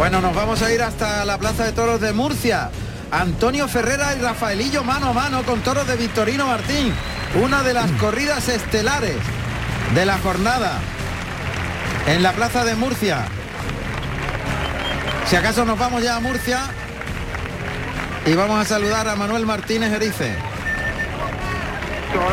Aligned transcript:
Bueno, 0.00 0.22
nos 0.22 0.34
vamos 0.34 0.62
a 0.62 0.72
ir 0.72 0.80
hasta 0.80 1.26
la 1.26 1.36
Plaza 1.36 1.66
de 1.66 1.72
Toros 1.72 2.00
de 2.00 2.14
Murcia. 2.14 2.70
Antonio 3.10 3.68
Ferrera 3.68 4.16
y 4.16 4.22
Rafaelillo 4.22 4.82
mano 4.82 5.08
a 5.08 5.12
mano 5.12 5.42
con 5.42 5.60
toros 5.60 5.86
de 5.86 5.94
Victorino 5.96 6.46
Martín. 6.46 6.90
Una 7.42 7.62
de 7.62 7.74
las 7.74 7.90
corridas 8.00 8.48
estelares 8.48 9.18
de 9.94 10.06
la 10.06 10.16
jornada 10.16 10.78
en 12.06 12.22
la 12.22 12.32
Plaza 12.32 12.64
de 12.64 12.76
Murcia. 12.76 13.26
Si 15.26 15.36
acaso 15.36 15.66
nos 15.66 15.78
vamos 15.78 16.02
ya 16.02 16.16
a 16.16 16.20
Murcia 16.20 16.60
y 18.24 18.32
vamos 18.32 18.58
a 18.58 18.64
saludar 18.64 19.06
a 19.06 19.16
Manuel 19.16 19.44
Martínez 19.44 19.92
Erice. 19.92 20.34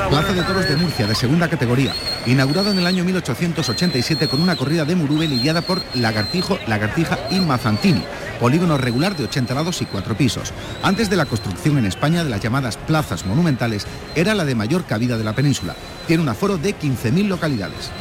Plaza 0.09 0.31
de 0.31 0.44
Toros 0.44 0.70
de 0.70 0.77
Murcia, 0.77 1.05
de 1.05 1.16
segunda 1.16 1.49
categoría, 1.49 1.94
inaugurado 2.28 2.71
en 2.71 2.77
el 2.77 2.86
año 2.86 3.04
1887 3.04 4.27
con 4.27 4.41
una 4.41 4.55
corrida 4.55 4.86
de 4.86 4.95
Murube 4.95 5.27
lidiada 5.27 5.62
por 5.62 5.81
Lagartijo, 5.94 6.59
Lagartija 6.67 7.17
y 7.31 7.40
Mazantini, 7.40 8.03
polígono 8.40 8.77
regular 8.77 9.16
de 9.16 9.23
80 9.23 9.53
lados 9.53 9.81
y 9.81 9.86
4 9.86 10.16
pisos. 10.16 10.53
Antes 10.84 11.09
de 11.09 11.16
la 11.16 11.26
construcción 11.26 11.77
en 11.77 11.86
España 11.86 12.23
de 12.23 12.30
las 12.30 12.41
llamadas 12.41 12.77
plazas 12.77 13.26
monumentales, 13.26 13.88
era 14.16 14.36
la 14.36 14.45
de 14.45 14.55
mayor 14.55 14.86
cabida 14.86 15.17
de 15.17 15.23
la 15.23 15.34
península. 15.34 15.76
Tiene 16.05 16.23
un 16.23 16.30
aforo 16.30 16.58
de 16.58 16.76
15.000 16.76 17.27
localidades. 17.27 17.91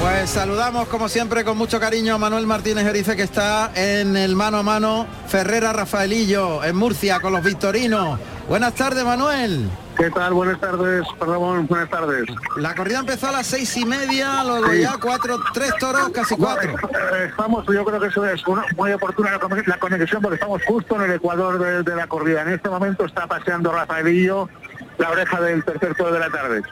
Pues 0.00 0.30
saludamos 0.30 0.88
como 0.88 1.08
siempre 1.08 1.44
con 1.44 1.56
mucho 1.56 1.80
cariño 1.80 2.14
a 2.14 2.18
Manuel 2.18 2.46
Martínez 2.46 2.84
Erice 2.84 3.16
que 3.16 3.22
está 3.22 3.70
en 3.74 4.16
el 4.16 4.36
mano 4.36 4.58
a 4.58 4.62
mano 4.62 5.06
Ferrera 5.28 5.72
Rafaelillo 5.72 6.62
en 6.62 6.76
Murcia 6.76 7.20
con 7.20 7.32
los 7.32 7.42
victorinos. 7.42 8.18
Buenas 8.46 8.74
tardes 8.74 9.02
Manuel. 9.04 9.70
¿Qué 9.96 10.10
tal? 10.10 10.32
Buenas 10.34 10.60
tardes, 10.60 11.06
perdón, 11.20 11.66
buenas 11.68 11.88
tardes. 11.88 12.24
La 12.56 12.74
corrida 12.74 12.98
empezó 12.98 13.28
a 13.28 13.32
las 13.32 13.46
seis 13.46 13.76
y 13.76 13.84
media, 13.84 14.42
luego 14.42 14.66
Sí. 14.70 14.80
ya 14.82 14.94
cuatro, 15.00 15.38
tres 15.52 15.72
toros, 15.78 16.08
casi 16.10 16.34
cuatro. 16.36 16.70
Eh, 16.70 17.26
Estamos, 17.30 17.64
yo 17.66 17.84
creo 17.84 18.00
que 18.00 18.08
eso 18.08 18.24
es 18.26 18.44
una- 18.46 18.64
muy 18.76 18.92
oportuna 18.92 19.30
la 19.66 19.78
conexión 19.78 20.20
porque 20.20 20.34
estamos 20.34 20.62
justo 20.66 20.96
en 20.96 21.02
el 21.02 21.12
ecuador 21.12 21.58
de, 21.58 21.82
de 21.84 21.96
la 21.96 22.06
corrida. 22.08 22.42
En 22.42 22.48
este 22.50 22.68
momento 22.68 23.04
está 23.04 23.26
paseando 23.28 23.70
Rafaelillo 23.72 24.48
la 24.98 25.10
oreja 25.10 25.40
del 25.40 25.64
tercer 25.64 25.94
toro 25.94 26.12
de 26.12 26.18
la 26.20 26.30
tarde. 26.30 26.62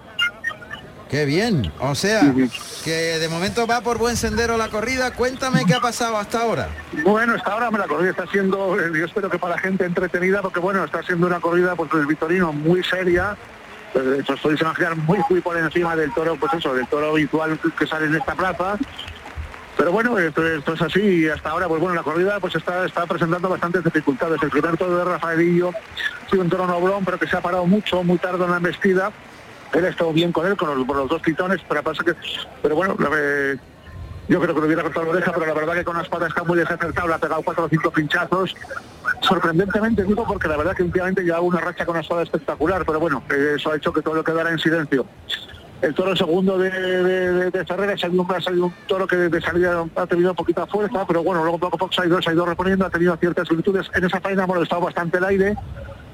Qué 1.12 1.26
bien. 1.26 1.70
O 1.78 1.94
sea, 1.94 2.22
que 2.82 3.18
de 3.18 3.28
momento 3.28 3.66
va 3.66 3.82
por 3.82 3.98
buen 3.98 4.16
sendero 4.16 4.56
la 4.56 4.70
corrida. 4.70 5.10
Cuéntame 5.10 5.66
qué 5.66 5.74
ha 5.74 5.80
pasado 5.80 6.16
hasta 6.16 6.40
ahora. 6.40 6.70
Bueno, 7.04 7.34
hasta 7.34 7.52
ahora 7.52 7.70
la 7.70 7.86
corrida 7.86 8.12
está 8.12 8.26
siendo, 8.28 8.80
eh, 8.80 8.90
yo 8.98 9.04
espero 9.04 9.28
que 9.28 9.38
para 9.38 9.56
la 9.56 9.60
gente 9.60 9.84
entretenida, 9.84 10.40
porque 10.40 10.58
bueno, 10.58 10.82
está 10.82 11.02
siendo 11.02 11.26
una 11.26 11.38
corrida 11.38 11.76
pues 11.76 11.90
del 11.90 12.06
Vitorino 12.06 12.54
muy 12.54 12.82
seria. 12.82 13.36
Pues, 13.92 14.06
de 14.06 14.20
hecho, 14.20 14.38
podéis 14.38 14.62
imaginar 14.62 14.96
muy 14.96 15.18
muy 15.28 15.42
por 15.42 15.54
encima 15.58 15.94
del 15.96 16.14
toro, 16.14 16.36
pues 16.36 16.54
eso, 16.54 16.72
del 16.74 16.86
toro 16.86 17.10
habitual 17.10 17.60
que 17.78 17.86
sale 17.86 18.06
en 18.06 18.14
esta 18.14 18.34
plaza. 18.34 18.78
Pero 19.76 19.92
bueno, 19.92 20.18
esto, 20.18 20.46
esto 20.46 20.72
es 20.72 20.80
así 20.80 21.02
y 21.02 21.28
hasta 21.28 21.50
ahora, 21.50 21.68
pues 21.68 21.78
bueno, 21.78 21.94
la 21.94 22.02
corrida 22.02 22.40
pues 22.40 22.54
está, 22.54 22.86
está 22.86 23.04
presentando 23.04 23.50
bastantes 23.50 23.84
dificultades. 23.84 24.42
El 24.42 24.48
primer 24.48 24.78
toro 24.78 24.96
de 24.96 25.04
Rafaelillo 25.04 25.72
ha 25.72 26.30
sido 26.30 26.42
un 26.42 26.48
toro 26.48 26.66
noblón, 26.66 27.04
pero 27.04 27.18
que 27.18 27.26
se 27.26 27.36
ha 27.36 27.42
parado 27.42 27.66
mucho, 27.66 28.02
muy 28.02 28.16
tarde 28.16 28.42
en 28.46 28.50
la 28.50 28.56
embestida. 28.56 29.12
Él 29.74 29.84
ha 29.84 29.88
estado 29.88 30.12
bien 30.12 30.32
con 30.32 30.46
él, 30.46 30.56
con 30.56 30.68
los, 30.86 31.08
dos 31.08 31.22
titones, 31.22 31.60
pero 31.68 31.82
pasa 31.82 32.04
que, 32.04 32.14
pero 32.62 32.74
bueno, 32.76 32.94
ve- 32.96 33.58
yo 34.28 34.40
creo 34.40 34.54
que 34.54 34.60
lo 34.60 34.66
hubiera 34.66 34.82
cortado 34.82 35.06
la 35.06 35.12
oreja, 35.12 35.32
pero 35.32 35.46
la 35.46 35.54
verdad 35.54 35.74
que 35.74 35.84
con 35.84 35.96
la 35.96 36.02
espada 36.02 36.26
está 36.28 36.44
muy 36.44 36.58
desacertado, 36.58 37.08
le 37.08 37.14
ha 37.14 37.18
pegado 37.18 37.42
cuatro 37.42 37.64
o 37.64 37.68
cinco 37.68 37.90
pinchazos. 37.90 38.54
Sorprendentemente, 39.22 40.04
digo, 40.04 40.24
porque 40.26 40.48
la 40.48 40.56
verdad 40.56 40.76
que 40.76 40.82
últimamente 40.82 41.22
llevaba 41.22 41.42
una 41.42 41.60
racha 41.60 41.84
con 41.86 41.94
la 41.94 42.00
espada 42.02 42.22
espectacular, 42.22 42.84
pero 42.86 43.00
bueno, 43.00 43.22
eh, 43.30 43.54
eso 43.56 43.72
ha 43.72 43.76
hecho 43.76 43.92
que 43.92 44.02
todo 44.02 44.14
lo 44.14 44.24
quedara 44.24 44.50
en 44.50 44.58
silencio. 44.58 45.06
El 45.80 45.94
toro 45.94 46.14
segundo 46.14 46.58
de, 46.58 46.70
de, 46.70 47.50
de, 47.50 47.64
Ferrera 47.66 47.94
ha 47.94 47.98
salido, 47.98 48.22
un- 48.66 48.74
toro 48.86 49.06
que 49.06 49.16
de 49.16 49.40
salida 49.40 49.84
ha 49.96 50.06
tenido 50.06 50.32
poquita 50.34 50.64
fuerza, 50.66 51.04
pero 51.06 51.24
bueno, 51.24 51.42
luego 51.42 51.58
poco 51.58 51.74
a 51.76 51.78
poco 51.78 51.92
se 51.92 52.02
ha 52.02 52.06
ido, 52.06 52.46
reponiendo, 52.46 52.86
ha 52.86 52.90
tenido 52.90 53.16
ciertas 53.16 53.48
virtudes. 53.48 53.90
En 53.94 54.04
esa 54.04 54.20
faena 54.20 54.44
ha 54.44 54.46
molestado 54.46 54.82
bastante 54.82 55.18
el 55.18 55.24
aire, 55.24 55.56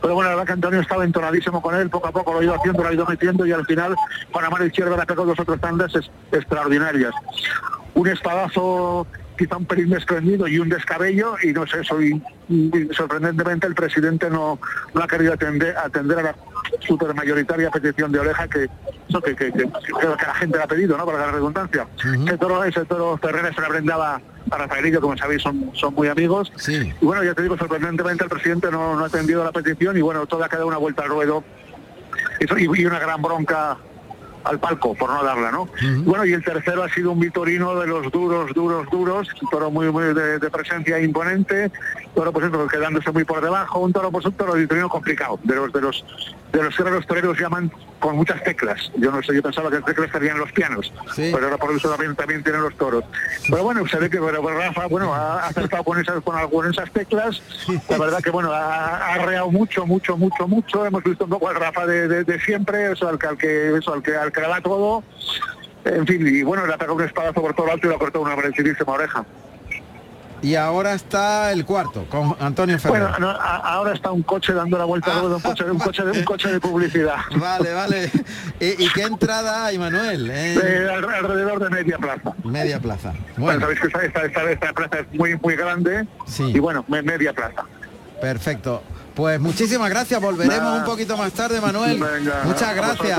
pero 0.00 0.14
bueno, 0.14 0.30
la 0.30 0.36
verdad 0.36 0.46
que 0.46 0.52
Antonio 0.52 0.80
estaba 0.80 1.04
entonadísimo 1.04 1.60
con 1.62 1.74
él, 1.74 1.90
poco 1.90 2.08
a 2.08 2.12
poco 2.12 2.32
lo 2.32 2.38
ha 2.40 2.44
ido 2.44 2.54
haciendo, 2.54 2.82
lo 2.82 2.88
ha 2.88 2.92
ido 2.94 3.06
metiendo 3.06 3.46
y 3.46 3.52
al 3.52 3.66
final 3.66 3.94
con 4.32 4.42
la 4.42 4.50
mano 4.50 4.64
izquierda 4.64 4.96
le 4.96 5.02
ha 5.02 5.06
pegado 5.06 5.26
dos 5.26 5.40
otros 5.40 5.60
tandas 5.60 5.94
es- 5.94 6.10
extraordinarias. 6.32 7.12
Un 7.94 8.08
espadazo 8.08 9.06
quizá 9.38 9.56
un 9.56 9.64
pelín 9.64 9.88
desprendido 9.90 10.46
y 10.48 10.58
un 10.58 10.68
descabello 10.68 11.36
y 11.42 11.52
no 11.52 11.66
sé, 11.66 11.82
soy 11.84 12.20
sorprendentemente 12.92 13.66
el 13.66 13.74
presidente 13.74 14.28
no, 14.28 14.58
no 14.94 15.02
ha 15.02 15.06
querido 15.06 15.32
atender, 15.32 15.76
atender 15.76 16.18
a 16.18 16.22
la 16.22 16.36
super 16.80 17.14
mayoritaria 17.14 17.70
petición 17.70 18.10
de 18.12 18.18
oreja 18.18 18.48
que 18.48 18.68
eso 19.08 19.20
que, 19.22 19.34
que, 19.36 19.52
que- 19.52 19.64
que 19.68 20.26
la 20.26 20.34
gente 20.34 20.58
le 20.58 20.64
ha 20.64 20.66
pedido, 20.66 20.96
¿no? 20.98 21.06
Para 21.06 21.18
la 21.26 21.32
redundancia. 21.32 21.86
Ese 22.26 22.36
toro, 22.38 22.62
ese 22.64 22.84
toro 22.84 23.18
se 23.22 23.60
la 23.62 23.68
brindaba 23.68 24.20
a 24.50 24.58
Rafaelillo, 24.58 25.00
como 25.00 25.16
sabéis, 25.16 25.42
son, 25.42 25.70
son 25.74 25.94
muy 25.94 26.08
amigos. 26.08 26.52
Sí. 26.56 26.92
Y 27.00 27.04
bueno, 27.04 27.22
ya 27.24 27.34
te 27.34 27.42
digo, 27.42 27.56
sorprendentemente 27.56 28.24
el 28.24 28.30
presidente 28.30 28.70
no, 28.70 28.96
no 28.96 29.04
ha 29.04 29.06
atendido 29.06 29.42
a 29.42 29.46
la 29.46 29.52
petición 29.52 29.96
y 29.96 30.00
bueno, 30.02 30.26
todo 30.26 30.44
ha 30.44 30.48
quedado 30.48 30.66
una 30.66 30.76
vuelta 30.78 31.02
al 31.04 31.08
ruedo 31.10 31.44
y, 32.40 32.80
y 32.80 32.86
una 32.86 32.98
gran 32.98 33.22
bronca 33.22 33.76
al 34.48 34.58
palco, 34.58 34.94
por 34.94 35.10
no 35.10 35.22
darla, 35.22 35.52
¿no? 35.52 35.68
Bueno, 36.04 36.24
y 36.24 36.32
el 36.32 36.42
tercero 36.42 36.82
ha 36.82 36.88
sido 36.88 37.12
un 37.12 37.20
Vitorino 37.20 37.78
de 37.78 37.86
los 37.86 38.10
duros, 38.10 38.52
duros, 38.54 38.86
duros, 38.90 39.28
un 39.42 39.48
toro 39.50 39.70
muy, 39.70 39.90
muy 39.90 40.14
de, 40.14 40.38
de 40.38 40.50
presencia 40.50 40.98
imponente, 41.00 41.70
toro 42.14 42.32
pues 42.32 42.50
quedándose 42.70 43.12
muy 43.12 43.24
por 43.24 43.42
debajo, 43.42 43.80
un 43.80 43.92
toro 43.92 44.10
pues 44.10 44.24
un 44.24 44.32
toro 44.32 44.54
Vitorino 44.54 44.88
complicado, 44.88 45.38
de 45.44 45.54
los 45.54 45.72
de 45.72 45.80
los 45.82 46.04
de 46.52 46.62
los 46.62 46.74
que 46.74 46.82
ahora 46.82 46.94
los 46.96 47.06
toreros 47.06 47.38
llaman 47.38 47.70
con 47.98 48.16
muchas 48.16 48.42
teclas. 48.42 48.90
Yo 48.96 49.10
no 49.10 49.22
sé, 49.22 49.34
yo 49.34 49.42
pensaba 49.42 49.68
que 49.70 49.76
las 49.76 49.84
teclas 49.84 50.06
estarían 50.06 50.38
los 50.38 50.50
pianos, 50.52 50.92
pero 51.32 51.44
ahora 51.46 51.56
por 51.58 51.74
eso 51.74 51.88
también, 51.90 52.14
también 52.16 52.42
tienen 52.42 52.62
los 52.62 52.74
toros. 52.76 53.04
Pero 53.50 53.62
bueno, 53.64 53.86
se 53.86 53.98
ve 53.98 54.08
que 54.08 54.18
pero, 54.18 54.42
pero 54.42 54.58
Rafa, 54.58 54.86
bueno, 54.86 55.14
ha 55.14 55.46
acertado 55.46 55.84
con 55.84 56.00
esas, 56.00 56.22
con, 56.22 56.48
con 56.50 56.70
esas 56.70 56.90
teclas. 56.92 57.42
La 57.88 57.98
verdad 57.98 58.22
que 58.22 58.30
bueno, 58.30 58.52
ha, 58.52 58.96
ha 58.96 59.14
arreado 59.14 59.50
mucho, 59.50 59.84
mucho, 59.86 60.16
mucho, 60.16 60.48
mucho. 60.48 60.86
Hemos 60.86 61.02
visto 61.04 61.24
un 61.24 61.30
poco 61.30 61.48
al 61.48 61.56
Rafa 61.56 61.86
de, 61.86 62.08
de- 62.08 62.24
de 62.24 62.40
siempre, 62.40 62.92
eso 62.92 63.08
al 63.08 63.18
que, 63.18 63.26
al 63.26 63.36
que, 63.38 63.76
eso, 63.76 63.92
al 63.92 64.02
que, 64.02 64.16
al 64.16 64.32
que 64.32 64.40
le 64.40 64.48
da 64.48 64.60
todo. 64.60 65.02
En 65.84 66.06
fin, 66.06 66.26
y 66.26 66.42
bueno, 66.42 66.66
le 66.66 66.74
ha 66.74 66.78
pegado 66.78 66.96
un 66.96 67.04
espadazo 67.04 67.40
por 67.40 67.54
todo 67.54 67.66
lo 67.66 67.72
alto 67.72 67.86
y 67.86 67.90
le 67.90 67.96
ha 67.96 67.98
cortado 67.98 68.24
una 68.24 68.36
merecidísima 68.36 68.92
oreja. 68.92 69.24
Y 70.40 70.54
ahora 70.54 70.94
está 70.94 71.50
el 71.52 71.64
cuarto 71.64 72.04
con 72.08 72.36
Antonio 72.38 72.78
Ferrera. 72.78 73.10
Bueno, 73.10 73.18
no, 73.18 73.30
a- 73.30 73.56
ahora 73.56 73.92
está 73.94 74.10
un 74.12 74.22
coche 74.22 74.52
dando 74.52 74.78
la 74.78 74.84
vuelta 74.84 75.12
al 75.12 75.20
ruedo, 75.20 75.36
un 75.36 75.42
coche, 75.42 75.64
un 75.64 75.78
coche, 75.78 76.04
de, 76.04 76.10
un 76.12 76.24
coche 76.24 76.48
de 76.52 76.60
publicidad. 76.60 77.16
Vale, 77.36 77.72
vale. 77.74 78.10
¿Y, 78.60 78.84
y 78.84 78.88
qué 78.92 79.02
entrada 79.02 79.66
hay, 79.66 79.78
Manuel? 79.78 80.30
Eh, 80.32 80.88
alrededor 80.92 81.58
de 81.62 81.70
media 81.70 81.98
plaza. 81.98 82.32
media 82.44 82.78
plaza. 82.80 83.12
Bueno, 83.36 83.60
Bueno, 83.60 83.60
sabéis 83.60 83.80
que 83.80 84.06
esta, 84.06 84.24
esta, 84.24 84.42
esta, 84.50 84.72
plaza 84.72 84.98
es 85.00 85.18
muy 85.18 85.36
muy 85.42 85.56
grande 85.56 86.06
y 86.38 86.58
bueno, 86.58 86.84
me- 86.88 87.02
media 87.02 87.32
plaza. 87.32 87.64
perfecto. 88.20 88.82
Pues 89.14 89.40
muchísimas 89.40 89.90
gracias. 89.90 90.20
Volveremos 90.20 90.78
un 90.78 90.84
poquito 90.84 91.16
más 91.16 91.32
tarde, 91.32 91.60
Manuel. 91.60 91.98
Venga, 91.98 92.42
Muchas 92.44 92.62
a 92.68 92.72
gracias. 92.74 93.18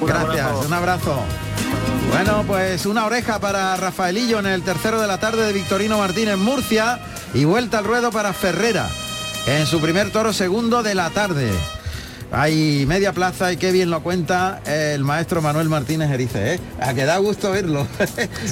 Un 0.00 0.06
Gracias. 0.08 0.40
abrazo. 0.46 0.66
Un 0.66 0.72
abrazo. 0.72 1.22
Bueno, 2.10 2.44
pues 2.46 2.86
una 2.86 3.06
oreja 3.06 3.38
para 3.38 3.76
Rafaelillo 3.76 4.38
en 4.38 4.46
el 4.46 4.62
tercero 4.62 5.00
de 5.00 5.06
la 5.06 5.18
tarde 5.18 5.46
de 5.46 5.52
Victorino 5.52 5.98
Martínez 5.98 6.36
Murcia 6.36 6.98
y 7.34 7.44
vuelta 7.44 7.78
al 7.78 7.84
ruedo 7.84 8.10
para 8.10 8.32
Ferrera 8.32 8.88
en 9.46 9.66
su 9.66 9.80
primer 9.80 10.10
toro 10.10 10.32
segundo 10.32 10.82
de 10.82 10.94
la 10.94 11.10
tarde. 11.10 11.50
Hay 12.30 12.84
media 12.86 13.14
plaza 13.14 13.52
y 13.52 13.56
qué 13.56 13.72
bien 13.72 13.90
lo 13.90 14.02
cuenta 14.02 14.60
el 14.66 15.02
maestro 15.02 15.40
Manuel 15.40 15.70
Martínez 15.70 16.10
Erice, 16.10 16.54
¿eh? 16.54 16.60
A 16.78 16.92
que 16.92 17.06
da 17.06 17.16
gusto 17.16 17.50
verlo, 17.50 17.86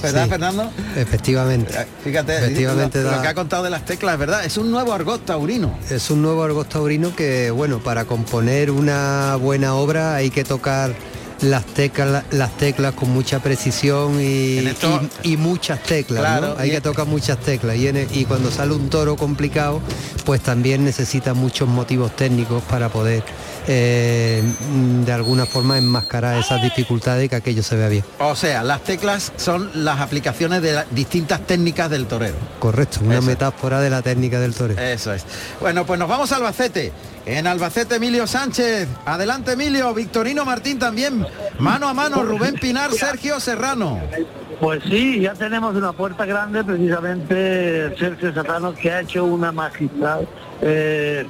¿verdad, 0.02 0.24
Sí. 0.24 0.30
Fernando? 0.30 0.70
Efectivamente. 0.96 1.86
Fíjate, 2.02 2.38
Efectivamente 2.38 3.02
lo, 3.02 3.20
que 3.20 3.28
ha 3.28 3.34
contado 3.34 3.64
de 3.64 3.70
las 3.70 3.84
teclas, 3.84 4.18
¿verdad? 4.18 4.46
Es 4.46 4.56
un 4.56 4.70
nuevo 4.70 4.94
argot 4.94 5.26
taurino. 5.26 5.76
Es 5.90 6.08
un 6.10 6.22
nuevo 6.22 6.42
argot 6.42 6.68
taurino 6.68 7.14
que, 7.14 7.50
bueno, 7.50 7.80
para 7.80 8.06
componer 8.06 8.70
una 8.70 9.36
buena 9.36 9.74
obra 9.74 10.14
hay 10.14 10.30
que 10.30 10.44
tocar 10.44 10.94
las 11.42 11.66
teclas, 11.66 12.24
las 12.30 12.56
teclas 12.56 12.94
con 12.94 13.10
mucha 13.10 13.40
precisión 13.40 14.20
y, 14.20 14.58
En 14.58 14.68
esto- 14.68 15.00
y- 15.22 15.32
y 15.32 15.36
muchas 15.36 15.82
teclas, 15.82 16.40
¿no? 16.40 16.54
Hay 16.58 16.70
que 16.70 16.80
tocar 16.80 17.06
muchas 17.06 17.38
teclas 17.38 17.76
y, 17.76 17.88
en 17.88 17.96
el- 17.96 18.16
y 18.16 18.24
cuando 18.24 18.50
sale 18.50 18.72
un 18.74 18.88
toro 18.88 19.16
complicado, 19.16 19.80
pues 20.24 20.40
también 20.40 20.84
necesita 20.84 21.34
muchos 21.34 21.68
motivos 21.68 22.14
técnicos 22.16 22.62
para 22.64 22.88
poder 22.88 23.22
eh, 23.68 24.42
de 25.04 25.12
alguna 25.12 25.46
forma 25.46 25.78
enmascarar 25.78 26.38
esas 26.38 26.62
dificultades 26.62 27.24
y 27.26 27.28
que 27.28 27.36
aquello 27.36 27.62
se 27.62 27.76
vea 27.76 27.88
bien. 27.88 28.04
O 28.18 28.34
sea, 28.36 28.62
las 28.62 28.82
teclas 28.82 29.32
son 29.36 29.70
las 29.74 30.00
aplicaciones 30.00 30.62
de 30.62 30.72
las 30.72 30.86
distintas 30.94 31.40
técnicas 31.46 31.90
del 31.90 32.06
torero. 32.06 32.36
Correcto, 32.58 33.00
una 33.02 33.18
Eso. 33.18 33.26
metáfora 33.26 33.80
de 33.80 33.90
la 33.90 34.02
técnica 34.02 34.40
del 34.40 34.54
torero. 34.54 34.80
Eso 34.80 35.12
es. 35.12 35.24
Bueno, 35.60 35.84
pues 35.84 35.98
nos 35.98 36.08
vamos 36.08 36.32
a 36.32 36.36
Albacete. 36.36 36.92
En 37.24 37.46
Albacete 37.48 37.96
Emilio 37.96 38.26
Sánchez. 38.26 38.86
Adelante 39.04 39.52
Emilio. 39.52 39.92
Victorino 39.92 40.44
Martín 40.44 40.78
también. 40.78 41.26
Mano 41.58 41.88
a 41.88 41.94
mano. 41.94 42.22
Rubén 42.22 42.54
Pinar, 42.54 42.92
Sergio 42.92 43.40
Serrano. 43.40 44.00
Pues 44.60 44.82
sí, 44.88 45.20
ya 45.20 45.34
tenemos 45.34 45.74
una 45.74 45.92
puerta 45.92 46.24
grande, 46.24 46.64
precisamente 46.64 47.94
Sergio 47.98 48.32
Serrano, 48.32 48.74
que 48.74 48.90
ha 48.90 49.00
hecho 49.00 49.24
una 49.24 49.52
magistral 49.52 50.26
eh, 50.62 51.26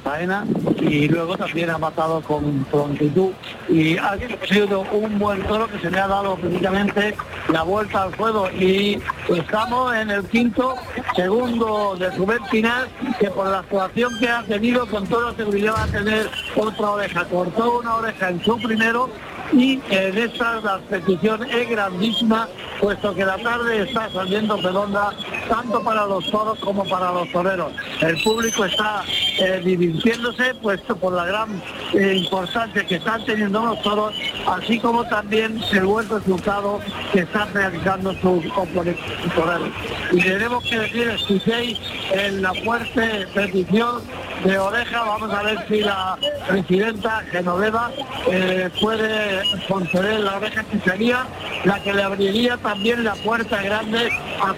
y 0.81 1.07
luego 1.07 1.37
también 1.37 1.69
ha 1.69 1.77
matado 1.77 2.21
con 2.21 2.65
prontitud. 2.65 3.31
Y 3.67 3.97
ha 3.97 4.17
sido 4.47 4.81
un 4.91 5.19
buen 5.19 5.41
toro 5.43 5.67
que 5.67 5.79
se 5.79 5.91
le 5.91 5.99
ha 5.99 6.07
dado 6.07 6.35
precisamente 6.35 7.15
la 7.51 7.63
vuelta 7.63 8.03
al 8.03 8.15
juego. 8.15 8.49
Y 8.51 9.01
estamos 9.35 9.95
en 9.95 10.11
el 10.11 10.23
quinto 10.25 10.75
segundo 11.15 11.95
de 11.99 12.09
Rubén 12.11 12.39
Pinar, 12.49 12.87
que 13.19 13.29
por 13.29 13.47
la 13.47 13.59
actuación 13.59 14.17
que 14.19 14.29
ha 14.29 14.43
tenido 14.43 14.85
con 14.87 15.05
toda 15.07 15.35
seguridad 15.35 15.73
va 15.73 15.83
a 15.83 15.87
tener 15.87 16.29
otra 16.55 16.91
oreja. 16.91 17.25
Cortó 17.25 17.79
una 17.79 17.95
oreja 17.95 18.29
en 18.29 18.43
su 18.43 18.57
primero 18.57 19.09
y 19.53 19.79
en 19.89 20.17
esta 20.17 20.59
la 20.61 20.79
petición 20.89 21.43
es 21.49 21.69
grandísima, 21.69 22.47
puesto 22.79 23.13
que 23.15 23.25
la 23.25 23.37
tarde 23.37 23.83
está 23.83 24.09
saliendo 24.11 24.57
redonda 24.57 25.11
tanto 25.47 25.81
para 25.83 26.05
los 26.05 26.29
toros 26.29 26.59
como 26.59 26.83
para 26.85 27.11
los 27.11 27.31
toreros. 27.31 27.71
El 28.01 28.21
público 28.23 28.65
está 28.65 29.03
eh, 29.39 29.61
divirtiéndose, 29.63 30.55
puesto 30.55 30.95
por 30.95 31.13
la 31.13 31.25
gran 31.25 31.61
eh, 31.93 32.15
importancia 32.17 32.85
que 32.85 32.95
están 32.95 33.23
teniendo 33.25 33.65
los 33.65 33.81
toros, 33.81 34.13
así 34.47 34.79
como 34.79 35.05
también 35.05 35.59
el 35.71 35.85
buen 35.85 36.09
resultado 36.09 36.79
que 37.13 37.21
están 37.21 37.53
realizando 37.53 38.13
sus 38.15 38.45
componentes 38.51 39.05
toreros. 39.35 39.69
Y 40.11 40.21
tenemos 40.21 40.63
que 40.63 40.79
decir, 40.79 41.07
escuchéis 41.09 41.79
en 42.11 42.41
la 42.41 42.53
fuerte 42.53 43.27
petición 43.33 44.01
de 44.43 44.57
oreja, 44.57 45.03
vamos 45.03 45.33
a 45.33 45.43
ver 45.43 45.65
si 45.67 45.81
la 45.81 46.17
presidenta 46.47 47.23
Genoveva 47.31 47.91
eh, 48.31 48.69
puede 48.79 49.36
conceder 49.67 50.19
la 50.19 50.37
oreja 50.37 50.63
que 50.63 50.79
sería 50.79 51.25
la 51.65 51.81
que 51.81 51.93
le 51.93 52.03
abriría 52.03 52.57
también 52.57 53.03
la 53.03 53.15
puerta 53.15 53.61
grande 53.61 54.09
a 54.41 54.53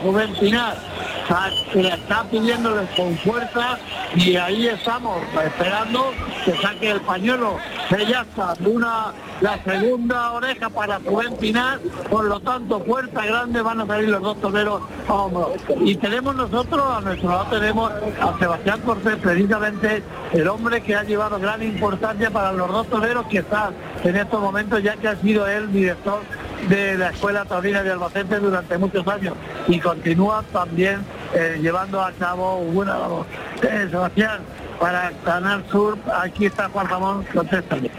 Le 1.76 1.90
está 1.90 2.24
pidiéndoles 2.24 2.90
con 2.96 3.16
fuerza 3.20 3.78
y 4.16 4.36
ahí 4.36 4.68
estamos 4.68 5.22
esperando 5.44 6.12
que 6.44 6.54
saque 6.58 6.90
el 6.90 7.02
pañuelo. 7.02 7.58
ya 7.92 8.22
está, 8.22 8.56
una 8.66 9.14
la 9.42 9.64
segunda 9.64 10.32
oreja 10.34 10.70
para 10.70 11.00
Juven 11.00 11.38
Pinar, 11.38 11.80
por 12.10 12.26
lo 12.26 12.40
tanto 12.40 12.84
puerta 12.84 13.26
grande 13.26 13.62
van 13.62 13.80
a 13.82 13.86
salir 13.86 14.10
los 14.10 14.22
dos 14.22 14.42
toreros 14.42 14.82
a 15.08 15.14
hombro. 15.14 15.54
Y 15.82 15.96
tenemos 15.96 16.36
nosotros, 16.36 16.84
a 16.98 17.02
nuestro 17.02 17.30
lado 17.30 17.46
tenemos 17.46 17.92
a 18.20 18.38
Sebastián 18.40 18.82
Cortés, 18.82 19.16
precisamente 19.18 20.04
el 20.34 20.48
hombre 20.48 20.82
que 20.82 20.96
ha 20.96 21.04
llevado 21.04 21.40
gran 21.40 21.64
importancia 21.64 22.32
para 22.32 22.52
los 22.52 22.70
dos 22.70 22.88
toreros 22.88 23.28
que 23.28 23.40
están 23.40 23.74
en 24.04 24.18
estos 24.18 24.42
momentos, 24.42 24.84
ya 24.84 24.98
que 24.98 25.08
ha 25.08 25.16
sido 25.18 25.48
el 25.48 25.72
director 25.72 26.22
de 26.68 26.98
la 26.98 27.10
Escuela 27.10 27.46
Taurina 27.46 27.84
de 27.84 27.92
Albacete 27.92 28.40
durante 28.40 28.78
muchos 28.78 29.08
años 29.08 29.36
y 29.68 29.80
continúa 29.80 30.44
también 30.52 31.06
eh, 31.34 31.60
llevando 31.62 32.02
a 32.02 32.12
cabo 32.12 32.58
una 32.58 32.98
labor. 32.98 33.26
Eh, 33.62 33.88
Sebastián, 33.90 34.40
para 34.80 35.12
Canal 35.24 35.64
Sur, 35.72 35.98
aquí 36.22 36.46
está 36.46 36.70
Juan 36.70 36.88
Ramón, 36.88 37.26
contéstame. 37.34 37.90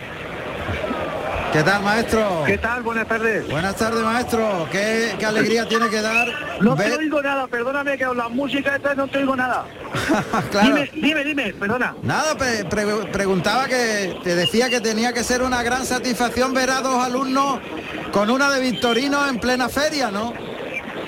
¿Qué 1.53 1.65
tal, 1.65 1.83
maestro? 1.83 2.43
¿Qué 2.47 2.59
tal? 2.59 2.83
Buenas 2.83 3.09
tardes. 3.09 3.49
Buenas 3.51 3.75
tardes, 3.75 4.05
maestro. 4.05 4.69
¿Qué, 4.71 5.17
alegría 5.27 5.67
tiene 5.67 5.89
que 5.89 6.01
dar? 6.01 6.29
No 6.61 6.77
te 6.77 6.97
oigo 6.97 7.21
nada, 7.21 7.49
perdóname 7.49 7.99
que 7.99 8.05
la 8.05 8.29
música 8.29 8.77
esta 8.77 8.95
no 8.95 9.09
te 9.09 9.19
oigo 9.19 9.35
nada. 9.35 9.65
Dime, 10.63 10.91
dime, 10.95 11.25
dime, 11.25 11.53
perdona. 11.55 11.97
Nada, 12.03 12.37
preguntaba 13.11 13.67
que 13.67 14.17
te 14.23 14.37
decía 14.37 14.71
que 14.71 14.81
tenía 14.81 15.13
que 15.13 15.25
ser 15.25 15.43
una 15.43 15.63
gran 15.65 15.85
satisfacción 15.85 16.55
ver 16.55 16.71
a 16.71 16.83
dos 16.83 17.05
alumnos 17.05 17.59
con 18.13 18.31
una 18.31 18.51
de 18.51 18.61
Victorino 18.61 19.27
en 19.29 19.41
plena 19.41 19.69
feria, 19.69 20.11
¿no? 20.11 20.33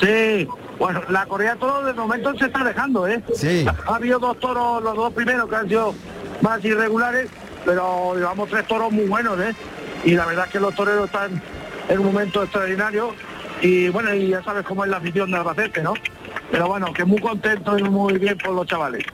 Sí, 0.01 0.49
bueno, 0.79 1.03
la 1.09 1.25
Corea 1.27 1.55
todo 1.55 1.85
de 1.85 1.93
momento 1.93 2.37
se 2.37 2.47
está 2.47 2.65
dejando, 2.65 3.07
¿eh? 3.07 3.23
Sí. 3.37 3.65
Ha 3.87 3.95
habido 3.95 4.19
dos 4.19 4.41
toros, 4.41 4.83
los 4.83 4.97
dos 4.97 5.13
primeros 5.13 5.49
que 5.49 5.55
han 5.55 5.69
sido 5.69 5.95
más 6.41 6.65
irregulares, 6.65 7.29
pero 7.65 8.17
llevamos 8.17 8.49
tres 8.49 8.67
toros 8.67 8.91
muy 8.91 9.05
buenos, 9.05 9.39
¿eh? 9.39 9.55
Y 10.05 10.13
la 10.13 10.27
verdad 10.27 10.47
es 10.47 10.53
que 10.53 10.61
los 10.61 10.75
toreros 10.75 11.07
están 11.07 11.43
en 11.89 11.99
un 11.99 12.07
momento 12.07 12.43
extraordinario 12.43 13.15
y 13.61 13.89
bueno, 13.91 14.13
y 14.15 14.29
ya 14.29 14.43
sabes 14.43 14.65
cómo 14.65 14.85
es 14.85 14.91
la 14.91 14.97
afición 14.97 15.31
de 15.31 15.37
Albacete, 15.37 15.83
¿no? 15.83 15.95
Pero 16.51 16.67
bueno, 16.67 16.93
que 16.93 17.05
muy 17.05 17.21
contento 17.21 17.79
y 17.79 17.83
muy 17.85 18.19
bien 18.19 18.37
por 18.39 18.55
los 18.55 18.67
chavales. 18.67 19.05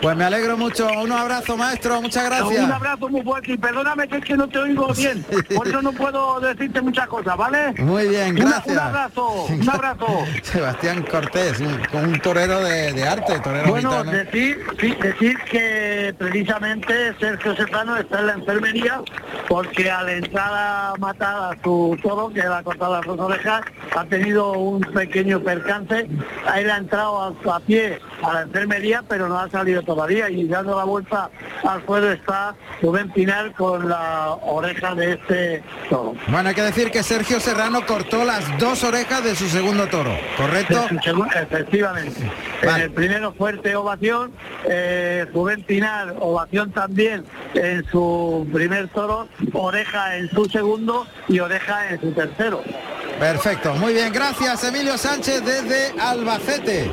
Pues 0.00 0.16
me 0.16 0.24
alegro 0.24 0.56
mucho. 0.56 0.86
Un 1.02 1.12
abrazo, 1.12 1.56
maestro. 1.56 2.00
Muchas 2.02 2.24
gracias. 2.26 2.64
Un 2.64 2.72
abrazo 2.72 3.08
muy 3.08 3.22
fuerte 3.22 3.52
y 3.52 3.56
perdóname 3.56 4.06
que 4.08 4.16
es 4.18 4.24
que 4.24 4.36
no 4.36 4.48
te 4.48 4.58
oigo 4.58 4.92
bien. 4.96 5.24
Por 5.54 5.66
eso 5.66 5.82
no 5.82 5.92
puedo 5.92 6.40
decirte 6.40 6.80
muchas 6.80 7.08
cosas, 7.08 7.36
¿vale? 7.36 7.72
Muy 7.78 8.08
bien, 8.08 8.34
gracias. 8.34 8.66
un 8.66 8.78
abrazo, 8.78 9.44
un 9.44 9.70
abrazo. 9.74 10.06
Sebastián 10.42 11.02
Cortés, 11.10 11.60
un, 11.60 11.80
un 11.98 12.20
torero 12.20 12.60
de, 12.60 13.06
arte, 13.06 13.38
torero 13.40 13.68
Bueno, 13.68 14.04
decir, 14.04 14.64
decir 15.00 15.38
que 15.50 16.14
precisamente 16.18 17.14
Sergio 17.18 17.56
Serrano 17.56 17.96
está 17.96 18.20
en 18.20 18.26
la 18.26 18.32
enfermería 18.34 19.00
porque 19.48 19.90
al 19.90 20.08
entrar 20.08 20.50
a 20.52 20.94
matar 20.98 21.52
a 21.52 21.62
su 21.62 21.96
toro, 22.02 22.28
que 22.28 22.40
le 22.40 22.46
ha 22.46 22.62
cortado 22.62 22.94
las 22.94 23.06
dos 23.06 23.18
orejas, 23.18 23.62
ha 23.96 24.04
tenido 24.04 24.52
un 24.52 24.80
pequeño 24.80 25.40
percance. 25.40 26.06
Él 26.56 26.70
ha 26.70 26.76
entrado 26.76 27.22
a, 27.22 27.56
a 27.56 27.60
pie 27.60 27.98
a 28.22 28.32
la 28.34 28.42
enfermería, 28.42 29.02
pero 29.08 29.28
no 29.28 29.38
ha 29.38 29.48
salido 29.50 29.82
todavía 29.96 30.28
y 30.28 30.46
dando 30.46 30.76
la 30.76 30.84
vuelta 30.84 31.30
al 31.64 31.84
suelo 31.86 32.12
está 32.12 32.54
Rubén 32.82 33.10
Pinar 33.10 33.52
con 33.54 33.88
la 33.88 34.36
oreja 34.42 34.94
de 34.94 35.14
este 35.14 35.62
toro. 35.88 36.14
Bueno, 36.28 36.50
hay 36.50 36.54
que 36.54 36.62
decir 36.62 36.90
que 36.90 37.02
Sergio 37.02 37.40
Serrano 37.40 37.86
cortó 37.86 38.22
las 38.24 38.58
dos 38.58 38.84
orejas 38.84 39.24
de 39.24 39.34
su 39.34 39.48
segundo 39.48 39.86
toro, 39.86 40.14
¿correcto? 40.36 40.86
Efectivamente. 41.34 42.30
En 42.60 42.76
el 42.76 42.90
primero 42.90 43.32
fuerte 43.32 43.74
ovación, 43.74 44.32
eh, 44.68 45.24
Rubén 45.32 45.62
Pinar 45.62 46.14
ovación 46.20 46.72
también 46.72 47.24
en 47.54 47.82
su 47.90 48.46
primer 48.52 48.88
toro, 48.88 49.28
oreja 49.54 50.18
en 50.18 50.28
su 50.28 50.44
segundo 50.44 51.06
y 51.26 51.38
oreja 51.38 51.88
en 51.88 52.00
su 52.02 52.12
tercero. 52.12 52.62
Perfecto, 53.18 53.74
muy 53.76 53.94
bien, 53.94 54.12
gracias 54.12 54.62
Emilio 54.62 54.98
Sánchez 54.98 55.42
desde 55.42 55.98
Albacete. 55.98 56.90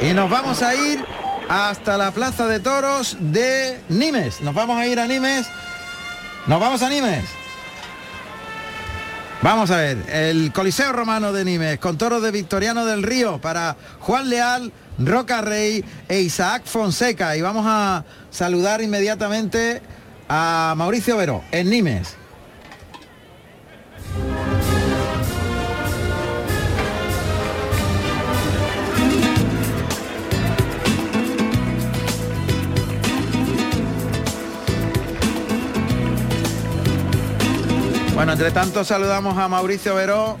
Y 0.00 0.12
nos 0.12 0.30
vamos 0.30 0.62
a 0.62 0.72
ir 0.74 1.04
hasta 1.48 1.96
la 1.98 2.10
Plaza 2.10 2.46
de 2.46 2.60
Toros 2.60 3.16
de 3.20 3.80
Nimes. 3.88 4.40
Nos 4.40 4.54
vamos 4.54 4.78
a 4.78 4.86
ir 4.86 4.98
a 4.98 5.06
Nimes. 5.06 5.46
Nos 6.46 6.60
vamos 6.60 6.82
a 6.82 6.88
Nimes. 6.88 7.24
Vamos 9.42 9.70
a 9.70 9.76
ver, 9.76 9.98
el 10.08 10.52
Coliseo 10.52 10.92
Romano 10.92 11.32
de 11.34 11.44
Nimes, 11.44 11.78
con 11.78 11.98
toros 11.98 12.22
de 12.22 12.30
Victoriano 12.30 12.86
del 12.86 13.02
Río 13.02 13.42
para 13.42 13.76
Juan 14.00 14.30
Leal, 14.30 14.72
Roca 14.98 15.42
Rey 15.42 15.84
e 16.08 16.20
Isaac 16.20 16.62
Fonseca. 16.64 17.36
Y 17.36 17.42
vamos 17.42 17.66
a 17.68 18.04
saludar 18.30 18.80
inmediatamente 18.80 19.82
a 20.30 20.72
Mauricio 20.78 21.18
Veró, 21.18 21.44
en 21.52 21.68
Nimes. 21.68 22.16
Bueno, 38.14 38.32
entre 38.32 38.52
tanto 38.52 38.84
saludamos 38.84 39.36
a 39.36 39.48
Mauricio 39.48 39.96
Veró. 39.96 40.38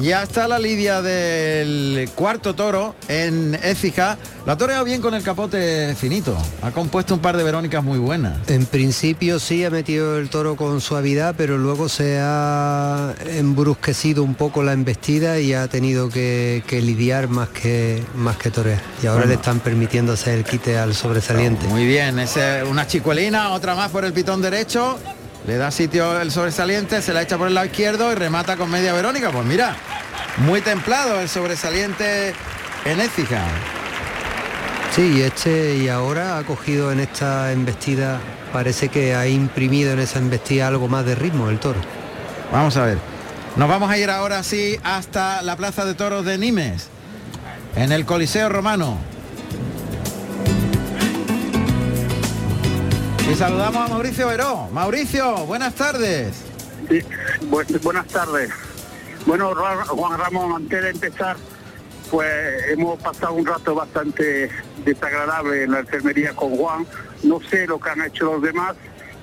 Ya 0.00 0.22
está 0.22 0.48
la 0.48 0.58
lidia 0.58 1.02
del 1.02 2.10
cuarto 2.16 2.54
toro 2.54 2.96
en 3.08 3.54
Écija. 3.62 4.18
La 4.44 4.54
ha 4.54 4.56
toreado 4.56 4.84
bien 4.84 5.00
con 5.00 5.14
el 5.14 5.22
capote 5.22 5.94
finito. 5.94 6.36
Ha 6.62 6.72
compuesto 6.72 7.14
un 7.14 7.20
par 7.20 7.36
de 7.36 7.44
Verónicas 7.44 7.84
muy 7.84 7.98
buenas. 7.98 8.48
En 8.48 8.66
principio 8.66 9.38
sí 9.38 9.64
ha 9.64 9.70
metido 9.70 10.18
el 10.18 10.30
toro 10.30 10.56
con 10.56 10.80
suavidad, 10.80 11.34
pero 11.36 11.58
luego 11.58 11.88
se 11.88 12.18
ha 12.20 13.14
embrusquecido 13.26 14.24
un 14.24 14.34
poco 14.34 14.64
la 14.64 14.72
embestida 14.72 15.38
y 15.38 15.54
ha 15.54 15.68
tenido 15.68 16.08
que, 16.08 16.64
lidiar 16.70 17.28
más 17.28 17.50
que, 17.50 18.02
más 18.16 18.36
que 18.36 18.50
torear. 18.50 18.80
Y 19.00 19.06
ahora 19.06 19.26
le 19.26 19.34
están 19.34 19.60
permitiendo 19.60 20.14
hacer 20.14 20.38
el 20.38 20.44
quite 20.44 20.76
al 20.76 20.94
sobresaliente. 20.94 21.68
muy 21.68 21.86
bien, 21.86 22.18
es 22.18 22.36
una 22.68 22.86
chicuelina, 22.88 23.50
otra 23.50 23.76
más 23.76 23.90
por 23.90 24.04
el 24.04 24.12
pitón 24.12 24.42
derecho. 24.42 24.98
Le 25.46 25.56
da 25.56 25.70
sitio 25.70 26.20
el 26.20 26.30
sobresaliente, 26.30 27.02
se 27.02 27.12
la 27.12 27.22
echa 27.22 27.36
por 27.36 27.48
el 27.48 27.54
lado 27.54 27.66
izquierdo 27.66 28.12
y 28.12 28.14
remata 28.14 28.56
con 28.56 28.70
media 28.70 28.92
Verónica. 28.92 29.30
Pues 29.30 29.44
mira, 29.44 29.76
muy 30.38 30.60
templado 30.60 31.20
el 31.20 31.28
sobresaliente 31.28 32.32
en 32.84 33.00
Écija. 33.00 33.42
Sí, 34.94 35.14
y 35.16 35.22
este 35.22 35.76
y 35.76 35.88
ahora 35.88 36.38
ha 36.38 36.44
cogido 36.44 36.92
en 36.92 37.00
esta 37.00 37.50
embestida, 37.50 38.20
parece 38.52 38.88
que 38.88 39.14
ha 39.14 39.26
imprimido 39.26 39.92
en 39.92 39.98
esa 39.98 40.18
embestida 40.18 40.68
algo 40.68 40.86
más 40.86 41.04
de 41.04 41.14
ritmo 41.14 41.48
el 41.50 41.58
toro. 41.58 41.80
Vamos 42.52 42.76
a 42.76 42.84
ver. 42.84 42.98
Nos 43.56 43.68
vamos 43.68 43.90
a 43.90 43.98
ir 43.98 44.10
ahora 44.10 44.42
sí 44.42 44.78
hasta 44.84 45.42
la 45.42 45.56
Plaza 45.56 45.84
de 45.84 45.94
Toros 45.94 46.24
de 46.24 46.38
Nimes, 46.38 46.88
en 47.74 47.90
el 47.90 48.04
Coliseo 48.06 48.48
Romano. 48.48 49.11
Saludamos 53.36 53.86
a 53.86 53.88
Mauricio 53.88 54.28
Veró. 54.28 54.68
Mauricio, 54.72 55.46
buenas 55.46 55.74
tardes. 55.74 56.44
buenas 57.82 58.06
tardes. 58.06 58.50
Bueno, 59.26 59.54
Juan 59.88 60.18
Ramón, 60.18 60.62
antes 60.62 60.82
de 60.82 60.90
empezar, 60.90 61.36
pues 62.10 62.28
hemos 62.68 63.00
pasado 63.00 63.32
un 63.32 63.46
rato 63.46 63.74
bastante 63.74 64.50
desagradable 64.84 65.64
en 65.64 65.72
la 65.72 65.80
enfermería 65.80 66.34
con 66.34 66.56
Juan. 66.56 66.86
No 67.22 67.40
sé 67.40 67.66
lo 67.66 67.80
que 67.80 67.90
han 67.90 68.02
hecho 68.02 68.26
los 68.26 68.42
demás 68.42 68.76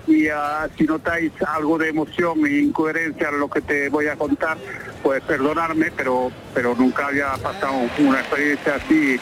y 0.07 0.27
ah, 0.27 0.67
si 0.75 0.85
notáis 0.85 1.31
algo 1.43 1.77
de 1.77 1.89
emoción 1.89 2.45
e 2.45 2.61
incoherencia 2.61 3.29
en 3.29 3.39
lo 3.39 3.49
que 3.49 3.61
te 3.61 3.89
voy 3.89 4.07
a 4.07 4.15
contar, 4.15 4.57
pues 5.03 5.21
perdonarme, 5.23 5.91
pero, 5.95 6.31
pero 6.53 6.75
nunca 6.75 7.07
había 7.07 7.33
pasado 7.33 7.73
una 7.99 8.21
experiencia 8.21 8.75
así 8.75 9.19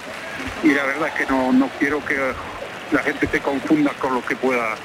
y 0.64 0.70
la 0.70 0.84
verdad 0.86 1.10
es 1.10 1.26
que 1.26 1.32
no, 1.32 1.52
no 1.52 1.70
quiero 1.78 2.04
que 2.06 2.16
la 2.92 3.00
gente 3.02 3.28
se 3.28 3.40
confunda 3.40 3.92
con 4.00 4.14
lo 4.16 4.26
que 4.26 4.36
pueda, 4.36 4.76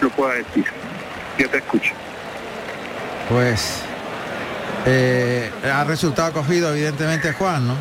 lo 0.00 0.10
pueda 0.10 0.34
decir. 0.34 0.64
Yo 1.38 1.48
te 1.50 1.58
escucho. 1.58 1.92
Pues 3.28 3.82
eh, 4.86 5.50
ha 5.64 5.84
resultado 5.84 6.32
cogido 6.32 6.72
evidentemente 6.72 7.32
Juan, 7.32 7.68
¿no? 7.68 7.74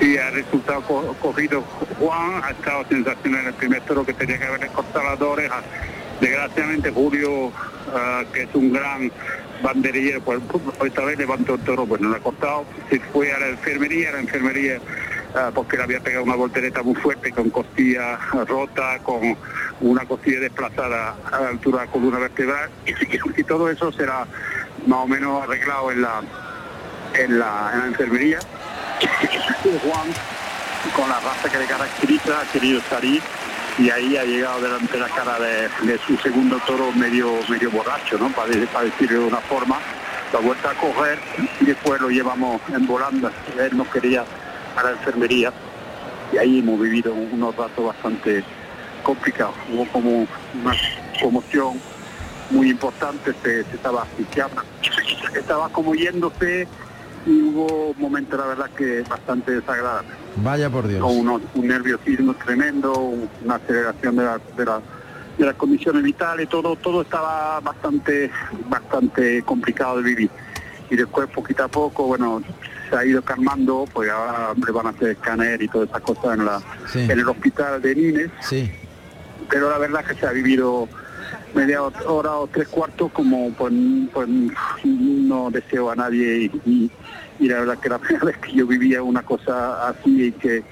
Sí, 0.00 0.16
ha 0.16 0.30
resultado 0.30 0.82
cogido 1.20 1.62
Juan, 1.98 2.42
ha 2.44 2.50
estado 2.50 2.84
sensacional 2.88 3.40
en 3.40 3.46
el 3.48 3.54
primer 3.54 3.82
toro 3.82 4.06
que 4.06 4.14
tenía 4.14 4.38
que 4.38 4.44
haber 4.44 4.68
cortado 4.68 5.04
las 5.04 5.18
dos 5.18 5.30
orejas. 5.30 5.64
Desgraciadamente 6.20 6.90
Julio, 6.90 7.52
ah, 7.94 8.22
que 8.32 8.42
es 8.44 8.54
un 8.54 8.72
gran 8.72 9.10
banderillero, 9.62 10.20
pues 10.22 10.40
esta 10.84 11.04
vez 11.04 11.18
levantó 11.18 11.54
el 11.54 11.60
toro, 11.60 11.84
pues 11.86 12.00
no 12.00 12.08
lo 12.08 12.16
ha 12.16 12.20
cortado, 12.20 12.64
se 12.88 13.00
fue 13.00 13.32
a 13.32 13.38
la 13.38 13.48
enfermería, 13.48 14.12
la 14.12 14.20
enfermería 14.20 14.78
porque 15.54 15.76
le 15.76 15.82
había 15.82 16.00
pegado 16.00 16.24
una 16.24 16.34
voltereta 16.34 16.82
muy 16.82 16.94
fuerte 16.94 17.30
con 17.32 17.50
costilla 17.50 18.18
rota, 18.46 18.98
con 19.02 19.36
una 19.80 20.04
costilla 20.06 20.40
desplazada 20.40 21.14
a 21.30 21.40
la 21.40 21.48
altura 21.48 21.80
de 21.80 21.86
la 21.86 21.92
columna 21.92 22.18
vertebral 22.18 22.70
y, 22.86 23.42
todo 23.44 23.70
eso 23.70 23.92
será 23.92 24.26
más 24.86 24.98
o 24.98 25.06
menos 25.06 25.42
arreglado 25.42 25.92
en 25.92 26.02
la 26.02 26.22
en 27.14 27.38
la, 27.38 27.70
en 27.72 27.80
la 27.80 27.86
enfermería. 27.86 28.38
Juan, 29.62 30.08
con 30.94 31.08
la 31.08 31.20
raza 31.20 31.48
que 31.48 31.58
le 31.58 31.66
caracteriza, 31.66 32.40
ha 32.40 32.52
querido 32.52 32.80
salir 32.88 33.22
y 33.78 33.90
ahí 33.90 34.16
ha 34.16 34.24
llegado 34.24 34.60
delante 34.60 34.92
de 34.92 35.00
la 35.00 35.08
cara 35.08 35.38
de, 35.38 35.98
su 36.06 36.16
segundo 36.18 36.58
toro 36.66 36.92
medio 36.92 37.32
medio 37.48 37.70
borracho, 37.70 38.18
¿no? 38.18 38.30
Para, 38.30 38.48
decirlo 38.48 39.20
de 39.20 39.26
una 39.26 39.40
forma, 39.40 39.78
la 40.32 40.40
vuelta 40.40 40.70
a 40.70 40.74
coger 40.74 41.18
y 41.60 41.66
después 41.66 42.00
lo 42.00 42.08
llevamos 42.08 42.60
en 42.72 42.86
volanda. 42.86 43.30
Él 43.58 43.76
no 43.76 43.88
quería 43.90 44.24
a 44.76 44.82
la 44.84 44.90
enfermería 44.90 45.52
y 46.32 46.38
ahí 46.38 46.58
hemos 46.58 46.80
vivido 46.80 47.12
unos 47.14 47.56
ratos 47.56 47.86
bastante 47.86 48.44
complicados. 49.02 49.54
Hubo 49.72 49.86
como 49.86 50.10
una 50.20 50.74
conmoción 51.20 51.80
muy 52.50 52.70
importante, 52.70 53.32
se, 53.42 53.60
estaba 53.60 54.02
asfixiando, 54.02 54.62
estaba 55.34 55.68
como 55.68 55.94
yéndose 55.94 56.68
y 57.26 57.42
hubo 57.42 57.94
momentos, 57.98 58.38
la 58.38 58.46
verdad, 58.46 58.70
que 58.70 59.02
bastante 59.02 59.52
desagradables. 59.52 60.12
Vaya 60.36 60.70
por 60.70 60.86
Dios. 60.86 61.00
Con 61.00 61.28
un 61.28 61.66
nerviosismo 61.66 62.34
tremendo, 62.34 62.92
una 63.44 63.56
aceleración 63.56 64.16
de, 64.16 64.24
la, 64.24 64.40
de, 64.56 65.44
las 65.44 65.54
condiciones 65.54 66.02
vitales, 66.02 66.48
todo, 66.48 66.76
todo 66.76 67.02
estaba 67.02 67.58
bastante, 67.60 68.30
bastante 68.68 69.42
complicado 69.42 69.96
de 69.96 70.02
vivir. 70.02 70.30
Y 70.88 70.94
después, 70.94 71.28
poquito 71.28 71.64
a 71.64 71.68
poco, 71.68 72.04
bueno, 72.04 72.42
se 72.88 72.96
ha 72.96 73.04
ido 73.04 73.22
calmando, 73.22 73.84
pues 73.92 74.10
ahora 74.10 74.54
le 74.54 74.72
van 74.72 74.86
a 74.86 74.90
hacer 74.90 75.10
escáner 75.10 75.62
y 75.62 75.68
todas 75.68 75.88
esas 75.88 76.02
cosas 76.02 76.38
en, 76.38 76.44
la, 76.44 76.62
en 76.94 77.10
el 77.10 77.28
hospital 77.28 77.80
de 77.82 77.94
Nines. 77.94 78.30
Sí. 78.40 78.70
Pero 79.48 79.70
la 79.70 79.78
verdad 79.78 80.04
que 80.04 80.14
se 80.14 80.26
ha 80.26 80.32
vivido 80.32 80.88
media 81.54 81.82
hora 81.82 82.32
o 82.32 82.46
tres 82.46 82.68
cuartos 82.68 83.10
como 83.12 83.50
pues, 83.52 83.72
pues 84.12 84.28
no 84.84 85.50
deseo 85.50 85.90
a 85.90 85.96
nadie 85.96 86.50
y, 86.64 86.90
la 87.40 87.60
verdad 87.60 87.78
que 87.78 87.88
la 87.88 87.98
primera 88.00 88.26
vez 88.26 88.36
que 88.38 88.52
yo 88.52 88.66
vivía 88.66 89.02
una 89.02 89.22
cosa 89.22 89.88
así 89.88 90.26
y 90.26 90.32
que 90.32 90.62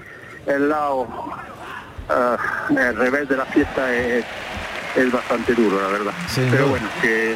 el 0.45 0.69
lado 0.69 1.01
uh, 1.01 2.77
el 2.77 2.95
revés 2.95 3.27
de 3.29 3.37
la 3.37 3.45
fiesta 3.45 3.93
es, 3.95 4.25
es 4.95 5.11
bastante 5.11 5.53
duro 5.53 5.81
la 5.81 5.87
verdad 5.87 6.13
pero 6.51 6.67
bueno 6.67 6.87
que 7.01 7.35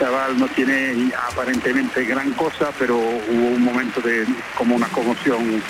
chaval 0.00 0.38
no 0.38 0.48
tiene 0.48 1.12
aparentemente 1.28 2.04
gran 2.04 2.32
cosa 2.32 2.72
pero 2.78 2.96
hubo 2.96 3.48
un 3.48 3.62
momento 3.62 4.00
de 4.00 4.26
como 4.56 4.74
una 4.74 4.88
conmoción 4.88 5.62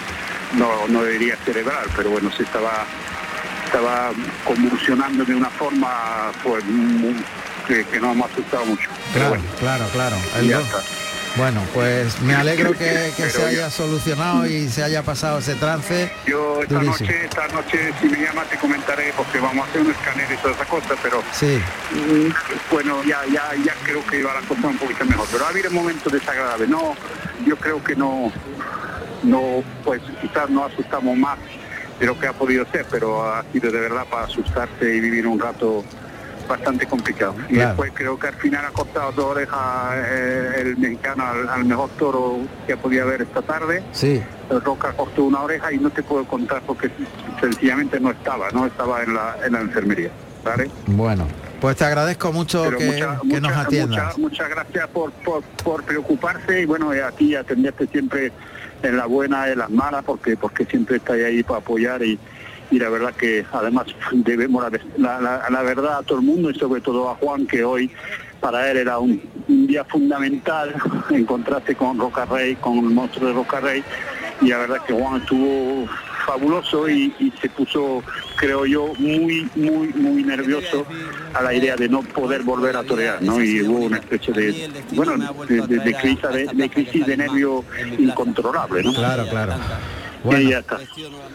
no, 0.54 0.86
no 0.88 1.02
debería 1.02 1.36
cerebral 1.36 1.86
pero 1.96 2.10
bueno 2.10 2.30
se 2.30 2.44
estaba 2.44 2.86
estaba 3.66 4.10
convulsionando 4.44 5.24
de 5.24 5.34
una 5.34 5.50
forma 5.50 6.32
pues 6.42 6.64
que, 7.68 7.84
que 7.84 8.00
nos 8.00 8.12
hemos 8.16 8.30
asustado 8.32 8.66
mucho. 8.66 8.90
Claro, 9.12 9.40
claro, 9.60 9.86
claro. 9.92 10.16
Bueno, 11.36 11.62
pues 11.72 12.20
me 12.22 12.34
alegro 12.34 12.72
que, 12.72 13.12
se 13.12 13.44
haya 13.44 13.70
solucionado 13.70 14.46
y 14.46 14.68
se 14.68 14.82
haya 14.82 15.02
pasado 15.02 15.38
ese 15.38 15.54
trance. 15.54 16.10
Yo 16.26 16.62
esta 16.62 16.82
noche, 16.82 17.24
esta 17.24 17.48
noche 17.48 17.92
si 18.00 18.08
me 18.08 18.20
llamas 18.20 18.48
te 18.48 18.56
comentaré 18.56 19.12
porque 19.16 19.38
vamos 19.38 19.66
a 19.66 19.70
hacer 19.70 19.82
un 19.82 19.90
escáner 19.90 20.26
y 20.32 20.36
toda 20.38 20.54
esa 20.54 20.64
cosa, 20.64 20.94
pero 21.02 21.22
sí. 21.32 21.60
Mm, 21.92 22.30
bueno, 22.70 23.02
ya, 23.04 23.20
ya, 23.32 23.50
ya 23.64 23.74
creo 23.84 24.04
que 24.06 24.18
iba 24.18 24.34
la 24.34 24.40
cosa 24.40 24.68
un 24.68 24.78
poquito 24.78 25.04
mejor. 25.04 25.26
Pero 25.30 25.46
ha 25.46 25.48
habido 25.48 25.70
momentos 25.70 26.12
desagradables. 26.12 26.68
No, 26.68 26.94
yo 27.46 27.56
creo 27.56 27.82
que 27.82 27.94
no, 27.94 28.32
no, 29.22 29.62
pues 29.84 30.02
quizás 30.20 30.50
no 30.50 30.64
asustamos 30.64 31.16
más 31.16 31.38
de 32.00 32.06
lo 32.06 32.18
que 32.18 32.26
ha 32.26 32.32
podido 32.32 32.66
ser, 32.72 32.86
pero 32.90 33.30
ha 33.30 33.44
sido 33.52 33.70
de 33.70 33.78
verdad 33.78 34.06
para 34.10 34.24
asustarse 34.24 34.96
y 34.96 35.00
vivir 35.00 35.26
un 35.26 35.38
rato 35.38 35.84
bastante 36.50 36.86
complicado. 36.86 37.34
Y 37.48 37.54
después 37.54 37.92
creo 37.94 38.18
que 38.18 38.26
al 38.26 38.34
final 38.34 38.64
ha 38.66 38.70
costado 38.70 39.12
dos 39.12 39.24
orejas 39.26 39.58
eh, 39.94 40.52
el 40.58 40.76
mexicano 40.76 41.24
al, 41.24 41.64
mejor 41.64 41.88
toro 41.90 42.38
que 42.66 42.76
podido 42.76 43.04
haber 43.04 43.22
esta 43.22 43.40
tarde. 43.40 43.82
Sí. 43.92 44.22
Roca 44.50 44.92
cortó 44.92 45.24
una 45.24 45.42
oreja 45.42 45.72
y 45.72 45.78
no 45.78 45.90
te 45.90 46.02
puedo 46.02 46.26
contar 46.26 46.60
porque 46.66 46.90
sencillamente 47.40 48.00
no 48.00 48.10
estaba, 48.10 48.50
no 48.50 48.66
estaba 48.66 49.02
en 49.02 49.14
la, 49.14 49.36
en 49.46 49.52
la 49.52 49.60
enfermería. 49.60 50.10
¿vale? 50.44 50.70
Bueno, 50.86 51.28
pues 51.60 51.76
te 51.76 51.84
agradezco 51.84 52.32
mucho 52.32 52.64
que, 52.76 53.40
nos 53.40 53.52
atiendas. 53.52 54.18
Muchas, 54.18 54.48
gracias 54.48 54.88
por, 54.88 55.12
por, 55.12 55.84
preocuparse 55.84 56.62
y 56.62 56.64
bueno, 56.64 56.90
a 56.90 57.12
ti 57.12 57.34
atenderte 57.36 57.86
siempre 57.86 58.32
en 58.82 58.96
la 58.96 59.06
buena, 59.06 59.48
en 59.48 59.58
las 59.58 59.70
malas, 59.70 60.02
porque, 60.04 60.36
porque 60.36 60.64
siempre 60.64 60.96
estáis 60.96 61.24
ahí 61.24 61.42
para 61.42 61.60
apoyar 61.60 62.02
y, 62.02 62.18
y 62.70 62.78
la 62.78 62.88
verdad 62.88 63.14
que 63.14 63.44
además 63.52 63.86
debemos 64.12 64.64
la, 64.96 65.62
verdad 65.62 65.98
a 65.98 66.02
todo 66.02 66.18
el 66.18 66.24
mundo 66.24 66.50
y 66.50 66.54
sobre 66.58 66.80
todo 66.80 67.10
a 67.10 67.14
Juan 67.16 67.46
que 67.46 67.64
hoy 67.64 67.90
para 68.40 68.70
él 68.70 68.78
era 68.78 68.98
un, 68.98 69.20
día 69.46 69.84
fundamental 69.84 70.74
encontrarse 71.10 71.74
con 71.74 71.98
Roca 71.98 72.24
Rey, 72.24 72.56
con 72.56 72.78
el 72.78 72.90
monstruo 72.90 73.28
de 73.28 73.34
Roca 73.34 73.60
Rey 73.60 73.82
y 74.40 74.48
la 74.48 74.58
verdad 74.58 74.78
que 74.86 74.92
Juan 74.92 75.20
estuvo 75.20 75.86
fabuloso 76.26 76.88
y, 76.88 77.32
se 77.40 77.48
puso, 77.48 78.02
creo 78.36 78.64
yo, 78.66 78.92
muy, 78.98 79.48
muy, 79.56 79.88
muy 79.88 80.22
nervioso 80.22 80.86
a 81.34 81.42
la 81.42 81.52
idea 81.52 81.76
de 81.76 81.88
no 81.88 82.02
poder 82.02 82.42
volver 82.42 82.76
a 82.76 82.82
torear, 82.84 83.20
¿no? 83.20 83.42
Y 83.42 83.62
hubo 83.62 83.86
una 83.86 83.98
especie 83.98 84.32
de, 84.32 84.70
bueno, 84.92 85.16
de, 85.46 85.94
crisis, 86.00 87.04
de, 87.04 87.04
de 87.04 87.16
nervio 87.16 87.64
incontrolable, 87.98 88.82
¿no? 88.82 88.92
Claro, 88.92 89.26
claro. 89.28 89.54
Bueno, 90.22 90.62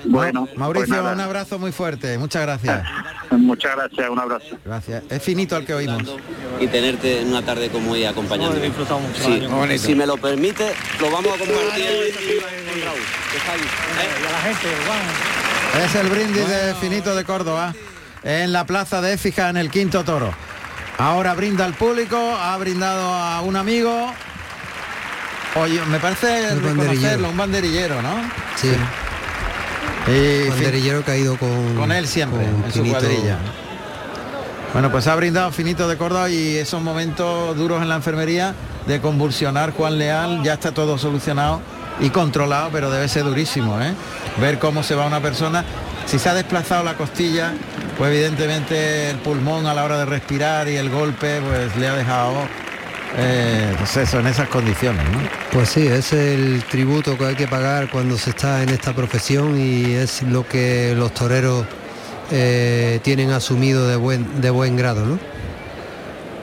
Bueno, 0.06 0.48
Mauricio, 0.56 1.02
pues 1.02 1.14
un 1.14 1.20
abrazo 1.20 1.58
muy 1.58 1.72
fuerte. 1.72 2.18
Muchas 2.18 2.44
gracias. 2.44 2.84
Muchas 3.32 3.76
gracias, 3.76 4.10
un 4.10 4.20
abrazo. 4.20 4.58
Gracias. 4.64 5.04
Es 5.10 5.24
finito 5.24 5.58
el 5.58 5.66
que 5.66 5.74
oímos. 5.74 6.04
Y 6.60 6.68
tenerte 6.68 7.22
en 7.22 7.30
una 7.30 7.42
tarde 7.42 7.70
como 7.70 7.92
hoy 7.92 8.06
acompañando. 8.06 8.60
Sí. 8.60 9.78
Si 9.80 9.96
me 9.96 10.06
lo 10.06 10.18
permite, 10.18 10.74
lo 11.00 11.12
vamos 11.12 11.34
a 11.34 11.38
compartir 11.38 11.86
Es 15.84 15.96
el 15.96 16.10
brindis 16.10 16.48
de 16.48 16.76
Finito 16.76 17.16
de 17.16 17.24
Córdoba 17.24 17.74
en 18.24 18.54
la 18.54 18.66
plaza 18.66 19.02
de 19.02 19.14
Éfija 19.14 19.50
en 19.50 19.58
el 19.58 19.70
quinto 19.70 20.04
toro. 20.04 20.34
Ahora 20.98 21.34
brinda 21.34 21.66
al 21.66 21.74
público, 21.74 22.18
ha 22.18 22.56
brindado 22.58 23.14
a 23.14 23.42
un 23.42 23.56
amigo 23.56 24.14
Oye, 25.56 25.82
me 25.86 26.00
parece 26.00 26.54
un 26.54 26.64
reconocerlo, 26.64 27.30
un 27.30 27.38
banderillero, 27.38 28.02
¿no? 28.02 28.16
Sí. 28.58 28.70
un 30.08 30.50
banderillero 30.50 31.04
que 31.04 31.12
ha 31.12 31.18
ido 31.18 31.38
con, 31.38 31.76
con 31.76 31.92
él 31.92 32.08
siempre, 32.08 32.46
en 32.46 32.72
su 32.74 32.84
cuadrilla. 32.84 33.38
Bueno, 34.74 34.92
pues 34.92 35.08
ha 35.08 35.16
brindado 35.16 35.52
Finito 35.52 35.88
de 35.88 35.96
Córdoba 35.96 36.30
y 36.30 36.58
esos 36.58 36.82
momentos 36.82 37.56
duros 37.56 37.82
en 37.82 37.88
la 37.88 37.96
enfermería 37.96 38.54
de 38.86 39.00
convulsionar 39.00 39.72
Juan 39.72 39.98
Leal, 39.98 40.44
ya 40.44 40.56
está 40.56 40.74
todo 40.74 40.98
solucionado 40.98 41.62
y 42.02 42.10
controlado, 42.10 42.70
pero 42.74 42.92
debe 42.92 43.08
ser 43.08 43.24
durísimo, 43.24 43.82
¿eh? 43.82 43.94
Ver 44.42 44.60
cómo 44.60 44.84
se 44.84 44.94
va 44.96 45.08
una 45.08 45.22
persona. 45.22 45.64
Si 46.06 46.20
se 46.20 46.28
ha 46.28 46.34
desplazado 46.34 46.84
la 46.84 46.96
costilla, 46.96 47.54
pues 47.98 48.12
evidentemente 48.12 49.10
el 49.10 49.18
pulmón 49.20 49.66
a 49.66 49.74
la 49.74 49.86
hora 49.86 49.98
de 50.00 50.06
respirar 50.06 50.68
y 50.68 50.76
el 50.76 50.90
golpe, 50.90 51.40
pues 51.40 51.78
le 51.78 51.88
ha 51.88 51.96
dejado 51.96 52.34
eh, 53.18 53.74
pues 53.78 53.98
eso, 53.98 54.20
en 54.20 54.28
esas 54.28 54.50
condiciones. 54.50 55.04
¿no? 55.12 55.20
Pues 55.52 55.70
sí, 55.70 55.88
es 55.88 56.14
el 56.14 56.64
tributo 56.70 57.18
que 57.18 57.26
hay 57.26 57.36
que 57.36 57.48
pagar 57.48 57.90
cuando 57.90 58.18
se 58.18 58.32
está 58.32 58.64
en 58.64 58.70
esta 58.70 58.94
profesión 58.94 59.60
y 59.60 59.94
es 59.94 60.22
lo 60.24 60.48
que 60.48 60.94
los 60.96 61.14
toreros 61.14 61.66
eh, 62.32 63.00
tienen 63.04 63.32
asumido 63.32 63.88
de 63.88 63.96
buen, 63.96 64.42
de 64.42 64.50
buen 64.50 64.76
grado. 64.76 65.06
¿no? 65.06 65.20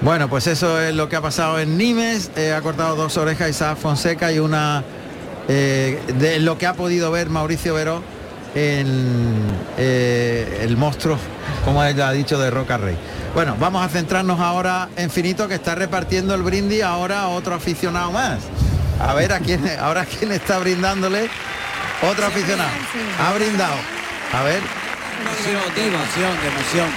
Bueno, 0.01 0.29
pues 0.29 0.47
eso 0.47 0.81
es 0.81 0.95
lo 0.95 1.09
que 1.09 1.17
ha 1.17 1.21
pasado 1.21 1.59
en 1.59 1.77
Nimes. 1.77 2.31
ha 2.55 2.61
cortado 2.61 2.97
dos 2.97 3.17
orejas 3.17 3.51
Isaac 3.51 3.79
Fonseca 3.79 4.33
y 4.33 4.39
una 4.39 4.85
de 5.49 6.39
lo 6.41 6.57
que 6.57 6.67
ha 6.67 6.75
podido 6.75 7.11
ver 7.11 7.29
Mauricio 7.29 7.75
Veró 7.75 8.03
en 8.55 9.47
el 9.79 10.77
monstruo, 10.77 11.19
como 11.65 11.83
ella 11.85 12.09
ha 12.09 12.13
dicho, 12.13 12.39
de 12.39 12.51
Roca 12.51 12.77
Rey. 12.77 12.97
Bueno, 13.35 13.57
vamos 13.59 13.85
a 13.85 13.89
centrarnos 13.89 14.41
ahora 14.41 14.89
en 14.97 15.11
Finito 15.11 15.49
que 15.49 15.55
está 15.55 15.75
repartiendo 15.75 16.35
el 16.35 16.43
brindis 16.43 16.83
ahora 16.83 17.23
a 17.23 17.29
otro 17.29 17.55
aficionado 17.55 18.11
más. 18.13 18.41
A 19.01 19.15
ver 19.15 19.33
a 19.33 19.41
quién 19.41 19.61
ahora 19.81 20.05
quién 20.05 20.33
está 20.33 20.59
brindándole 20.59 21.31
otro 22.03 22.27
aficionado. 22.27 22.71
Ha 23.21 23.33
brindado. 23.33 23.77
A 24.33 24.43
ver. 24.43 24.61
Emoción, 25.21 25.75
de 25.75 25.87
emoción, 25.87 26.41
de 26.43 26.49
emoción. 26.49 26.89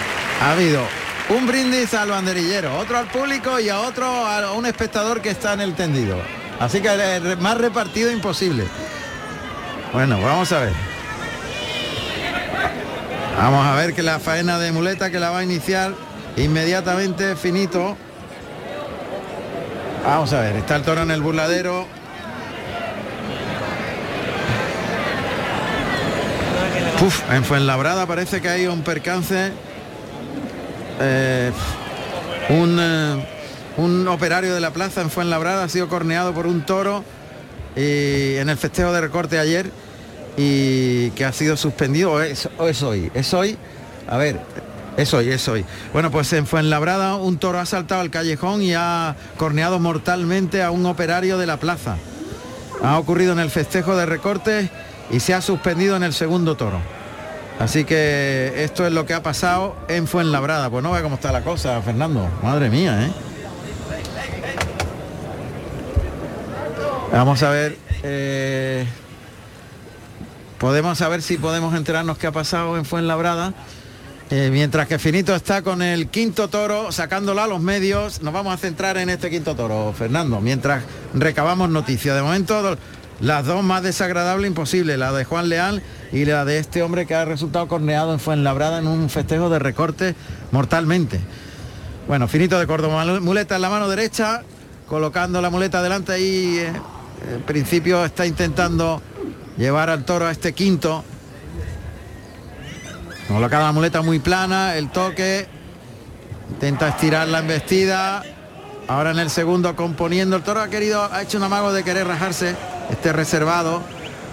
Ha 0.42 0.52
habido 0.52 0.82
un 1.30 1.48
brindis 1.48 1.94
al 1.94 2.10
banderillero, 2.10 2.78
otro 2.78 2.98
al 2.98 3.08
público 3.08 3.60
y 3.60 3.70
a 3.70 3.80
otro 3.82 4.06
a 4.06 4.52
un 4.52 4.66
espectador 4.66 5.22
que 5.22 5.30
está 5.30 5.54
en 5.54 5.62
el 5.62 5.76
tendido. 5.76 6.18
Así 6.60 6.82
que 6.82 7.38
más 7.40 7.58
repartido 7.58 8.12
imposible. 8.12 8.66
Bueno, 9.94 10.20
vamos 10.22 10.52
a 10.52 10.60
ver. 10.60 10.74
Vamos 13.38 13.66
a 13.66 13.76
ver 13.76 13.94
que 13.94 14.02
la 14.02 14.20
faena 14.20 14.58
de 14.58 14.72
muleta 14.72 15.12
que 15.12 15.20
la 15.20 15.30
va 15.30 15.40
a 15.40 15.44
iniciar 15.44 15.94
inmediatamente 16.38 17.36
finito. 17.36 17.98
Vamos 20.06 20.32
a 20.34 20.42
ver, 20.42 20.56
está 20.56 20.78
el 20.78 20.84
toro 20.84 21.02
en 21.02 21.12
el 21.12 21.22
burladero. 21.22 21.86
Uf, 27.02 27.22
en 27.32 27.44
Fuenlabrada 27.44 28.06
parece 28.06 28.42
que 28.42 28.48
hay 28.50 28.68
un 28.68 28.82
percance. 28.82 29.52
Eh, 31.02 31.52
un, 32.50 32.78
eh, 32.80 33.26
un, 33.76 34.08
operario 34.08 34.54
de 34.54 34.62
la 34.62 34.72
plaza 34.72 35.02
en 35.02 35.10
Fuenlabrada 35.10 35.66
ha 35.66 35.70
sido 35.70 35.90
corneado 35.90 36.34
por 36.34 36.48
un 36.48 36.66
toro 36.66 37.04
y 37.76 38.38
en 38.38 38.48
el 38.48 38.58
festejo 38.58 38.94
de 38.94 39.02
recorte 39.02 39.38
ayer 39.40 39.70
y 40.38 41.12
que 41.12 41.26
ha 41.26 41.34
sido 41.34 41.58
suspendido. 41.58 42.22
es, 42.22 42.50
es 42.60 42.84
hoy? 42.84 43.12
Es 43.14 43.34
hoy. 43.34 43.58
A 44.08 44.18
ver, 44.18 44.40
es 44.98 45.14
hoy, 45.14 45.30
es 45.30 45.48
hoy. 45.48 45.66
Bueno, 45.92 46.10
pues 46.12 46.32
en 46.34 46.48
Fuenlabrada 46.48 47.16
un 47.16 47.38
toro 47.38 47.60
ha 47.60 47.66
saltado 47.66 48.02
al 48.02 48.12
callejón 48.12 48.62
y 48.62 48.74
ha 48.74 49.16
corneado 49.38 49.80
mortalmente 49.80 50.64
a 50.64 50.72
un 50.72 50.86
operario 50.86 51.38
de 51.38 51.46
la 51.46 51.58
plaza. 51.58 51.98
Ha 52.84 52.98
ocurrido 52.98 53.34
en 53.34 53.40
el 53.40 53.50
festejo 53.50 53.96
de 53.96 54.06
recortes 54.06 54.70
y 55.12 55.20
se 55.20 55.34
ha 55.34 55.42
suspendido 55.42 55.96
en 55.96 56.04
el 56.04 56.14
segundo 56.14 56.56
toro. 56.56 56.80
Así 57.60 57.86
que 57.86 58.54
esto 58.58 58.86
es 58.86 58.94
lo 58.94 59.06
que 59.06 59.14
ha 59.14 59.24
pasado 59.24 59.76
en 59.88 60.08
Fuenlabrada. 60.08 60.70
Pues 60.70 60.84
no 60.84 60.92
ve 60.92 61.02
cómo 61.02 61.16
está 61.16 61.32
la 61.32 61.42
cosa, 61.42 61.82
Fernando. 61.82 62.30
Madre 62.44 62.70
mía, 62.70 63.06
¿eh? 63.06 63.12
Vamos 67.12 67.44
a 67.44 67.50
ver. 67.50 67.78
Eh, 68.04 68.86
podemos 70.58 70.98
saber 70.98 71.22
si 71.22 71.38
podemos 71.38 71.76
enterarnos 71.76 72.18
qué 72.18 72.28
ha 72.28 72.32
pasado 72.32 72.78
en 72.78 72.86
Fuenlabrada. 72.86 73.54
Eh, 74.32 74.50
mientras 74.52 74.88
que 74.88 74.98
Finito 74.98 75.36
está 75.36 75.62
con 75.62 75.84
el 75.84 76.08
quinto 76.08 76.48
toro, 76.48 76.92
sacándolo 76.92 77.44
a 77.44 77.48
los 77.48 77.62
medios, 77.62 78.24
nos 78.24 78.34
vamos 78.34 78.54
a 78.56 78.58
centrar 78.58 78.98
en 78.98 79.10
este 79.10 79.30
quinto 79.30 79.56
toro, 79.56 79.94
Fernando, 79.96 80.42
mientras 80.42 80.84
recabamos 81.14 81.70
noticias. 81.70 82.16
De 82.16 82.24
momento, 82.24 82.76
las 83.22 83.46
dos 83.46 83.64
más 83.64 83.84
desagradables 83.84 84.48
imposible, 84.48 84.98
la 84.98 85.12
de 85.12 85.26
Juan 85.26 85.48
Leal 85.48 85.84
y 86.12 86.26
la 86.26 86.44
de 86.44 86.58
este 86.58 86.82
hombre 86.82 87.06
que 87.06 87.14
ha 87.14 87.24
resultado 87.26 87.68
corneado 87.68 88.14
en 88.14 88.20
Fuenlabrada 88.20 88.80
en 88.80 88.88
un 88.88 89.10
festejo 89.12 89.50
de 89.50 89.60
recorte 89.60 90.16
mortalmente. 90.52 91.20
Bueno, 92.08 92.28
Finito 92.28 92.58
de 92.60 92.66
Córdoba, 92.66 93.06
muleta 93.20 93.56
en 93.58 93.62
la 93.62 93.70
mano 93.70 93.88
derecha, 93.88 94.44
colocando 94.88 95.40
la 95.42 95.52
muleta 95.52 95.84
delante 95.84 96.20
y 96.20 96.58
eh, 96.58 96.74
en 97.36 97.42
principio 97.44 98.04
está 98.04 98.26
intentando 98.26 99.02
llevar 99.58 99.90
al 99.90 100.06
toro 100.06 100.28
a 100.28 100.32
este 100.32 100.54
quinto 100.54 101.04
Colocada 103.28 103.66
la 103.66 103.72
muleta 103.72 104.02
muy 104.04 104.20
plana, 104.20 104.76
el 104.76 104.92
toque, 104.92 105.48
intenta 106.52 106.90
estirar 106.90 107.28
la 107.28 107.40
embestida. 107.40 108.24
Ahora 108.88 109.12
en 109.12 109.20
el 109.20 109.32
segundo 109.32 109.76
componiendo, 109.76 110.36
el 110.36 110.44
toro 110.44 110.62
ha 110.62 110.68
querido, 110.68 111.12
ha 111.12 111.24
hecho 111.24 111.40
un 111.40 111.44
amago 111.44 111.74
de 111.74 111.84
querer 111.84 112.06
rajarse, 112.08 112.56
este 112.92 113.12
reservado. 113.14 113.82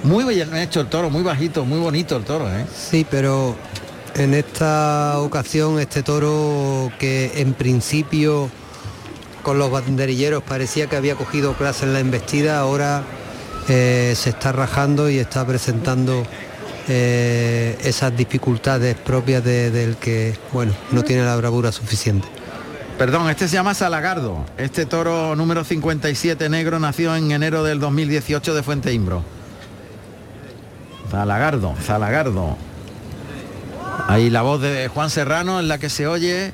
Muy 0.02 0.25
bien 0.25 0.55
hecho 0.57 0.83
el 0.83 0.88
toro, 0.88 1.09
muy 1.09 1.23
bajito, 1.23 1.64
muy 1.64 1.79
bonito 1.79 2.16
el 2.16 2.25
toro. 2.25 2.46
¿eh? 2.53 2.66
Sí, 2.77 3.07
pero 3.11 3.57
en 4.14 4.35
esta 4.35 5.18
ocasión 5.20 5.81
este 5.81 6.03
toro 6.03 6.92
que 6.99 7.33
en 7.37 7.55
principio 7.55 8.51
con 9.42 9.59
los 9.59 9.70
banderilleros 9.70 10.42
parecía 10.42 10.87
que 10.87 10.96
había 10.96 11.14
cogido 11.14 11.55
clase 11.55 11.87
en 11.87 11.94
la 11.94 12.01
embestida, 12.01 12.59
ahora 12.59 13.05
eh, 13.68 14.14
se 14.16 14.31
está 14.31 14.53
rajando 14.53 15.09
y 15.09 15.18
está 15.18 15.46
presentando 15.46 16.25
eh, 16.88 17.79
esas 17.85 18.16
dificultades 18.16 18.96
propias 18.96 19.44
del 19.44 19.96
que, 19.96 20.37
bueno, 20.53 20.72
no 20.90 21.03
tiene 21.03 21.25
la 21.25 21.37
bravura 21.37 21.70
suficiente. 21.72 22.27
Perdón, 22.98 23.31
este 23.31 23.48
se 23.48 23.55
llama 23.55 23.75
Salagardo. 23.75 24.44
Este 24.59 24.87
toro 24.87 25.35
número 25.35 25.64
57 25.64 26.48
negro 26.48 26.79
nació 26.79 27.16
en 27.16 27.33
enero 27.33 27.64
del 27.64 27.81
2018 27.81 28.55
de 28.55 28.62
Fuente 28.62 28.92
Imbro. 28.92 29.22
Zalagardo, 31.11 31.75
Zalagardo. 31.83 32.57
Ahí 34.09 34.31
la 34.31 34.42
voz 34.42 34.61
de 34.61 34.88
Juan 34.88 35.11
Serrano 35.11 35.61
en 35.61 35.68
la 35.68 35.79
que 35.79 35.88
se 35.88 36.07
oye. 36.07 36.53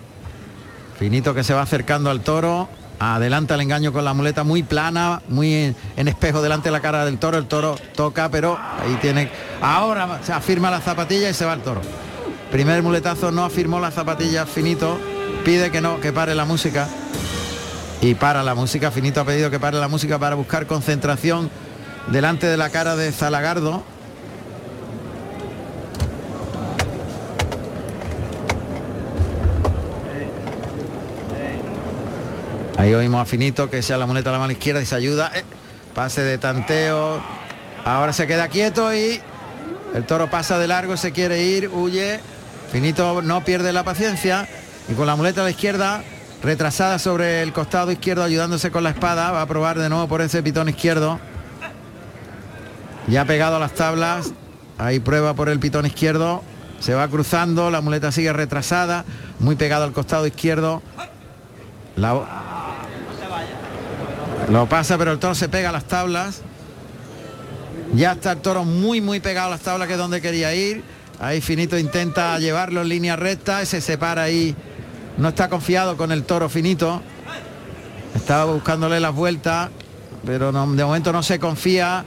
Finito 0.99 1.35
que 1.35 1.44
se 1.44 1.55
va 1.55 1.62
acercando 1.62 2.11
al 2.11 2.21
toro. 2.21 2.68
Adelanta 3.01 3.55
el 3.55 3.61
engaño 3.61 3.93
con 3.93 4.05
la 4.05 4.13
muleta 4.13 4.43
muy 4.43 4.63
plana, 4.63 5.23
muy 5.29 5.75
en, 5.97 6.09
espejo 6.09 6.43
delante 6.43 6.69
de 6.69 6.73
la 6.73 6.81
cara 6.81 7.05
del 7.05 7.19
toro. 7.19 7.39
El 7.39 7.47
toro 7.47 7.77
toca, 7.95 8.29
pero 8.29 8.59
ahí 8.59 8.99
tiene... 9.01 9.31
Ahora 9.61 10.21
se 10.23 10.33
afirma 10.33 10.71
la 10.71 10.81
zapatilla 10.81 11.31
y 11.31 11.35
se 11.35 11.45
va 11.45 11.55
el 11.55 11.61
toro. 11.61 11.81
Primer 12.51 12.83
muletazo 12.83 13.31
no 13.31 13.45
afirmó 13.45 13.79
la 13.79 13.91
zapatilla, 13.91 14.47
finito. 14.47 14.99
Pide 15.45 15.71
que 15.71 15.81
no, 15.81 16.01
que 16.01 16.13
pare 16.13 16.35
la 16.35 16.45
música. 16.45 16.89
Y 18.01 18.15
para 18.15 18.43
la 18.43 18.55
música, 18.55 18.91
finito 18.91 19.21
ha 19.21 19.25
pedido 19.25 19.51
que 19.51 19.61
pare 19.61 19.79
la 19.79 19.89
música 19.89 20.19
para 20.19 20.35
buscar 20.35 20.67
concentración 20.67 21.51
delante 22.09 22.47
de 22.47 22.57
la 22.57 22.71
cara 22.71 22.97
de 22.97 23.13
Zalagardo. 23.13 23.85
Ahí 32.79 32.95
oímos 32.95 33.21
a 33.21 33.25
Finito 33.25 33.69
que 33.69 33.83
sea 33.83 33.99
la 33.99 34.07
muleta 34.07 34.31
a 34.31 34.35
la 34.35 34.38
mano 34.38 34.53
izquierda 34.53 34.81
y 34.81 34.87
se 34.87 34.95
ayuda. 34.95 35.33
Eh, 35.35 35.43
pase 35.97 36.23
de 36.23 36.38
tanteo. 36.38 37.21
Ahora 37.85 38.12
se 38.12 38.29
queda 38.29 38.47
quieto 38.47 38.95
y 38.95 39.21
el 39.97 40.05
toro 40.05 40.31
pasa 40.31 40.61
de 40.61 40.69
largo, 40.69 40.97
se 40.97 41.11
quiere 41.11 41.43
ir, 41.43 41.71
huye. 41.71 42.21
Finito 42.71 43.21
no 43.21 43.45
pierde 43.45 43.73
la 43.73 43.83
paciencia 43.83 44.47
y 44.88 44.93
con 44.95 45.09
la 45.09 45.17
muleta 45.17 45.41
a 45.41 45.45
la 45.45 45.51
izquierda, 45.51 46.05
retrasada 46.41 47.01
sobre 47.01 47.43
el 47.43 47.53
costado 47.53 47.91
izquierdo, 47.91 48.23
ayudándose 48.23 48.71
con 48.71 48.85
la 48.85 48.91
espada, 48.91 49.33
va 49.33 49.43
a 49.43 49.47
probar 49.47 49.77
de 49.77 49.88
nuevo 49.88 50.07
por 50.07 50.21
ese 50.21 50.41
pitón 50.45 50.69
izquierdo. 50.69 51.19
Ya 53.09 53.25
pegado 53.25 53.57
a 53.57 53.59
las 53.59 53.73
tablas, 53.73 54.33
ahí 54.79 55.01
prueba 55.01 55.35
por 55.35 55.49
el 55.49 55.59
pitón 55.59 55.85
izquierdo, 55.85 56.45
se 56.79 56.95
va 56.95 57.09
cruzando, 57.09 57.73
la 57.73 57.81
muleta 57.81 58.12
sigue 58.12 58.33
retrasada, 58.33 59.05
muy 59.41 59.57
pegado 59.57 59.83
al 59.83 59.93
costado 59.93 60.29
izquierdo. 60.29 60.81
La, 61.97 62.14
lo 64.51 64.67
pasa, 64.67 64.97
pero 64.97 65.13
el 65.13 65.19
toro 65.19 65.35
se 65.35 65.49
pega 65.49 65.69
a 65.69 65.73
las 65.73 65.85
tablas. 65.85 66.43
Ya 67.95 68.13
está 68.13 68.33
el 68.33 68.39
toro 68.39 68.65
muy, 68.65 69.01
muy 69.01 69.21
pegado 69.21 69.49
a 69.49 69.51
las 69.51 69.61
tablas, 69.61 69.89
que 69.89 69.95
es 69.95 69.99
donde 69.99 70.21
quería 70.21 70.55
ir. 70.55 70.83
Ahí 71.21 71.41
Finito 71.41 71.79
intenta 71.79 72.39
llevarlo 72.39 72.83
en 72.83 72.89
línea 72.89 73.17
recta, 73.17 73.65
se 73.67 73.81
separa 73.81 74.23
ahí. 74.23 74.55
No 75.17 75.29
está 75.29 75.49
confiado 75.49 75.97
con 75.97 76.13
el 76.13 76.25
toro 76.25 76.49
Finito. 76.49 77.03
Estaba 78.15 78.53
buscándole 78.53 79.01
las 79.01 79.15
vueltas, 79.15 79.71
pero 80.25 80.53
de 80.53 80.85
momento 80.85 81.13
no 81.13 81.23
se 81.23 81.39
confía. 81.39 82.05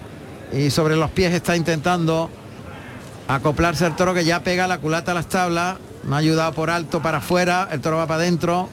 Y 0.53 0.69
sobre 0.69 0.95
los 0.95 1.11
pies 1.11 1.33
está 1.33 1.55
intentando 1.55 2.29
acoplarse 3.27 3.85
al 3.85 3.95
toro 3.95 4.13
que 4.13 4.25
ya 4.25 4.41
pega 4.43 4.67
la 4.67 4.79
culata 4.79 5.11
a 5.11 5.15
las 5.15 5.27
tablas. 5.27 5.77
Me 6.03 6.15
ha 6.15 6.19
ayudado 6.19 6.53
por 6.53 6.69
alto 6.69 7.01
para 7.01 7.19
afuera, 7.19 7.69
el 7.71 7.81
toro 7.81 7.97
va 7.97 8.07
para 8.07 8.21
adentro. 8.21 8.69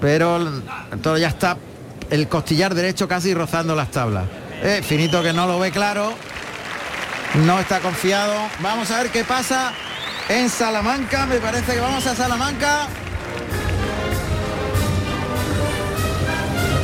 Pero 0.00 0.36
el 0.36 1.00
toro 1.00 1.18
ya 1.18 1.28
está 1.28 1.56
el 2.10 2.28
costillar 2.28 2.74
derecho 2.74 3.08
casi 3.08 3.34
rozando 3.34 3.74
las 3.74 3.90
tablas. 3.90 4.24
Eh, 4.62 4.80
finito 4.82 5.22
que 5.22 5.32
no 5.32 5.46
lo 5.46 5.58
ve 5.58 5.70
claro. 5.70 6.12
No 7.44 7.58
está 7.60 7.80
confiado. 7.80 8.34
Vamos 8.60 8.90
a 8.90 9.02
ver 9.02 9.10
qué 9.10 9.24
pasa 9.24 9.72
en 10.28 10.48
Salamanca. 10.48 11.26
Me 11.26 11.38
parece 11.38 11.74
que 11.74 11.80
vamos 11.80 12.06
a 12.06 12.14
Salamanca. 12.14 12.88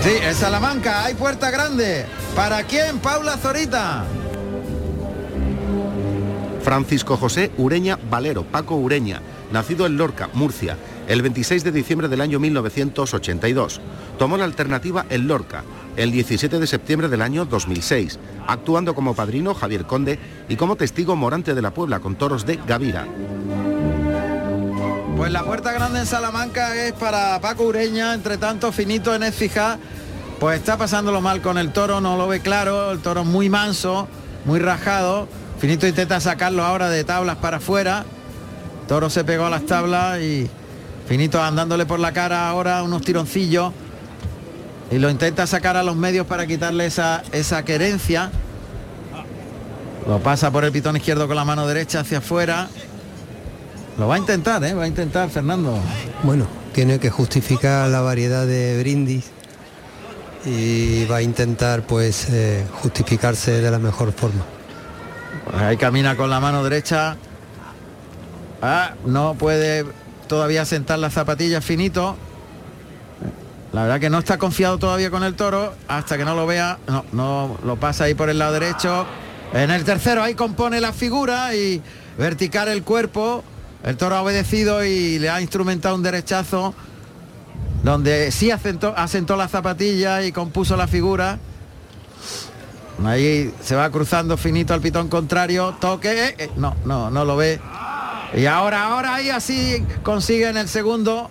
Sí, 0.03 0.13
en 0.21 0.35
Salamanca 0.35 1.05
hay 1.05 1.15
puerta 1.15 1.51
grande. 1.51 2.07
¿Para 2.35 2.63
quién? 2.65 2.99
Paula 2.99 3.37
Zorita. 3.37 4.05
Francisco 6.63 7.17
José 7.17 7.51
Ureña 7.57 7.99
Valero, 8.09 8.45
Paco 8.45 8.77
Ureña, 8.77 9.21
nacido 9.51 9.85
en 9.85 9.97
Lorca, 9.97 10.29
Murcia 10.33 10.77
el 11.09 11.23
26 11.23 11.65
de 11.65 11.73
diciembre 11.73 12.09
del 12.09 12.21
año 12.21 12.39
1982. 12.39 13.81
Tomó 14.19 14.37
la 14.37 14.45
alternativa 14.45 15.07
el 15.11 15.27
Lorca, 15.27 15.65
el 15.97 16.13
17 16.13 16.59
de 16.59 16.67
septiembre 16.67 17.09
del 17.09 17.23
año 17.23 17.45
2006, 17.45 18.19
actuando 18.47 18.95
como 18.95 19.15
padrino 19.15 19.55
Javier 19.55 19.85
Conde 19.85 20.19
y 20.49 20.57
como 20.57 20.77
testigo 20.77 21.17
Morante 21.17 21.55
de 21.55 21.63
la 21.63 21.73
Puebla 21.73 22.01
con 22.01 22.17
toros 22.17 22.47
de 22.47 22.59
Gavira. 22.67 23.07
Pues 25.17 25.31
la 25.31 25.45
puerta 25.45 25.73
grande 25.73 26.01
en 26.01 26.07
Salamanca 26.07 26.75
es 26.75 26.93
para 26.95 27.41
Paco 27.41 27.65
Ureña, 27.65 28.15
entre 28.15 28.39
tanto 28.39 28.73
finito 28.73 29.15
en 29.15 29.23
Écija, 29.23 29.79
pues 30.41 30.59
está 30.59 30.77
pasándolo 30.77 31.21
mal 31.21 31.41
con 31.43 31.59
el 31.59 31.73
toro, 31.73 32.01
no 32.01 32.17
lo 32.17 32.27
ve 32.27 32.41
claro, 32.41 32.91
el 32.91 32.99
toro 33.01 33.25
muy 33.25 33.49
manso, 33.49 34.09
muy 34.45 34.59
rajado, 34.59 35.29
finito 35.59 35.87
intenta 35.87 36.19
sacarlo 36.19 36.65
ahora 36.65 36.89
de 36.89 37.05
tablas 37.05 37.37
para 37.37 37.59
afuera, 37.59 38.05
toro 38.89 39.11
se 39.11 39.23
pegó 39.23 39.47
a 39.47 39.51
las 39.51 39.65
tablas 39.67 40.21
y 40.21 40.51
finito 41.13 41.43
andándole 41.43 41.85
por 41.85 42.01
la 42.01 42.11
cara 42.13 42.49
ahora 42.49 42.83
unos 42.83 43.03
tironcillos 43.03 43.71
y 44.91 44.97
lo 44.97 45.11
intenta 45.11 45.47
sacar 45.47 45.77
a 45.77 45.83
los 45.83 45.95
medios 45.95 46.27
para 46.27 46.47
quitarle 46.47 46.87
esa, 46.87 47.23
esa 47.33 47.67
querencia. 47.67 48.31
Lo 50.09 50.21
pasa 50.21 50.51
por 50.51 50.65
el 50.65 50.73
pitón 50.73 50.97
izquierdo 50.97 51.27
con 51.27 51.37
la 51.37 51.45
mano 51.45 51.67
derecha 51.67 52.01
hacia 52.01 52.17
afuera. 52.17 52.67
Lo 53.99 54.09
va 54.09 54.15
a 54.15 54.19
intentar, 54.19 54.65
¿eh? 54.65 54.73
Va 54.73 54.85
a 54.85 54.87
intentar, 54.87 55.29
Fernando. 55.29 55.79
Bueno, 56.23 56.47
tiene 56.73 56.99
que 56.99 57.11
justificar 57.11 57.91
la 57.91 58.01
variedad 58.01 58.47
de 58.47 58.79
brindis 58.79 59.27
y 60.47 61.05
va 61.05 61.17
a 61.17 61.23
intentar 61.23 61.83
pues 61.83 62.31
eh, 62.31 62.65
justificarse 62.81 63.61
de 63.61 63.71
la 63.71 63.79
mejor 63.79 64.15
forma. 64.15 64.45
Pues 65.45 65.63
ahí 65.63 65.77
camina 65.77 66.17
con 66.17 66.31
la 66.31 66.41
mano 66.41 66.65
derecha. 66.65 67.19
Ah, 68.63 68.95
no 69.05 69.35
puede 69.35 69.85
todavía 70.33 70.65
sentar 70.65 70.99
las 70.99 71.13
zapatillas 71.13 71.63
finito. 71.63 72.17
La 73.75 73.83
verdad 73.83 74.01
que 74.01 74.09
no 74.09 74.19
está 74.19 74.39
confiado 74.39 74.79
todavía 74.79 75.11
con 75.11 75.25
el 75.25 75.35
toro 75.35 75.75
hasta 75.89 76.17
que 76.17 76.25
no 76.25 76.35
lo 76.35 76.47
vea. 76.47 76.79
No, 76.87 77.05
no 77.13 77.59
lo 77.63 77.77
pasa 77.77 78.05
ahí 78.05 78.15
por 78.15 78.31
el 78.31 78.39
lado 78.39 78.55
derecho. 78.55 79.05
En 79.53 79.71
el 79.71 79.85
tercero 79.85 80.23
ahí 80.23 80.35
compone 80.35 80.81
la 80.81 80.95
figura 80.95 81.55
y 81.55 81.83
vertical 82.17 82.69
el 82.69 82.83
cuerpo. 82.83 83.45
El 83.85 83.99
toro 83.99 84.17
ha 84.17 84.23
obedecido 84.23 84.83
y 84.87 85.19
le 85.19 85.29
ha 85.29 85.39
instrumentado 85.43 85.97
un 85.97 86.03
derechazo 86.03 86.73
donde 87.83 88.33
sí 88.33 88.51
asentó, 88.51 88.95
asentó 88.97 89.37
la 89.37 89.49
zapatilla 89.49 90.23
y 90.25 90.33
compuso 90.33 90.79
la 90.79 90.87
figura. 90.87 91.39
Ahí 93.05 93.53
se 93.61 93.75
va 93.75 93.91
cruzando 93.91 94.39
finito 94.39 94.73
al 94.73 94.81
pitón 94.81 95.09
contrario. 95.09 95.77
Toque. 95.79 96.29
eh, 96.29 96.35
eh, 96.39 96.51
no, 96.57 96.75
no, 96.87 97.11
no 97.11 97.27
lo 97.27 97.37
ve. 97.37 97.61
Y 98.35 98.47
ahora, 98.47 98.85
ahora 98.85 99.17
ahí 99.17 99.31
así 99.31 99.85
consigue 100.03 100.49
en 100.49 100.57
el 100.57 100.69
segundo. 100.69 101.31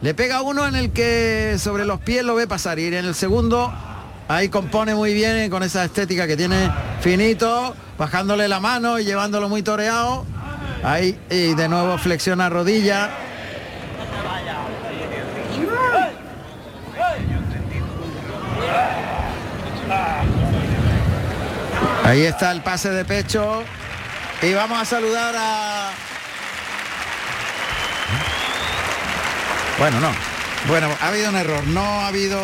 Le 0.00 0.14
pega 0.14 0.40
uno 0.40 0.66
en 0.66 0.76
el 0.76 0.92
que 0.92 1.56
sobre 1.58 1.84
los 1.84 2.00
pies 2.00 2.24
lo 2.24 2.34
ve 2.34 2.46
pasar. 2.46 2.78
Y 2.78 2.86
en 2.86 2.94
el 2.94 3.14
segundo 3.14 3.72
ahí 4.28 4.48
compone 4.48 4.94
muy 4.94 5.12
bien 5.12 5.50
con 5.50 5.62
esa 5.62 5.84
estética 5.84 6.26
que 6.26 6.36
tiene 6.36 6.70
finito, 7.00 7.74
bajándole 7.98 8.48
la 8.48 8.60
mano 8.60 8.98
y 8.98 9.04
llevándolo 9.04 9.48
muy 9.48 9.62
toreado. 9.62 10.24
Ahí 10.82 11.18
y 11.28 11.54
de 11.54 11.68
nuevo 11.68 11.98
flexiona 11.98 12.48
rodilla. 12.48 13.10
Ahí 22.04 22.22
está 22.22 22.52
el 22.52 22.62
pase 22.62 22.88
de 22.90 23.04
pecho. 23.04 23.62
Y 24.40 24.54
vamos 24.54 24.80
a 24.80 24.84
saludar 24.86 25.34
a... 25.36 25.90
Bueno, 29.78 30.00
no. 30.00 30.10
Bueno, 30.66 30.88
ha 31.00 31.08
habido 31.08 31.28
un 31.30 31.36
error. 31.36 31.64
No 31.68 31.80
ha 31.80 32.08
habido, 32.08 32.38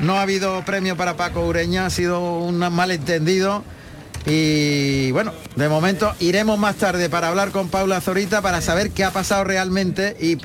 no 0.00 0.16
ha 0.16 0.22
habido 0.22 0.64
premio 0.64 0.96
para 0.96 1.16
Paco 1.16 1.44
Ureña. 1.44 1.86
Ha 1.86 1.90
sido 1.90 2.38
un 2.38 2.58
malentendido. 2.58 3.64
Y 4.26 5.10
bueno, 5.10 5.32
de 5.56 5.68
momento 5.68 6.14
iremos 6.20 6.58
más 6.58 6.76
tarde 6.76 7.10
para 7.10 7.28
hablar 7.28 7.50
con 7.50 7.68
Paula 7.68 8.00
Zorita 8.00 8.40
para 8.40 8.60
saber 8.60 8.90
qué 8.92 9.04
ha 9.04 9.10
pasado 9.10 9.42
realmente. 9.44 10.16
Y 10.20 10.38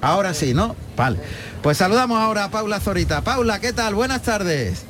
ahora 0.00 0.32
sí, 0.32 0.54
¿no? 0.54 0.76
Vale. 0.96 1.18
Pues 1.60 1.76
saludamos 1.76 2.18
ahora 2.20 2.44
a 2.44 2.50
Paula 2.50 2.78
Zorita. 2.78 3.22
Paula, 3.22 3.60
¿qué 3.60 3.72
tal? 3.72 3.94
Buenas 3.94 4.22
tardes. 4.22 4.84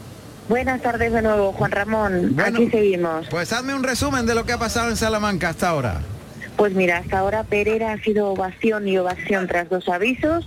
Buenas 0.51 0.83
tardes 0.83 1.13
de 1.13 1.23
nuevo, 1.23 1.53
Juan 1.53 1.71
Ramón. 1.73 2.31
Bueno, 2.35 2.59
Aquí 2.59 2.71
seguimos. 2.71 3.27
Pues 3.29 3.53
hazme 3.53 3.75
un 3.75 3.83
resumen 3.83 4.27
de 4.27 4.35
lo 4.35 4.45
que 4.45 4.53
ha 4.53 4.59
pasado 4.59 4.91
en 4.91 4.97
Salamanca 4.97 5.49
hasta 5.49 5.71
ahora. 5.71 6.01
Pues 6.57 6.75
mira, 6.75 6.99
hasta 6.99 7.19
ahora 7.21 7.45
Pereira 7.45 7.93
ha 7.93 7.99
sido 7.99 8.31
ovación 8.31 8.89
y 8.89 8.99
ovación 8.99 9.47
tras 9.47 9.69
dos 9.69 9.89
avisos. 9.89 10.47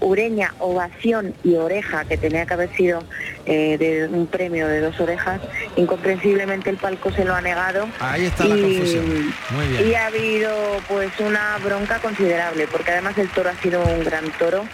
Ureña, 0.00 0.54
ovación 0.58 1.34
y 1.42 1.54
oreja, 1.56 2.04
que 2.04 2.16
tenía 2.16 2.46
que 2.46 2.54
haber 2.54 2.74
sido 2.76 3.02
eh, 3.46 3.76
de 3.78 4.06
un 4.08 4.26
premio 4.26 4.68
de 4.68 4.80
dos 4.80 4.98
orejas. 5.00 5.40
Incomprensiblemente 5.76 6.70
el 6.70 6.76
palco 6.76 7.10
se 7.12 7.24
lo 7.24 7.34
ha 7.34 7.40
negado. 7.40 7.88
Ahí 8.00 8.26
está 8.26 8.44
la 8.44 8.56
confusión. 8.56 9.34
Muy 9.50 9.66
bien. 9.68 9.88
Y 9.88 9.94
ha 9.94 10.06
habido 10.06 10.52
pues 10.88 11.10
una 11.20 11.56
bronca 11.64 11.98
considerable, 11.98 12.66
porque 12.70 12.90
además 12.92 13.16
el 13.18 13.28
toro 13.30 13.50
ha 13.50 13.62
sido 13.62 13.82
un 13.84 14.04
gran 14.04 14.30
toro. 14.38 14.64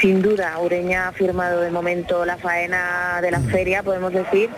Sin 0.00 0.22
duda, 0.22 0.58
Ureña 0.58 1.08
ha 1.08 1.12
firmado 1.12 1.60
de 1.60 1.70
momento 1.70 2.24
la 2.24 2.36
faena 2.36 3.20
de 3.22 3.30
la 3.30 3.40
feria, 3.40 3.82
podemos 3.82 4.12
decir, 4.12 4.50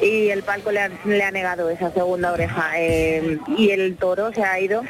y 0.00 0.30
el 0.30 0.42
palco 0.42 0.72
le 0.72 0.80
ha, 0.80 0.90
le 1.04 1.22
ha 1.22 1.30
negado 1.30 1.70
esa 1.70 1.92
segunda 1.92 2.32
oreja. 2.32 2.72
eh, 2.76 3.38
y 3.56 3.70
el 3.70 3.96
toro 3.96 4.32
se 4.32 4.42
ha 4.42 4.58
ido 4.58 4.82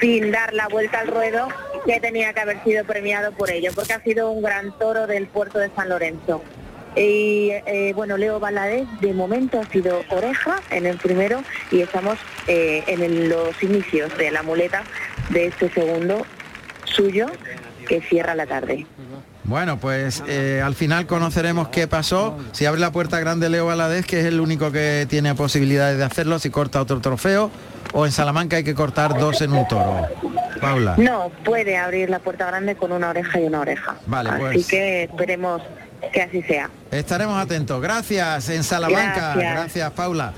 sin 0.00 0.30
dar 0.30 0.54
la 0.54 0.68
vuelta 0.68 1.00
al 1.00 1.08
ruedo 1.08 1.48
que 1.84 2.00
tenía 2.00 2.32
que 2.32 2.40
haber 2.40 2.62
sido 2.64 2.84
premiado 2.84 3.32
por 3.32 3.50
ello, 3.50 3.70
porque 3.74 3.92
ha 3.92 4.02
sido 4.02 4.30
un 4.30 4.42
gran 4.42 4.76
toro 4.78 5.06
del 5.06 5.26
puerto 5.26 5.58
de 5.58 5.70
San 5.74 5.88
Lorenzo. 5.88 6.42
Y 6.96 7.50
eh, 7.66 7.92
bueno, 7.94 8.16
Leo 8.16 8.40
Valadez 8.40 8.88
de 9.00 9.12
momento 9.12 9.60
ha 9.60 9.70
sido 9.70 10.02
oreja 10.10 10.60
en 10.70 10.86
el 10.86 10.96
primero 10.96 11.42
y 11.70 11.80
estamos 11.80 12.18
eh, 12.46 12.82
en 12.86 13.28
los 13.28 13.62
inicios 13.62 14.16
de 14.16 14.30
la 14.30 14.42
muleta 14.42 14.82
de 15.30 15.46
este 15.46 15.70
segundo 15.70 16.26
suyo 16.84 17.26
que 17.86 18.00
cierra 18.00 18.34
la 18.34 18.46
tarde. 18.46 18.86
Bueno, 19.44 19.78
pues 19.78 20.22
eh, 20.26 20.60
al 20.62 20.74
final 20.74 21.06
conoceremos 21.06 21.68
qué 21.68 21.88
pasó. 21.88 22.36
Si 22.52 22.66
abre 22.66 22.80
la 22.80 22.92
puerta 22.92 23.18
grande 23.18 23.48
Leo 23.48 23.66
Valadez, 23.66 24.04
que 24.04 24.20
es 24.20 24.26
el 24.26 24.40
único 24.40 24.70
que 24.72 25.06
tiene 25.08 25.34
posibilidades 25.34 25.96
de 25.96 26.04
hacerlo, 26.04 26.38
si 26.38 26.50
corta 26.50 26.82
otro 26.82 27.00
trofeo, 27.00 27.50
o 27.92 28.06
en 28.06 28.12
Salamanca 28.12 28.56
hay 28.56 28.64
que 28.64 28.74
cortar 28.74 29.18
dos 29.18 29.40
en 29.40 29.52
un 29.52 29.66
toro. 29.68 30.06
Paula. 30.60 30.94
No, 30.96 31.30
puede 31.44 31.76
abrir 31.76 32.10
la 32.10 32.18
puerta 32.18 32.46
grande 32.46 32.74
con 32.74 32.92
una 32.92 33.10
oreja 33.10 33.40
y 33.40 33.44
una 33.44 33.60
oreja. 33.60 33.96
Vale, 34.06 34.30
Así 34.30 34.40
pues. 34.40 34.66
que 34.66 35.02
esperemos 35.04 35.62
que 36.12 36.22
así 36.22 36.42
sea. 36.42 36.70
Estaremos 36.90 37.40
atentos. 37.40 37.80
Gracias 37.80 38.48
en 38.48 38.64
Salamanca. 38.64 39.34
Gracias. 39.34 39.54
Gracias, 39.54 39.90
Paula. 39.92 40.32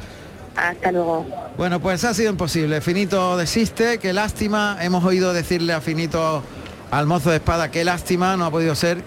Hasta 0.57 0.93
luego. 0.93 1.27
Bueno, 1.57 1.81
pues 1.81 2.05
ha 2.05 2.13
sido 2.13 2.31
imposible. 2.31 2.81
Finito 2.81 3.37
desiste, 3.37 3.99
qué 3.99 4.13
lástima. 4.13 4.77
Hemos 4.81 5.05
oído 5.05 5.33
decirle 5.33 5.73
a 5.73 5.81
Finito, 5.81 6.43
al 6.91 7.07
mozo 7.07 7.31
de 7.31 7.37
espada, 7.37 7.71
qué 7.71 7.85
lástima, 7.85 8.37
no 8.37 8.45
ha 8.47 8.51
podido 8.51 8.75
ser. 8.75 9.03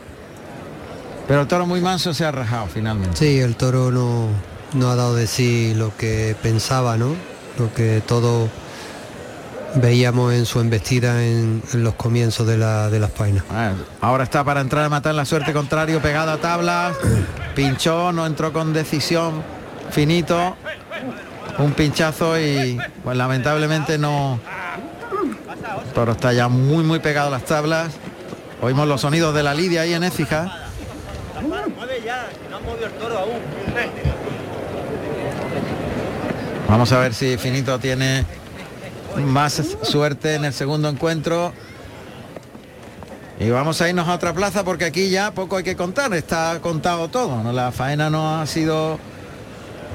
Pero 1.27 1.41
el 1.41 1.47
toro 1.47 1.65
muy 1.65 1.82
manso 1.82 2.13
se 2.13 2.25
ha 2.25 2.32
rajado 2.32 2.67
finalmente. 2.67 3.17
Sí, 3.17 3.39
el 3.39 3.56
toro 3.56 3.91
no, 3.91 4.27
no 4.73 4.89
ha 4.89 4.95
dado 4.95 5.15
de 5.15 5.27
sí 5.27 5.73
lo 5.75 5.95
que 5.95 6.36
pensaba, 6.41 6.97
¿no? 6.97 7.15
Lo 7.57 7.73
que 7.73 8.01
todo 8.05 8.49
veíamos 9.75 10.33
en 10.33 10.45
su 10.45 10.59
embestida 10.59 11.23
en, 11.23 11.61
en 11.73 11.83
los 11.83 11.95
comienzos 11.95 12.45
de, 12.47 12.57
la, 12.57 12.89
de 12.89 12.99
las 12.99 13.11
painas. 13.11 13.43
Ah, 13.51 13.71
Ahora 14.01 14.23
está 14.23 14.43
para 14.43 14.61
entrar 14.61 14.85
a 14.85 14.89
matar 14.89 15.15
la 15.15 15.25
suerte 15.25 15.53
contrario, 15.53 15.99
pegada 16.01 16.33
a 16.33 16.37
tablas, 16.37 16.95
pinchó, 17.55 18.11
no 18.11 18.25
entró 18.25 18.53
con 18.53 18.73
decisión, 18.73 19.41
finito, 19.91 20.55
un 21.57 21.73
pinchazo 21.73 22.39
y 22.39 22.79
pues 23.03 23.17
lamentablemente 23.17 23.97
no. 23.97 24.39
Toro 25.93 26.13
está 26.13 26.33
ya 26.33 26.47
muy 26.47 26.83
muy 26.83 26.99
pegado 26.99 27.27
a 27.27 27.31
las 27.31 27.45
tablas. 27.45 27.93
Oímos 28.61 28.87
los 28.87 29.01
sonidos 29.01 29.35
de 29.35 29.43
la 29.43 29.53
lidia 29.53 29.81
ahí 29.81 29.93
en 29.93 30.03
Écija. 30.03 30.69
Vamos 36.73 36.91
a 36.91 36.97
ver 36.97 37.13
si 37.13 37.38
Finito 37.38 37.77
tiene 37.77 38.25
más 39.27 39.62
suerte 39.83 40.33
en 40.33 40.45
el 40.45 40.53
segundo 40.53 40.89
encuentro. 40.89 41.53
Y 43.39 43.47
vamos 43.51 43.79
a 43.79 43.89
irnos 43.89 44.07
a 44.07 44.15
otra 44.15 44.33
plaza 44.33 44.63
porque 44.63 44.86
aquí 44.86 45.12
ya 45.12 45.29
poco 45.36 45.57
hay 45.57 45.63
que 45.63 45.75
contar, 45.75 46.12
está 46.15 46.57
contado 46.63 47.09
todo. 47.09 47.43
¿no? 47.43 47.53
La 47.53 47.71
faena 47.71 48.09
no 48.09 48.41
ha 48.41 48.47
sido 48.47 48.97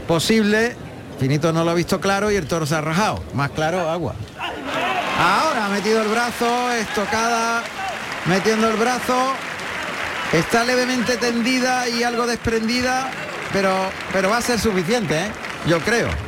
posible, 0.07 0.77
Finito 1.19 1.53
no 1.53 1.65
lo 1.65 1.73
ha 1.73 1.75
visto 1.75 2.01
claro 2.01 2.31
y 2.31 2.37
el 2.37 2.47
toro 2.47 2.65
se 2.65 2.77
ha 2.77 2.81
rajado. 2.81 3.25
Más 3.35 3.51
claro, 3.51 3.91
agua. 3.91 4.15
Ahora 5.19 5.67
ha 5.67 5.69
metido 5.71 6.01
el 6.01 6.09
brazo, 6.09 6.71
estocada, 6.75 7.65
metiendo 8.27 8.71
el 8.71 8.77
brazo. 8.77 9.33
Está 10.33 10.63
levemente 10.63 11.17
tendida 11.17 11.89
y 11.89 12.05
algo 12.05 12.25
desprendida, 12.29 13.11
pero, 13.53 13.75
pero 14.13 14.31
va 14.31 14.37
a 14.37 14.43
ser 14.43 14.61
suficiente, 14.61 15.23
¿eh? 15.23 15.31
yo 15.67 15.81
creo. 15.81 16.28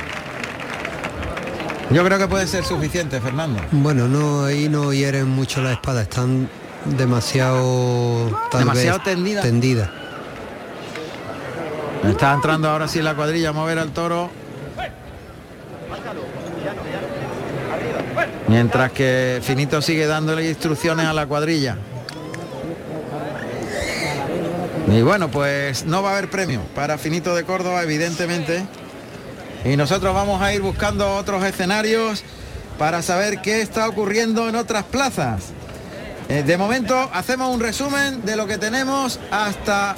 Yo 1.93 2.05
creo 2.05 2.17
que 2.17 2.27
puede 2.27 2.47
ser 2.47 2.63
suficiente, 2.63 3.19
Fernando. 3.19 3.61
Bueno, 3.71 4.07
no, 4.07 4.45
ahí 4.45 4.69
no 4.69 4.93
hieren 4.93 5.27
mucho 5.27 5.61
la 5.61 5.73
espada, 5.73 6.03
están 6.03 6.49
demasiado 6.85 8.39
demasiado 8.57 8.99
tendida. 8.99 9.41
tendida. 9.41 9.91
Está 12.03 12.33
entrando 12.33 12.69
ahora 12.69 12.87
sí 12.87 13.01
la 13.01 13.13
cuadrilla 13.13 13.49
a 13.49 13.53
mover 13.53 13.77
al 13.77 13.91
toro. 13.91 14.29
Mientras 18.47 18.91
que 18.91 19.39
Finito 19.43 19.81
sigue 19.81 20.07
dándole 20.07 20.47
instrucciones 20.47 21.05
a 21.05 21.13
la 21.13 21.25
cuadrilla. 21.25 21.77
Y 24.87 25.01
bueno, 25.03 25.29
pues 25.29 25.85
no 25.85 26.01
va 26.01 26.09
a 26.09 26.13
haber 26.13 26.29
premio 26.29 26.61
para 26.73 26.97
Finito 26.97 27.35
de 27.35 27.43
Córdoba, 27.43 27.83
evidentemente. 27.83 28.65
Y 29.63 29.77
nosotros 29.77 30.13
vamos 30.13 30.41
a 30.41 30.53
ir 30.53 30.61
buscando 30.61 31.15
otros 31.15 31.43
escenarios 31.43 32.23
para 32.77 33.01
saber 33.01 33.41
qué 33.41 33.61
está 33.61 33.87
ocurriendo 33.87 34.49
en 34.49 34.55
otras 34.55 34.83
plazas. 34.85 35.51
Eh, 36.29 36.43
de 36.43 36.57
momento 36.57 37.09
hacemos 37.13 37.53
un 37.53 37.59
resumen 37.59 38.25
de 38.25 38.35
lo 38.35 38.47
que 38.47 38.57
tenemos 38.57 39.19
hasta 39.29 39.95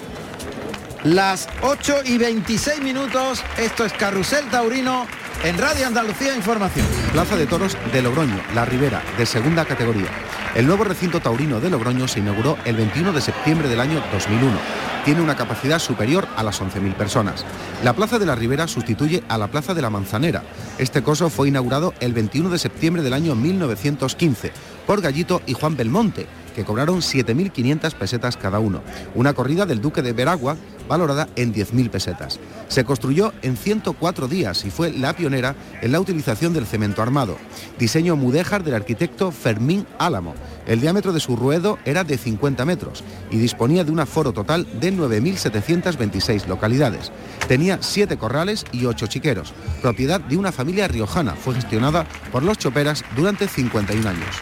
las 1.04 1.48
8 1.62 2.02
y 2.06 2.18
26 2.18 2.82
minutos. 2.82 3.44
Esto 3.58 3.86
es 3.86 3.94
Carrusel 3.94 4.50
Taurino 4.50 5.06
en 5.44 5.58
Radio 5.58 5.88
Andalucía 5.88 6.36
Información. 6.36 6.86
Plaza 7.12 7.36
de 7.36 7.46
Toros 7.46 7.78
de 7.92 8.02
Logroño, 8.02 8.42
La 8.56 8.66
Ribera, 8.66 9.02
de 9.18 9.26
segunda 9.26 9.66
categoría. 9.66 10.10
El 10.56 10.68
nuevo 10.68 10.84
recinto 10.84 11.20
taurino 11.20 11.60
de 11.60 11.70
Logroño 11.70 12.08
se 12.08 12.20
inauguró 12.20 12.58
el 12.66 12.76
21 12.76 13.12
de 13.12 13.22
septiembre 13.22 13.68
del 13.68 13.80
año 13.80 14.04
2001. 14.12 14.93
Tiene 15.06 15.22
una 15.22 15.36
capacidad 15.36 15.80
superior 15.80 16.30
a 16.38 16.44
las 16.44 16.62
11.000 16.62 16.94
personas. 16.96 17.44
La 17.84 17.92
Plaza 17.94 18.20
de 18.20 18.26
la 18.26 18.36
Ribera 18.36 18.70
sustituye 18.70 19.22
a 19.28 19.38
la 19.38 19.50
Plaza 19.50 19.74
de 19.74 19.82
la 19.82 19.90
Manzanera. 19.90 20.44
Este 20.78 21.04
coso 21.04 21.30
fue 21.30 21.50
inaugurado 21.50 21.94
el 22.00 22.14
21 22.14 22.50
de 22.50 22.58
septiembre 22.58 23.04
del 23.04 23.12
año 23.12 23.36
1915 23.36 24.54
por 24.88 25.02
Gallito 25.02 25.42
y 25.46 25.56
Juan 25.56 25.76
Belmonte, 25.76 26.26
que 26.56 26.64
cobraron 26.64 27.00
7.500 27.00 27.94
pesetas 27.96 28.38
cada 28.38 28.60
uno. 28.60 28.82
Una 29.14 29.34
corrida 29.34 29.66
del 29.66 29.82
Duque 29.82 30.02
de 30.02 30.14
Veragua 30.14 30.56
valorada 30.88 31.28
en 31.36 31.54
10.000 31.54 31.90
pesetas. 31.90 32.40
Se 32.68 32.84
construyó 32.84 33.34
en 33.42 33.58
104 33.58 34.28
días 34.28 34.66
y 34.66 34.72
fue 34.72 34.92
la 34.92 35.14
pionera 35.14 35.56
en 35.82 35.92
la 35.92 36.00
utilización 36.00 36.54
del 36.54 36.66
cemento 36.66 37.02
armado. 37.02 37.38
Diseño 37.80 38.16
mudéjar 38.16 38.64
del 38.64 38.76
arquitecto 38.76 39.32
Fermín 39.32 39.86
Álamo. 40.00 40.36
El 40.66 40.82
diámetro 40.82 41.14
de 41.14 41.20
su 41.20 41.36
ruedo 41.36 41.78
era 41.86 42.04
de 42.04 42.18
50 42.18 42.66
metros 42.66 43.04
y 43.30 43.38
disponía 43.38 43.84
de 43.84 43.92
un 43.92 44.00
aforo 44.00 44.32
total 44.32 44.68
de 44.80 44.94
9.726 44.94 46.46
localidades. 46.48 47.12
Tenía 47.48 47.80
7 47.82 48.18
corrales 48.18 48.66
y 48.72 48.86
8 48.86 49.08
chiqueros, 49.08 49.54
propiedad 49.82 50.22
de 50.22 50.38
una 50.38 50.52
familia 50.52 50.88
riojana. 50.88 51.34
Fue 51.34 51.56
gestionada 51.56 52.06
por 52.32 52.44
los 52.44 52.58
choperas 52.58 53.04
durante 53.16 53.48
51 53.48 54.10
años. 54.10 54.36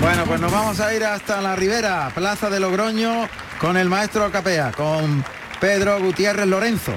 Bueno, 0.00 0.24
pues 0.26 0.40
nos 0.40 0.52
vamos 0.52 0.78
a 0.80 0.94
ir 0.94 1.04
hasta 1.04 1.40
la 1.40 1.56
Ribera, 1.56 2.10
Plaza 2.14 2.50
de 2.50 2.60
Logroño, 2.60 3.28
con 3.60 3.76
el 3.76 3.88
maestro 3.88 4.30
Capea, 4.30 4.72
con 4.72 5.24
Pedro 5.60 6.00
Gutiérrez 6.00 6.46
Lorenzo. 6.46 6.92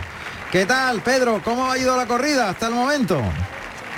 ¿Qué 0.52 0.66
tal, 0.66 1.02
Pedro? 1.02 1.42
¿Cómo 1.44 1.72
ha 1.72 1.78
ido 1.78 1.96
la 1.98 2.06
corrida 2.06 2.50
hasta 2.50 2.68
el 2.68 2.74
momento? 2.74 3.20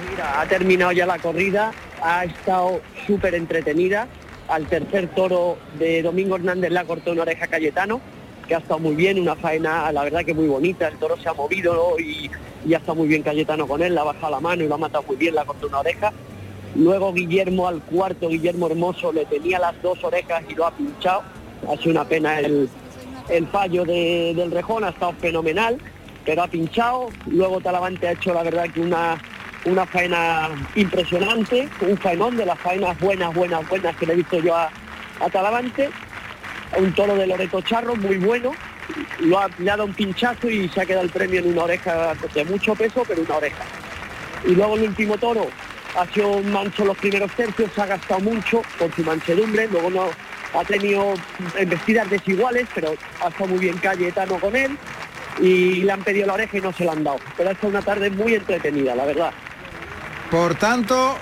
Mira, 0.10 0.39
ha 0.39 0.45
terminado 0.45 0.91
ya 0.91 1.06
la 1.06 1.19
corrida, 1.19 1.71
ha 2.02 2.26
estado 2.26 2.82
súper 3.06 3.36
entretenida. 3.36 4.08
Al 4.47 4.67
tercer 4.67 5.08
toro 5.10 5.58
de 5.80 6.02
Domingo 6.02 6.36
Hernández 6.36 6.71
la 6.71 6.86
cortó 6.86 7.12
una 7.12 7.23
oreja 7.23 7.47
Cayetano, 7.47 8.02
que 8.47 8.56
ha 8.56 8.60
estado 8.60 8.80
muy 8.80 8.95
bien, 8.95 9.19
una 9.19 9.36
faena, 9.36 9.91
la 9.91 10.04
verdad 10.04 10.23
que 10.23 10.34
muy 10.34 10.47
bonita. 10.47 10.88
El 10.88 10.97
toro 10.97 11.17
se 11.17 11.28
ha 11.28 11.34
movido 11.34 11.99
y, 11.99 12.30
y 12.65 12.73
ha 12.73 12.78
estado 12.78 12.95
muy 12.95 13.08
bien 13.08 13.23
Cayetano 13.23 13.67
con 13.67 13.82
él, 13.82 13.95
la 13.95 14.02
ha 14.02 14.06
bajado 14.06 14.32
la 14.32 14.39
mano 14.39 14.63
y 14.63 14.67
lo 14.67 14.76
ha 14.76 14.78
matado 14.78 15.04
muy 15.08 15.15
bien, 15.15 15.36
la 15.36 15.45
cortó 15.45 15.67
una 15.67 15.80
oreja. 15.80 16.12
Luego 16.76 17.13
Guillermo 17.13 17.67
al 17.67 17.82
cuarto, 17.82 18.30
Guillermo 18.30 18.67
Hermoso, 18.67 19.12
le 19.12 19.26
tenía 19.26 19.60
las 19.60 19.82
dos 19.82 20.04
orejas 20.04 20.43
y 20.49 20.56
lo 20.56 20.65
ha 20.67 20.71
pinchado. 20.71 21.23
Ha 21.69 21.78
sido 21.78 21.91
una 21.91 22.06
pena 22.06 22.39
el, 22.39 22.69
fallo 23.52 23.86
de- 23.86 24.34
del 24.36 24.52
rejón, 24.52 24.84
ha 24.84 24.89
estado 24.89 25.13
fenomenal, 25.13 25.78
pero 26.26 26.43
ha 26.43 26.47
pinchado. 26.47 27.10
Luego 27.28 27.62
Talavante 27.62 28.08
ha 28.08 28.12
hecho 28.12 28.34
la 28.34 28.43
verdad 28.43 28.65
que 28.73 28.82
una, 28.82 29.21
una 29.65 29.86
faena 29.86 30.49
impresionante, 30.76 31.69
un 31.82 31.97
faenón 31.97 32.36
de 32.38 32.45
las 32.45 32.60
faenas 32.60 32.99
buenas, 32.99 33.34
buenas, 33.34 33.67
buenas 33.69 33.95
que 33.97 34.06
le 34.06 34.13
he 34.13 34.17
visto 34.17 34.39
yo 34.39 34.56
a, 34.56 34.69
Talavante. 35.32 35.89
Un 36.78 36.91
toro 36.93 37.15
de 37.15 37.28
Loreto 37.28 37.62
Charro 37.62 37.95
muy 37.95 38.17
bueno. 38.17 38.52
Lo 39.19 39.39
ha 39.39 39.47
dado 39.60 39.86
un 39.86 39.93
pinchazo 39.93 40.49
y 40.49 40.67
se 40.69 40.82
ha 40.82 40.86
quedado 40.86 41.06
el 41.06 41.12
premio 41.12 41.39
en 41.39 41.54
una 41.54 41.63
oreja 41.63 42.13
de 42.34 42.43
mucho 42.45 42.76
peso, 42.76 43.04
pero 43.08 43.21
una 43.21 43.38
oreja. 43.38 43.63
Y 44.45 44.52
luego 44.56 44.76
el 44.76 44.84
último 44.89 45.17
toro 45.17 45.47
ha 45.97 46.06
sido 46.08 46.30
un 46.32 46.52
mancho 46.52 46.84
los 46.84 46.97
primeros 46.97 47.32
tercios, 47.34 47.71
se 47.73 47.82
ha 47.82 47.86
gastado 47.86 48.19
mucho 48.19 48.62
por 48.78 48.93
su 48.93 49.04
mansedumbre, 49.04 49.67
luego 49.71 49.89
no 49.91 50.06
ha 50.54 50.63
tenido 50.63 51.13
embestidas 51.58 52.10
desiguales, 52.10 52.68
pero 52.74 52.96
ha 53.24 53.30
estado 53.30 53.48
muy 53.48 53.60
bien 53.60 53.78
Cayetano 53.78 54.39
con 54.39 54.56
él 54.56 54.78
y 55.39 55.84
le 55.84 55.92
han 55.92 56.04
pedido 56.04 56.28
la 56.28 56.34
oreja 56.34 56.58
y 56.58 56.62
no 56.62 56.72
se 56.72 56.86
la 56.86 56.92
han 56.94 57.04
dado. 57.04 57.18
Pero 57.36 57.50
ha 57.50 57.54
estado 57.54 57.70
una 57.70 57.82
tarde 57.82 58.10
muy 58.10 58.36
entretenida, 58.36 58.96
la 58.96 59.06
verdad. 59.06 59.32
Por 60.30 60.56
tanto, 60.56 61.18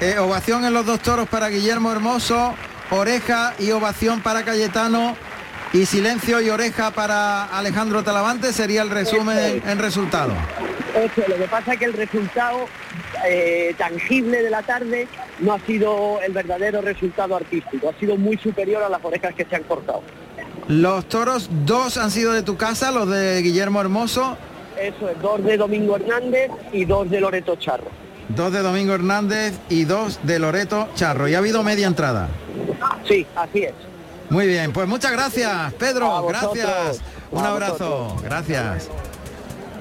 eh, 0.00 0.18
ovación 0.18 0.64
en 0.64 0.74
los 0.74 0.86
dos 0.86 1.00
toros 1.00 1.28
para 1.28 1.48
Guillermo 1.48 1.92
Hermoso, 1.92 2.54
oreja 2.90 3.54
y 3.58 3.70
ovación 3.70 4.20
para 4.20 4.44
Cayetano 4.44 5.16
y 5.72 5.86
silencio 5.86 6.40
y 6.40 6.50
oreja 6.50 6.90
para 6.90 7.44
Alejandro 7.44 8.02
Talavante 8.02 8.52
sería 8.52 8.82
el 8.82 8.90
resumen 8.90 9.62
en 9.66 9.78
resultado. 9.78 10.34
Lo 11.28 11.36
que 11.36 11.48
pasa 11.48 11.74
es 11.74 11.78
que 11.78 11.84
el 11.84 11.92
resultado 11.92 12.68
eh, 13.26 13.74
tangible 13.78 14.42
de 14.42 14.50
la 14.50 14.62
tarde 14.62 15.08
no 15.40 15.52
ha 15.52 15.60
sido 15.60 16.20
el 16.20 16.32
verdadero 16.32 16.80
resultado 16.82 17.36
artístico, 17.36 17.88
ha 17.88 17.98
sido 17.98 18.16
muy 18.16 18.36
superior 18.38 18.82
a 18.82 18.88
las 18.88 19.04
orejas 19.04 19.34
que 19.34 19.44
se 19.44 19.56
han 19.56 19.62
cortado. 19.64 20.02
Los 20.68 21.08
toros, 21.08 21.48
dos 21.64 21.96
han 21.96 22.10
sido 22.10 22.32
de 22.32 22.42
tu 22.42 22.56
casa, 22.56 22.90
los 22.90 23.08
de 23.08 23.40
Guillermo 23.42 23.80
Hermoso, 23.80 24.36
Eso 24.80 25.08
es, 25.08 25.20
dos 25.22 25.42
de 25.44 25.56
Domingo 25.56 25.96
Hernández 25.96 26.50
y 26.72 26.84
dos 26.84 27.08
de 27.08 27.20
Loreto 27.20 27.56
Charro. 27.56 27.90
dos 28.28 28.52
de 28.52 28.60
Domingo 28.60 28.92
Hernández 28.94 29.54
y 29.68 29.84
dos 29.84 30.18
de 30.24 30.38
Loreto 30.38 30.88
Charro. 30.94 31.28
Y 31.28 31.34
ha 31.34 31.38
habido 31.38 31.62
media 31.62 31.86
entrada. 31.86 32.28
Sí, 33.06 33.24
así 33.36 33.62
es. 33.62 33.74
Muy 34.28 34.48
bien, 34.48 34.72
pues 34.72 34.88
muchas 34.88 35.12
gracias, 35.12 35.72
Pedro. 35.74 36.26
Gracias. 36.26 37.00
Un 37.30 37.44
abrazo. 37.44 38.16
Gracias. 38.24 38.90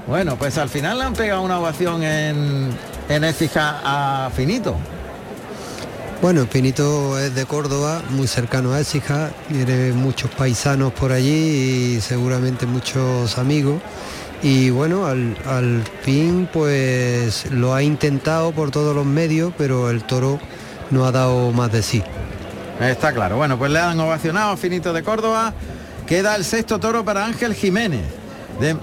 Bueno, 0.07 0.35
pues 0.37 0.57
al 0.57 0.69
final 0.69 0.99
le 0.99 1.05
han 1.05 1.13
pegado 1.13 1.41
una 1.41 1.59
ovación 1.59 2.03
en, 2.03 2.69
en 3.09 3.23
Écija 3.23 3.81
a 3.83 4.29
Finito. 4.29 4.75
Bueno, 6.21 6.45
Pinito 6.45 7.19
es 7.19 7.33
de 7.35 7.45
Córdoba, 7.45 8.01
muy 8.11 8.27
cercano 8.27 8.73
a 8.73 8.79
Écija, 8.79 9.31
tiene 9.47 9.91
muchos 9.93 10.29
paisanos 10.31 10.93
por 10.93 11.11
allí 11.11 11.95
y 11.97 12.01
seguramente 12.01 12.65
muchos 12.65 13.37
amigos. 13.37 13.81
Y 14.41 14.69
bueno, 14.69 15.05
al, 15.07 15.35
al 15.47 15.83
fin 16.03 16.47
pues 16.51 17.49
lo 17.51 17.73
ha 17.73 17.81
intentado 17.81 18.51
por 18.51 18.69
todos 18.71 18.95
los 18.95 19.05
medios, 19.05 19.53
pero 19.57 19.89
el 19.89 20.03
toro 20.03 20.39
no 20.91 21.05
ha 21.05 21.11
dado 21.11 21.51
más 21.51 21.71
de 21.71 21.81
sí. 21.81 22.03
Está 22.79 23.11
claro. 23.11 23.37
Bueno, 23.37 23.57
pues 23.57 23.71
le 23.71 23.79
han 23.79 23.99
ovacionado 23.99 24.51
a 24.51 24.57
Finito 24.57 24.93
de 24.93 25.01
Córdoba. 25.03 25.53
Queda 26.05 26.35
el 26.35 26.45
sexto 26.45 26.79
toro 26.79 27.03
para 27.03 27.25
Ángel 27.25 27.55
Jiménez. 27.55 28.03
De- 28.59 28.77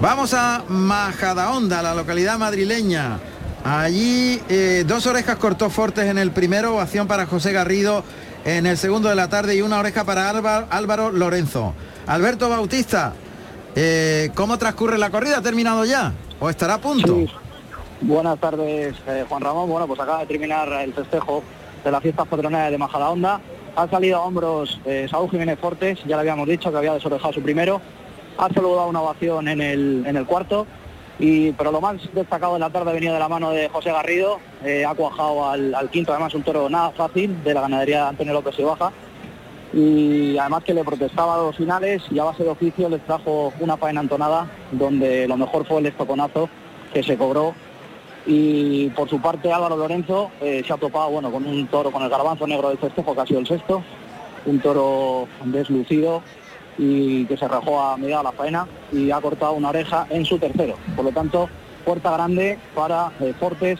Vamos 0.00 0.34
a 0.34 0.64
Majadahonda, 0.68 1.80
la 1.82 1.94
localidad 1.94 2.38
madrileña. 2.38 3.18
Allí 3.64 4.40
eh, 4.48 4.84
dos 4.86 5.06
orejas 5.06 5.36
cortó 5.36 5.70
Fortes 5.70 6.06
en 6.06 6.18
el 6.18 6.32
primero, 6.32 6.74
ovación 6.74 7.06
para 7.06 7.26
José 7.26 7.52
Garrido 7.52 8.04
en 8.44 8.66
el 8.66 8.76
segundo 8.76 9.08
de 9.08 9.14
la 9.14 9.28
tarde 9.28 9.56
y 9.56 9.62
una 9.62 9.78
oreja 9.78 10.04
para 10.04 10.28
Álvaro, 10.28 11.12
Lorenzo. 11.12 11.72
Alberto 12.06 12.50
Bautista, 12.50 13.14
eh, 13.74 14.30
¿cómo 14.34 14.58
transcurre 14.58 14.98
la 14.98 15.10
corrida? 15.10 15.38
¿Ha 15.38 15.42
terminado 15.42 15.84
ya? 15.84 16.12
¿O 16.40 16.50
estará 16.50 16.74
a 16.74 16.80
punto? 16.80 17.20
Buenas 18.02 18.38
tardes, 18.38 18.96
eh, 19.06 19.24
Juan 19.26 19.40
Ramón. 19.40 19.70
Bueno, 19.70 19.86
pues 19.86 20.00
acaba 20.00 20.20
de 20.20 20.26
terminar 20.26 20.70
el 20.82 20.92
festejo 20.92 21.42
de 21.82 21.90
las 21.90 22.02
fiestas 22.02 22.26
patronales 22.28 22.72
de 22.72 22.78
Majadahonda. 22.78 23.40
Ha 23.76 23.88
salido 23.88 24.18
a 24.18 24.22
hombros 24.22 24.78
Saúl 25.10 25.30
Jiménez 25.30 25.58
Fortes, 25.58 25.98
ya 26.04 26.16
le 26.16 26.20
habíamos 26.20 26.46
dicho 26.46 26.70
que 26.70 26.76
había 26.76 26.94
desorejado 26.94 27.32
su 27.32 27.42
primero. 27.42 27.80
Ha 28.38 28.48
saludado 28.52 28.88
una 28.88 29.02
ovación 29.02 29.48
en 29.48 29.60
el, 29.60 30.04
en 30.06 30.16
el 30.16 30.26
cuarto. 30.26 30.66
Y, 31.18 31.52
pero 31.52 31.70
lo 31.70 31.80
más 31.80 31.96
destacado 32.12 32.54
de 32.54 32.60
la 32.60 32.70
tarde 32.70 32.90
ha 32.90 32.94
venido 32.94 33.14
de 33.14 33.20
la 33.20 33.28
mano 33.28 33.50
de 33.50 33.68
José 33.68 33.92
Garrido. 33.92 34.38
Eh, 34.64 34.84
ha 34.84 34.94
cuajado 34.94 35.48
al, 35.48 35.88
quinto, 35.90 36.12
además 36.12 36.34
un 36.34 36.42
toro 36.42 36.68
nada 36.68 36.90
fácil 36.90 37.42
de 37.44 37.54
la 37.54 37.60
ganadería 37.60 38.02
de 38.02 38.08
Antonio 38.08 38.32
López 38.32 38.58
y 38.58 38.62
Baja. 38.64 38.92
Y 39.72 40.38
además 40.38 40.64
que 40.64 40.74
le 40.74 40.84
protestaba 40.84 41.34
a 41.34 41.38
los 41.38 41.56
finales 41.56 42.02
y 42.10 42.18
a 42.18 42.24
base 42.24 42.44
de 42.44 42.50
oficio 42.50 42.88
les 42.88 43.04
trajo 43.04 43.52
una 43.60 43.76
faena 43.76 44.00
entonada 44.00 44.48
donde 44.70 45.26
lo 45.26 45.36
mejor 45.36 45.66
fue 45.66 45.78
el 45.78 45.86
estoconazo 45.86 46.48
que 46.92 47.02
se 47.02 47.16
cobró 47.16 47.54
y 48.26 48.88
por 48.90 49.08
su 49.08 49.20
parte 49.20 49.52
Álvaro 49.52 49.76
Lorenzo 49.76 50.30
eh, 50.40 50.62
se 50.66 50.72
ha 50.72 50.76
topado 50.76 51.10
bueno 51.10 51.30
con 51.30 51.44
un 51.44 51.66
toro 51.66 51.90
con 51.90 52.02
el 52.02 52.08
garbanzo 52.08 52.46
negro 52.46 52.68
del 52.68 52.78
festejo 52.78 53.14
que 53.14 53.20
ha 53.20 53.38
el 53.38 53.46
sexto 53.46 53.82
un 54.46 54.60
toro 54.60 55.28
deslucido 55.44 56.22
y 56.78 57.24
que 57.26 57.36
se 57.36 57.46
rajó 57.46 57.80
a 57.80 57.96
de 57.96 58.08
la 58.08 58.32
faena 58.32 58.66
y 58.92 59.10
ha 59.10 59.20
cortado 59.20 59.52
una 59.52 59.68
oreja 59.68 60.06
en 60.10 60.24
su 60.24 60.38
tercero 60.38 60.76
por 60.96 61.04
lo 61.04 61.12
tanto 61.12 61.48
puerta 61.84 62.10
grande 62.10 62.58
para 62.74 63.12
eh, 63.20 63.32
Fortes 63.38 63.78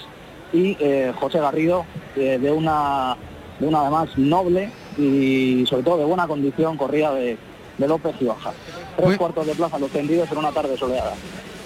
y 0.52 0.76
eh, 0.78 1.12
José 1.18 1.40
Garrido 1.40 1.85
eh, 2.16 2.38
de 2.40 2.50
una 2.50 3.16
de 3.59 3.66
una 3.66 3.80
además 3.80 4.09
noble 4.16 4.70
y 4.98 5.64
sobre 5.68 5.83
todo 5.83 5.98
de 5.98 6.04
buena 6.04 6.26
condición, 6.26 6.76
corrida 6.76 7.12
de, 7.14 7.37
López 7.78 8.14
y 8.20 8.24
Baja. 8.24 8.52
Tres 8.96 9.16
cuartos 9.16 9.46
de 9.46 9.54
plaza 9.54 9.78
los 9.78 9.90
tendidos 9.90 10.30
en 10.30 10.38
una 10.38 10.52
tarde 10.52 10.76
soleada. 10.76 11.12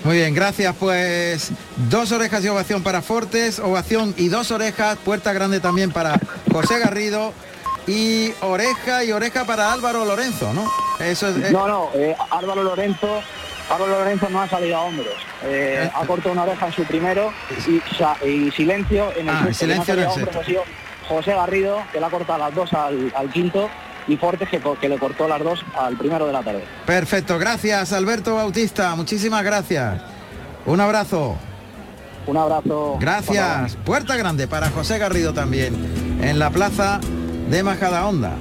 Muy 0.05 0.17
bien, 0.17 0.35
gracias. 0.35 0.75
Pues 0.79 1.51
dos 1.91 2.13
orejas 2.13 2.45
y 2.45 2.49
ovación 2.49 2.83
para 2.83 3.03
Fortes, 3.03 3.59
ovación 3.59 4.15
y 4.17 4.29
dos 4.29 4.51
orejas, 4.51 4.97
puerta 5.05 5.33
grande 5.33 5.61
también 5.61 5.91
para 5.91 6.19
José 6.51 6.79
Garrido 6.79 7.33
y 7.89 8.35
oreja 8.43 9.03
y 9.03 9.13
oreja 9.13 9.45
para 9.45 9.73
Álvaro 9.73 10.05
Lorenzo, 10.05 10.53
¿no? 10.53 10.71
Eso 11.01 11.29
es, 11.29 11.51
No, 11.51 11.67
no, 11.67 11.89
eh, 11.95 12.15
Álvaro 12.31 12.63
Lorenzo 12.63 13.23
Álvaro 13.71 13.99
Lorenzo 13.99 14.29
no 14.31 14.41
ha 14.41 14.49
salido 14.49 14.77
a 14.77 14.83
hombros. 14.83 15.15
Eh, 15.43 15.91
ha 15.95 16.07
cortado 16.07 16.33
una 16.33 16.45
oreja 16.45 16.67
en 16.67 16.73
su 16.73 16.85
primero 16.85 17.33
y, 17.67 18.51
silencio 18.51 19.13
en 19.17 19.29
el 19.29 19.35
ah, 19.35 19.49
silencio 19.53 19.95
ha 19.95 20.41
ha 20.41 20.45
sido 20.45 20.63
José 21.09 21.33
Garrido, 21.33 21.83
que 21.93 22.01
le 22.01 22.07
ha 22.07 22.11
cortado 22.11 22.39
las 22.39 22.55
dos 22.55 22.73
al, 22.73 23.31
quinto 23.33 23.69
y 24.07 24.17
Fortes 24.17 24.49
que, 24.49 24.61
que, 24.81 24.89
le 24.89 24.99
cortó 24.99 25.29
las 25.29 25.43
dos 25.43 25.65
al 25.75 25.97
primero 25.97 26.27
de 26.27 26.33
la 26.33 26.43
tarde. 26.43 26.65
Perfecto, 26.87 27.39
gracias 27.39 27.93
Alberto 27.93 28.35
Bautista, 28.35 28.95
muchísimas 28.95 29.45
gracias. 29.45 30.01
Un 30.65 30.81
abrazo. 30.81 31.37
Un 32.27 32.37
abrazo. 32.37 32.99
Gracias. 33.01 33.77
Puerta 33.87 34.17
grande 34.17 34.47
para 34.47 34.69
José 34.71 34.99
Garrido 34.99 35.33
también 35.33 35.75
en 36.23 36.39
la 36.39 36.51
plaza 36.51 37.01
de 37.51 37.63
Majadahonda. 37.63 38.37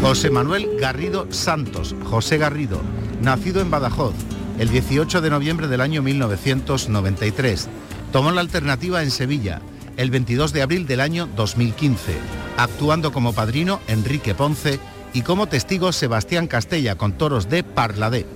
José 0.00 0.30
Manuel 0.30 0.68
Garrido 0.80 1.26
Santos, 1.30 1.94
José 2.04 2.38
Garrido, 2.38 2.80
nacido 3.20 3.60
en 3.60 3.70
Badajoz 3.70 4.14
el 4.58 4.68
18 4.68 5.20
de 5.20 5.30
noviembre 5.30 5.66
del 5.66 5.80
año 5.80 6.02
1993. 6.02 7.68
Tomó 8.12 8.30
la 8.30 8.40
alternativa 8.40 9.02
en 9.02 9.10
Sevilla 9.10 9.60
el 9.96 10.10
22 10.10 10.52
de 10.52 10.62
abril 10.62 10.86
del 10.86 11.00
año 11.00 11.28
2015, 11.36 12.14
actuando 12.56 13.12
como 13.12 13.32
padrino 13.32 13.80
Enrique 13.88 14.34
Ponce 14.34 14.78
y 15.12 15.22
como 15.22 15.48
testigo 15.48 15.92
Sebastián 15.92 16.46
Castella 16.46 16.96
con 16.96 17.12
toros 17.12 17.48
de 17.48 17.64
Parladé. 17.64 18.26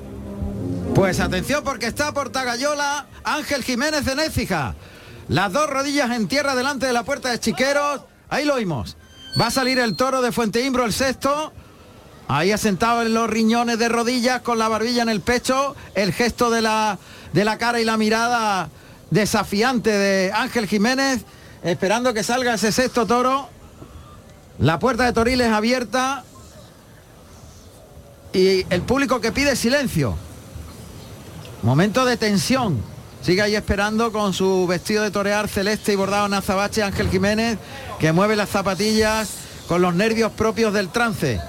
Pues 0.94 1.20
atención 1.20 1.62
porque 1.64 1.86
está 1.86 2.12
por 2.12 2.30
Tagayola 2.30 3.06
Ángel 3.24 3.62
Jiménez 3.62 4.04
de 4.04 4.16
Nécija. 4.16 4.74
Las 5.28 5.52
dos 5.52 5.68
rodillas 5.68 6.10
en 6.10 6.28
tierra 6.28 6.54
delante 6.54 6.86
de 6.86 6.92
la 6.92 7.04
puerta 7.04 7.30
de 7.30 7.38
Chiqueros. 7.38 8.02
Ahí 8.28 8.44
lo 8.44 8.54
oímos. 8.54 8.96
Va 9.40 9.48
a 9.48 9.50
salir 9.50 9.78
el 9.78 9.96
toro 9.96 10.22
de 10.22 10.32
Fuente 10.32 10.64
Imbro, 10.64 10.84
el 10.84 10.92
sexto. 10.92 11.52
Ahí 12.28 12.50
asentado 12.50 13.02
en 13.02 13.14
los 13.14 13.30
riñones 13.30 13.78
de 13.78 13.88
rodillas 13.88 14.40
con 14.40 14.58
la 14.58 14.68
barbilla 14.68 15.02
en 15.02 15.08
el 15.08 15.20
pecho, 15.20 15.76
el 15.94 16.12
gesto 16.12 16.50
de 16.50 16.62
la, 16.62 16.98
de 17.32 17.44
la 17.44 17.56
cara 17.58 17.80
y 17.80 17.84
la 17.84 17.96
mirada 17.96 18.68
desafiante 19.10 19.90
de 19.90 20.32
Ángel 20.32 20.66
Jiménez, 20.66 21.24
esperando 21.62 22.12
que 22.14 22.24
salga 22.24 22.54
ese 22.54 22.72
sexto 22.72 23.06
toro. 23.06 23.48
La 24.58 24.78
puerta 24.78 25.04
de 25.04 25.12
Toriles 25.12 25.52
abierta 25.52 26.24
y 28.32 28.66
el 28.70 28.82
público 28.82 29.20
que 29.20 29.32
pide 29.32 29.54
silencio. 29.54 30.16
Momento 31.62 32.04
de 32.04 32.16
tensión. 32.16 32.95
Sigue 33.22 33.42
ahí 33.42 33.56
esperando 33.56 34.12
con 34.12 34.32
su 34.32 34.66
vestido 34.66 35.02
de 35.02 35.10
torear 35.10 35.48
celeste 35.48 35.92
y 35.92 35.96
bordado 35.96 36.26
en 36.26 36.34
azabache 36.34 36.82
Ángel 36.82 37.10
Jiménez, 37.10 37.58
que 37.98 38.12
mueve 38.12 38.36
las 38.36 38.50
zapatillas 38.50 39.30
con 39.66 39.82
los 39.82 39.94
nervios 39.94 40.30
propios 40.32 40.72
del 40.72 40.90
trance. 40.90 41.40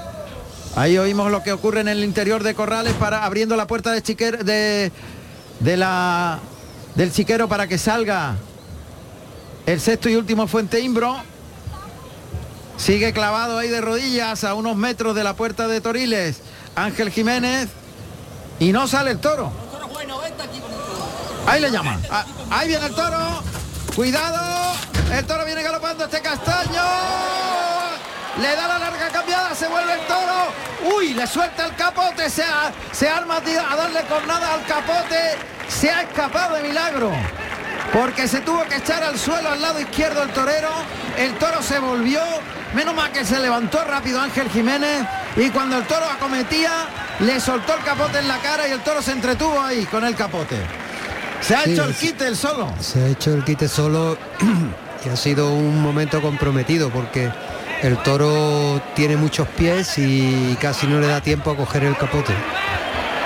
Ahí 0.76 0.98
oímos 0.98 1.32
lo 1.32 1.44
que 1.44 1.52
ocurre 1.52 1.82
en 1.82 1.88
el 1.88 2.04
interior 2.04 2.44
de 2.44 2.54
Corrales 2.56 2.94
para 2.94 3.26
abriendo 3.26 3.56
la 3.56 3.68
puerta 3.68 3.92
de 3.92 4.92
la, 5.60 6.40
del 6.96 7.12
chiquero 7.12 7.48
para 7.48 7.68
que 7.68 7.78
salga 7.78 8.36
el 9.66 9.82
sexto 9.82 10.10
y 10.10 10.16
último 10.16 10.48
Fuente 10.48 10.80
Imbro. 10.80 11.18
Sigue 12.78 13.12
clavado 13.12 13.58
ahí 13.58 13.70
de 13.70 13.82
rodillas 13.82 14.44
a 14.44 14.54
unos 14.54 14.76
metros 14.78 15.16
de 15.16 15.24
la 15.24 15.36
puerta 15.36 15.68
de 15.68 15.82
Toriles. 15.82 16.42
Ángel 16.76 17.12
Jiménez. 17.12 17.70
Y 18.60 18.72
no 18.72 18.88
sale 18.88 19.12
el 19.12 19.20
toro. 19.20 19.52
Ahí 21.48 21.62
le 21.62 21.72
llaman. 21.72 22.02
Ah, 22.12 22.26
ahí 22.52 22.68
viene 22.68 22.86
el 22.86 22.94
toro. 22.94 23.42
Cuidado. 23.96 24.76
El 25.12 25.26
toro 25.26 25.46
viene 25.46 25.64
galopando. 25.64 26.04
Este 26.04 26.22
castaño. 26.22 26.84
Le 28.42 28.56
da 28.56 28.68
la 28.68 28.78
larga 28.78 29.08
cambiada, 29.08 29.56
se 29.56 29.68
vuelve 29.68 29.94
el 29.94 30.02
toro, 30.02 30.96
uy, 30.96 31.16
le 31.16 31.26
suelta 31.26 31.66
el 31.66 31.76
capote, 31.76 32.30
se, 32.30 32.44
ha, 32.44 32.72
se 32.92 33.10
arma 33.10 33.38
a 33.38 33.76
darle 33.76 34.04
nada 34.28 34.54
al 34.54 34.64
capote, 34.66 35.36
se 35.68 35.90
ha 35.90 36.04
escapado 36.04 36.56
de 36.56 36.62
milagro, 36.62 37.12
porque 37.92 38.28
se 38.28 38.42
tuvo 38.42 38.64
que 38.66 38.76
echar 38.76 39.02
al 39.02 39.18
suelo 39.18 39.50
al 39.50 39.60
lado 39.60 39.80
izquierdo 39.80 40.22
el 40.22 40.30
torero, 40.34 40.70
el 41.18 41.34
toro 41.40 41.64
se 41.64 41.80
volvió, 41.80 42.22
menos 42.76 42.94
mal 42.94 43.12
que 43.12 43.26
se 43.26 43.40
levantó 43.40 43.84
rápido 43.84 44.22
Ángel 44.22 44.52
Jiménez. 44.52 45.08
Y 45.36 45.50
cuando 45.50 45.78
el 45.78 45.88
toro 45.88 46.06
acometía, 46.06 46.86
le 47.20 47.40
soltó 47.40 47.74
el 47.74 47.84
capote 47.84 48.20
en 48.20 48.28
la 48.28 48.38
cara 48.38 48.68
y 48.68 48.72
el 48.72 48.82
toro 48.82 49.02
se 49.02 49.14
entretuvo 49.14 49.60
ahí 49.60 49.86
con 49.88 50.06
el 50.06 50.16
capote. 50.16 50.87
Se 51.42 51.56
ha 51.56 51.64
hecho 51.66 51.86
el 51.86 51.94
quite 51.94 52.28
el 52.28 52.36
solo. 52.36 52.74
Se 52.80 53.02
ha 53.02 53.08
hecho 53.08 53.34
el 53.34 53.44
quite 53.44 53.68
solo 53.68 54.18
y 55.06 55.10
ha 55.10 55.16
sido 55.16 55.54
un 55.54 55.82
momento 55.82 56.22
comprometido 56.22 56.90
porque 56.90 57.32
el 57.82 57.98
toro 57.98 58.82
tiene 58.96 59.16
muchos 59.18 59.48
pies 59.50 59.98
y 59.98 60.58
casi 60.60 60.88
no 60.88 61.00
le 61.00 61.08
da 61.08 61.22
tiempo 61.22 61.52
a 61.52 61.56
coger 61.56 61.84
el 61.84 61.96
capote. 61.96 62.34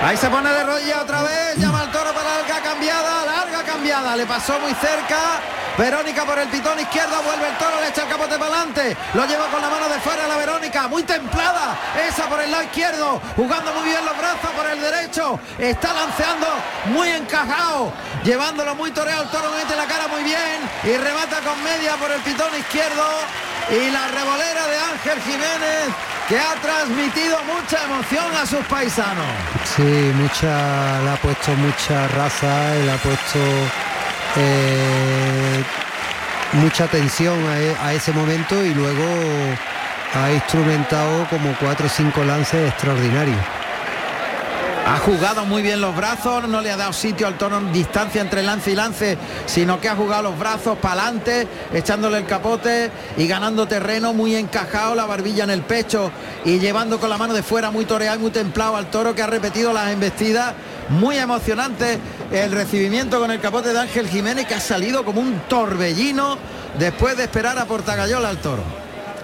Ahí 0.04 0.18
se 0.18 0.30
pone 0.30 0.50
de 0.50 0.64
rodilla 0.64 1.02
otra 1.02 1.22
vez, 1.24 1.58
llama 1.58 1.82
al 1.82 1.92
toro 1.92 2.12
para 2.14 2.38
larga 2.38 2.62
cambiada, 2.62 3.26
larga 3.26 3.64
cambiada, 3.64 4.16
le 4.16 4.26
pasó 4.26 4.60
muy 4.60 4.74
cerca. 4.74 5.40
Verónica 5.78 6.26
por 6.26 6.38
el 6.38 6.48
pitón 6.50 6.80
izquierdo, 6.80 7.22
vuelve 7.24 7.48
el 7.48 7.58
toro, 7.58 7.80
le 7.82 7.88
echa 7.90 8.04
el 8.04 8.10
capote 8.10 8.38
para 8.38 8.56
adelante, 8.56 8.96
lo 9.14 9.26
lleva 9.26 9.48
con 9.48 9.62
la 9.62 9.70
mano 9.70 9.90
de 9.90 10.00
fuera 10.00 10.28
la 10.28 10.38
Verónica, 10.38 10.88
muy 10.88 11.04
templada, 11.04 11.78
esa 12.08 12.28
por 12.28 12.42
el 12.42 12.52
lado 12.52 12.64
izquierdo, 12.64 13.22
jugando 13.36 13.74
muy 13.74 13.84
bien 13.84 14.06
los 14.06 14.18
brazos 14.18 14.52
por 14.56 14.66
el 14.68 14.82
derecho, 14.82 15.40
está 15.58 15.94
lanceando 15.94 16.48
muy 16.86 17.10
encajado, 17.10 17.94
llevándolo 18.24 18.76
muy 18.76 18.92
toreado, 18.92 19.24
el 19.24 19.30
toro 19.30 19.52
mete 19.52 19.76
la 19.76 19.86
cara 19.86 20.08
muy 20.08 20.24
bien 20.24 20.60
y 20.84 20.98
remata 20.98 21.40
con 21.40 21.62
media 21.64 21.96
por 21.96 22.12
el 22.12 22.22
pitón 22.22 22.50
izquierdo. 22.58 23.06
Y 23.70 23.90
la 23.90 24.08
revolera 24.08 24.68
de 24.68 24.78
Ángel 24.78 25.22
Jiménez 25.22 25.96
que 26.28 26.38
ha 26.38 26.56
transmitido 26.62 27.38
mucha 27.44 27.84
emoción 27.86 28.26
a 28.36 28.46
sus 28.46 28.66
paisanos. 28.66 29.26
Sí, 29.76 30.12
mucha, 30.16 31.02
le 31.02 31.10
ha 31.10 31.18
puesto 31.22 31.52
mucha 31.54 32.08
raza, 32.10 32.74
le 32.76 32.92
ha 32.92 32.98
puesto 32.98 33.40
eh, 34.38 35.01
mucha 36.54 36.86
atención 36.86 37.38
e, 37.40 37.76
a, 37.82 37.94
ese 37.94 38.12
momento 38.12 38.64
y 38.64 38.74
luego 38.74 39.04
ha 40.14 40.32
instrumentado 40.32 41.28
como 41.30 41.56
cuatro 41.60 41.88
o 41.88 41.90
cinco 41.90 42.24
lances 42.24 42.70
extraordinarios. 42.70 43.38
Ha 44.86 44.98
jugado 44.98 45.46
muy 45.46 45.62
bien 45.62 45.80
los 45.80 45.96
brazos, 45.96 46.48
no 46.50 46.60
le 46.60 46.72
ha 46.72 46.76
dado 46.76 46.92
sitio 46.92 47.28
al 47.28 47.38
tono 47.38 47.62
distancia 47.72 48.20
entre 48.20 48.42
lance 48.42 48.72
y 48.72 48.76
lance, 48.76 49.18
sino 49.46 49.80
que 49.80 49.88
ha 49.88 49.96
jugado 49.96 50.24
los 50.24 50.40
brazos 50.40 50.78
para 50.80 51.04
adelante, 51.04 51.48
echándole 51.72 52.18
el 52.18 52.26
capote 52.26 52.92
y 53.16 53.28
ganando 53.28 53.68
terreno 53.68 54.12
muy 54.12 54.36
encajado, 54.36 54.96
la 54.96 55.06
barbilla 55.06 55.44
en 55.44 55.52
el 55.52 55.62
pecho 55.62 56.12
y 56.44 56.60
llevando 56.60 57.00
con 57.00 57.10
la 57.10 57.18
mano 57.18 57.34
de 57.34 57.44
fuera 57.44 57.72
muy 57.72 57.86
toreado 57.86 58.18
y 58.18 58.22
muy 58.22 58.32
templado 58.32 58.76
al 58.76 58.88
toro 58.88 59.16
que 59.16 59.22
ha 59.22 59.28
repetido 59.28 59.72
las 59.72 59.92
embestidas. 59.92 60.56
Muy 60.92 61.18
emocionante 61.18 62.00
el 62.32 62.52
recibimiento 62.52 63.20
con 63.20 63.32
el 63.32 63.40
capote 63.40 63.74
de 63.74 63.80
Ángel 63.80 64.08
Jiménez 64.08 64.46
que 64.46 64.56
ha 64.56 64.60
salido 64.60 65.06
como 65.06 65.22
un 65.22 65.40
torbellino 65.48 66.38
después 66.78 67.18
de 67.18 67.24
esperar 67.24 67.58
a 67.58 67.66
Portagayola 67.66 68.30
al 68.30 68.38
toro. 68.38 68.64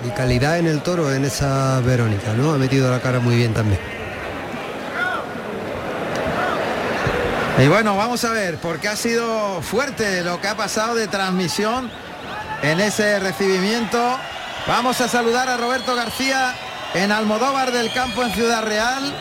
Y 0.05 0.09
calidad 0.11 0.59
en 0.59 0.67
el 0.67 0.81
toro 0.81 1.13
en 1.13 1.25
esa 1.25 1.79
Verónica, 1.81 2.33
¿no? 2.33 2.53
Ha 2.53 2.57
metido 2.57 2.89
la 2.89 2.99
cara 2.99 3.19
muy 3.19 3.35
bien 3.35 3.53
también. 3.53 3.79
Y 7.59 7.67
bueno, 7.67 7.97
vamos 7.97 8.23
a 8.23 8.31
ver, 8.31 8.57
porque 8.57 8.87
ha 8.87 8.95
sido 8.95 9.61
fuerte 9.63 10.21
lo 10.23 10.39
que 10.39 10.47
ha 10.47 10.55
pasado 10.55 10.93
de 10.93 11.07
transmisión 11.07 11.89
en 12.61 12.79
ese 12.79 13.19
recibimiento. 13.19 13.97
Vamos 14.67 15.01
a 15.01 15.07
saludar 15.07 15.49
a 15.49 15.57
Roberto 15.57 15.95
García 15.95 16.53
en 16.93 17.11
Almodóvar 17.11 17.71
del 17.71 17.91
Campo 17.91 18.21
en 18.23 18.31
Ciudad 18.31 18.63
Real. 18.63 19.11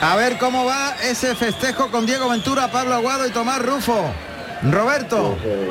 A 0.00 0.16
ver 0.16 0.36
cómo 0.38 0.64
va 0.64 0.94
ese 1.02 1.34
festejo 1.34 1.90
con 1.90 2.06
Diego 2.06 2.28
Ventura, 2.28 2.70
Pablo 2.70 2.94
Aguado 2.94 3.26
y 3.26 3.30
Tomás 3.30 3.60
Rufo. 3.64 4.10
Roberto. 4.70 5.36
Pues, 5.42 5.44
eh, 5.44 5.70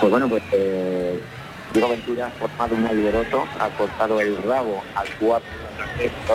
pues 0.00 0.10
bueno, 0.10 0.28
pues 0.28 0.42
eh, 0.52 1.20
Diego 1.72 1.88
Ventura 1.88 2.26
ha 2.26 2.30
formado 2.30 2.74
un 2.74 2.86
alboroto, 2.86 3.44
ha 3.58 3.68
cortado 3.70 4.20
el 4.20 4.42
rabo 4.42 4.82
al 4.94 5.08
cuarto, 5.16 5.46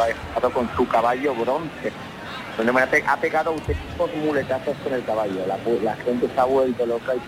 ha 0.02 0.06
dejado 0.06 0.52
con 0.52 0.70
su 0.76 0.88
caballo 0.88 1.36
bronce 1.36 1.92
donde 2.58 2.72
me 2.72 2.82
ha, 2.82 3.18
pegado 3.18 3.52
auténticos 3.52 4.10
muletazos 4.16 4.76
con 4.84 4.94
el 4.94 5.04
caballo. 5.04 5.46
La, 5.46 5.96
gente 5.98 6.30
se 6.34 6.40
ha 6.40 6.46
vuelto 6.46 6.86
loca 6.86 7.14
y 7.16 7.20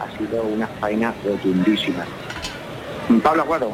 ha 0.00 0.18
sido 0.18 0.42
una 0.42 0.66
faena 0.80 1.14
rotundísima. 1.24 2.04
Pablo 3.22 3.42
Aguado, 3.42 3.72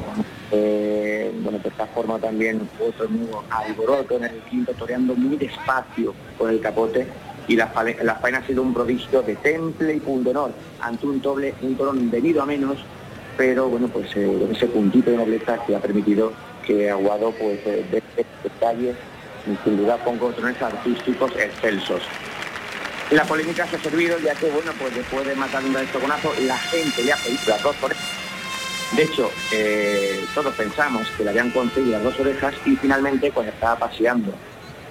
eh, 0.56 1.32
bueno, 1.42 1.58
pues 1.58 1.72
esta 1.72 1.86
forma 1.88 2.18
también 2.18 2.68
otro 2.80 3.08
nuevo 3.08 3.42
alboroto 3.50 4.16
en 4.16 4.24
el 4.24 4.38
quinto, 4.42 4.72
toreando 4.74 5.14
muy 5.16 5.36
despacio 5.36 6.14
con 6.38 6.50
el 6.50 6.60
capote 6.60 7.06
y 7.48 7.56
la, 7.56 7.66
faena 7.68 8.38
ha 8.38 8.46
sido 8.46 8.62
un 8.62 8.72
prodigio 8.72 9.20
de 9.22 9.34
temple 9.36 9.96
y 9.96 10.28
honor 10.28 10.52
ante 10.80 11.06
un 11.06 11.20
doble, 11.20 11.54
un 11.60 11.76
torón 11.76 12.10
venido 12.10 12.42
a 12.42 12.46
menos 12.46 12.78
pero 13.36 13.68
bueno, 13.68 13.88
pues 13.88 14.14
eh, 14.14 14.48
ese 14.52 14.66
puntito 14.66 15.10
de 15.10 15.16
nobleza 15.16 15.58
que 15.66 15.74
ha 15.74 15.80
permitido 15.80 16.32
que 16.64 16.88
Aguado 16.88 17.32
pues 17.32 17.58
eh, 17.66 17.84
dé 17.90 18.02
detalles, 18.44 18.96
sin 19.64 19.76
duda 19.76 19.98
con 20.04 20.18
controles 20.18 20.60
artísticos 20.62 21.32
excelsos. 21.36 22.02
La 23.10 23.24
polémica 23.24 23.66
se 23.66 23.76
ha 23.76 23.80
servido 23.80 24.18
ya 24.20 24.34
que, 24.34 24.48
bueno, 24.50 24.72
pues 24.78 24.94
después 24.94 25.26
de 25.26 25.34
matar 25.34 25.64
un 25.64 25.76
estoconazo, 25.76 26.32
la 26.46 26.56
gente 26.56 27.02
le 27.02 27.12
ha 27.12 27.16
pedido 27.16 27.42
las 27.48 27.62
dos 27.62 27.76
orejas. 27.82 28.23
De 28.92 29.02
hecho, 29.02 29.30
eh, 29.52 30.24
todos 30.34 30.54
pensamos 30.54 31.08
que 31.16 31.24
le 31.24 31.30
habían 31.30 31.50
conseguido 31.50 31.92
las 31.92 32.04
dos 32.04 32.20
orejas 32.20 32.54
y 32.64 32.76
finalmente 32.76 33.30
cuando 33.30 33.52
estaba 33.52 33.76
paseando 33.76 34.32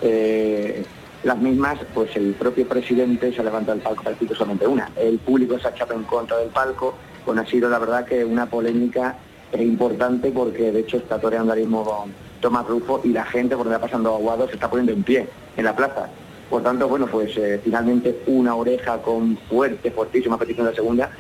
eh, 0.02 0.84
las 1.24 1.38
mismas, 1.38 1.80
pues 1.94 2.14
el 2.16 2.34
propio 2.34 2.68
presidente 2.68 3.32
se 3.34 3.40
ha 3.40 3.44
levantado 3.44 3.76
del 3.78 3.84
palco 3.84 4.04
para 4.04 4.16
decir 4.16 4.36
solamente 4.36 4.68
una. 4.68 4.90
El 4.98 5.20
público 5.20 5.58
se 5.58 5.68
ha 5.68 5.72
echado 5.72 5.94
en 5.94 6.04
contra 6.04 6.38
del 6.38 6.50
palco, 6.50 6.96
pues 7.24 7.38
ha 7.38 7.46
sido 7.46 7.70
la 7.70 7.80
verdad 7.80 8.06
que 8.06 8.26
una 8.26 8.46
polémica 8.46 9.16
importante 9.62 10.32
porque 10.32 10.72
de 10.72 10.80
hecho 10.80 10.98
está 10.98 11.20
toreando 11.20 11.52
ahora 11.52 11.62
mismo 11.62 12.08
Tomás 12.42 12.68
Rufo 12.68 13.02
y 13.04 13.10
la 13.10 13.24
gente 13.26 13.56
por 13.56 13.66
donde 13.66 13.78
va 13.78 13.86
pasando 13.86 14.16
Aguado 14.16 14.48
se 14.48 14.56
está 14.56 14.70
poniendo 14.70 14.92
en 14.92 15.04
pie 15.04 15.28
en 15.56 15.66
la 15.66 15.76
plaza. 15.76 16.10
Por 16.50 16.62
tanto, 16.62 16.88
bueno, 16.88 17.08
pues 17.08 17.36
eh, 17.38 17.60
finalmente 17.64 18.22
una 18.28 18.56
oreja 18.56 19.02
con 19.02 19.38
fuerte, 19.50 19.92
fortísima 19.92 20.38
petición 20.38 20.66
de 20.66 20.72
la 20.72 20.76
segunda 20.76 21.12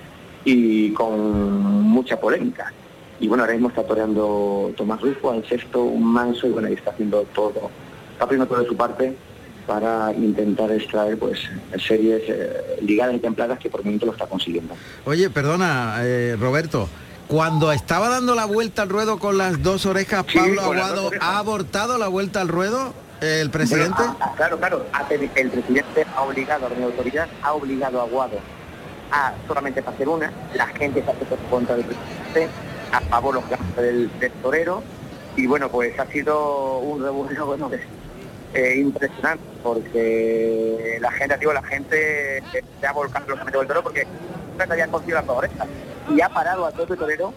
y 0.45 0.91
con 0.91 1.83
mucha 1.83 2.19
polémica. 2.19 2.71
Y 3.19 3.27
bueno, 3.27 3.43
ahora 3.43 3.53
mismo 3.53 3.69
está 3.69 3.83
toreando 3.83 4.73
Tomás 4.75 5.01
Rufo 5.01 5.31
al 5.31 5.47
sexto, 5.47 5.83
un 5.83 6.03
manso, 6.03 6.47
y 6.47 6.51
bueno, 6.51 6.67
ahí 6.67 6.73
está 6.73 6.91
haciendo 6.91 7.21
todo, 7.33 7.69
está 8.11 8.25
haciendo 8.25 8.45
todo 8.47 8.59
de 8.59 8.67
su 8.67 8.75
parte 8.75 9.15
para 9.65 10.11
intentar 10.13 10.69
extraer 10.71 11.17
pues 11.17 11.39
series 11.87 12.21
eh, 12.27 12.79
ligadas 12.81 13.15
y 13.15 13.19
templadas 13.19 13.59
que 13.59 13.69
por 13.69 13.79
el 13.79 13.85
momento 13.85 14.07
lo 14.07 14.11
está 14.11 14.27
consiguiendo. 14.27 14.75
Oye, 15.05 15.29
perdona, 15.29 15.99
eh, 16.01 16.35
Roberto, 16.37 16.89
cuando 17.27 17.71
estaba 17.71 18.09
dando 18.09 18.35
la 18.35 18.43
vuelta 18.43 18.81
al 18.81 18.89
ruedo 18.89 19.19
con 19.19 19.37
las 19.37 19.63
dos 19.63 19.85
orejas, 19.85 20.25
Pablo 20.25 20.61
Aguado 20.61 21.11
ha 21.21 21.37
abortado 21.37 21.97
la 21.97 22.09
vuelta 22.09 22.41
al 22.41 22.49
ruedo. 22.49 22.93
¿El 23.21 23.49
presidente? 23.51 23.95
Ah, 23.99 24.17
ah, 24.19 24.33
claro, 24.35 24.57
claro. 24.57 24.85
El 25.09 25.49
presidente 25.49 26.05
ha 26.13 26.21
obligado 26.23 26.65
a 26.65 26.69
la 26.69 26.85
autoridad, 26.85 27.29
ha 27.41 27.53
obligado 27.53 28.01
a 28.01 28.03
Aguado 28.03 28.37
a 29.13 29.33
solamente 29.47 29.83
hacer 29.85 30.09
una. 30.09 30.31
La 30.55 30.67
gente 30.67 30.99
está 30.99 31.13
contra 31.49 31.75
del 31.75 31.85
presidente, 31.85 32.49
a 32.91 32.99
favor 33.01 33.35
los 33.35 33.43
del, 33.77 34.09
del 34.19 34.31
torero. 34.33 34.83
Y 35.35 35.45
bueno, 35.47 35.69
pues 35.69 35.97
ha 35.99 36.05
sido 36.07 36.79
un 36.79 37.01
revuelo 37.01 37.45
bueno, 37.45 37.69
eh, 38.53 38.75
impresionante 38.77 39.43
porque 39.63 40.97
la 40.99 41.11
gente, 41.11 41.37
digo, 41.37 41.53
la 41.53 41.63
gente 41.63 42.43
se 42.79 42.87
ha 42.87 42.91
volcado 42.91 43.35
los 43.35 43.45
del 43.45 43.67
toro 43.67 43.83
porque 43.83 44.05
no 44.57 44.65
se 44.65 44.71
había 44.73 44.87
conseguido 44.87 45.21
las 45.21 45.29
orejas 45.29 45.67
y 46.09 46.21
ha 46.21 46.29
parado 46.29 46.65
a 46.65 46.71
todo 46.71 46.93
el 46.93 46.99
torero 46.99 47.33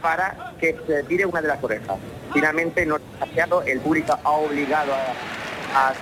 para 0.00 0.52
que 0.60 0.76
se 0.86 1.02
tire 1.04 1.26
una 1.26 1.42
de 1.42 1.48
las 1.48 1.62
orejas. 1.62 1.96
Finalmente 2.32 2.86
no 2.86 2.96
ha 2.96 3.62
el 3.66 3.80
público 3.80 4.18
ha 4.22 4.30
obligado 4.30 4.92
a, 5.74 5.92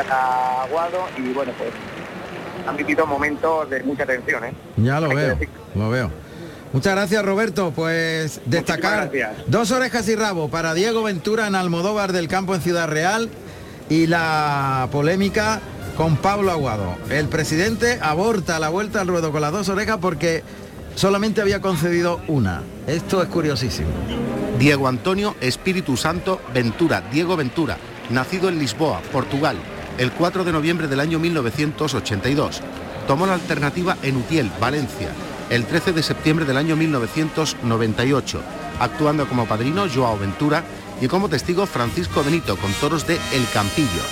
a, 0.00 0.62
Aguado 0.62 1.04
y 1.16 1.32
bueno 1.32 1.52
pues 1.58 1.70
han 2.66 2.76
vivido 2.76 3.06
momentos 3.06 3.68
de 3.70 3.82
mucha 3.82 4.06
tensión. 4.06 4.44
¿eh? 4.44 4.52
Ya 4.76 5.00
lo 5.00 5.08
veo, 5.08 5.38
lo 5.74 5.90
veo. 5.90 6.10
Muchas 6.72 6.94
gracias 6.94 7.24
Roberto, 7.24 7.72
pues 7.74 8.40
destacar 8.46 9.10
dos 9.48 9.72
orejas 9.72 10.08
y 10.08 10.14
rabo 10.14 10.48
para 10.48 10.72
Diego 10.72 11.02
Ventura 11.02 11.48
en 11.48 11.56
Almodóvar 11.56 12.12
del 12.12 12.28
Campo 12.28 12.54
en 12.54 12.60
Ciudad 12.60 12.88
Real 12.88 13.28
y 13.88 14.06
la 14.06 14.88
polémica 14.92 15.60
con 15.96 16.16
Pablo 16.16 16.52
Aguado. 16.52 16.94
El 17.10 17.26
presidente 17.28 17.98
aborta 18.00 18.60
la 18.60 18.68
vuelta 18.68 19.00
al 19.00 19.08
ruedo 19.08 19.32
con 19.32 19.40
las 19.40 19.50
dos 19.50 19.68
orejas 19.68 19.98
porque 20.00 20.44
solamente 20.94 21.40
había 21.40 21.60
concedido 21.60 22.20
una. 22.28 22.62
Esto 22.86 23.20
es 23.20 23.28
curiosísimo. 23.28 23.88
Diego 24.60 24.86
Antonio 24.86 25.34
Espíritu 25.40 25.96
Santo 25.96 26.40
Ventura, 26.54 27.02
Diego 27.10 27.36
Ventura, 27.36 27.78
nacido 28.10 28.48
en 28.48 28.60
Lisboa, 28.60 29.00
Portugal, 29.10 29.56
el 30.00 30.12
4 30.12 30.44
de 30.44 30.52
noviembre 30.52 30.88
del 30.88 30.98
año 30.98 31.18
1982. 31.18 32.62
Tomó 33.06 33.26
la 33.26 33.34
alternativa 33.34 33.98
en 34.02 34.16
Utiel, 34.16 34.50
Valencia, 34.58 35.10
el 35.50 35.66
13 35.66 35.92
de 35.92 36.02
septiembre 36.02 36.46
del 36.46 36.56
año 36.56 36.74
1998, 36.74 38.40
actuando 38.80 39.28
como 39.28 39.44
padrino 39.44 39.84
Joao 39.94 40.18
Ventura 40.18 40.64
y 41.02 41.06
como 41.06 41.28
testigo 41.28 41.66
Francisco 41.66 42.24
Benito 42.24 42.56
con 42.56 42.72
toros 42.74 43.06
de 43.06 43.16
El 43.34 43.46
Campillo. 43.52 44.02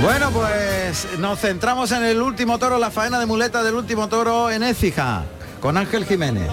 Bueno, 0.00 0.30
pues 0.30 1.06
nos 1.18 1.38
centramos 1.38 1.92
en 1.92 2.02
el 2.02 2.22
último 2.22 2.58
toro, 2.58 2.78
la 2.78 2.90
faena 2.90 3.20
de 3.20 3.26
muleta 3.26 3.62
del 3.62 3.74
último 3.74 4.08
toro 4.08 4.50
en 4.50 4.62
Écija, 4.62 5.24
con 5.60 5.76
Ángel 5.76 6.06
Jiménez. 6.06 6.48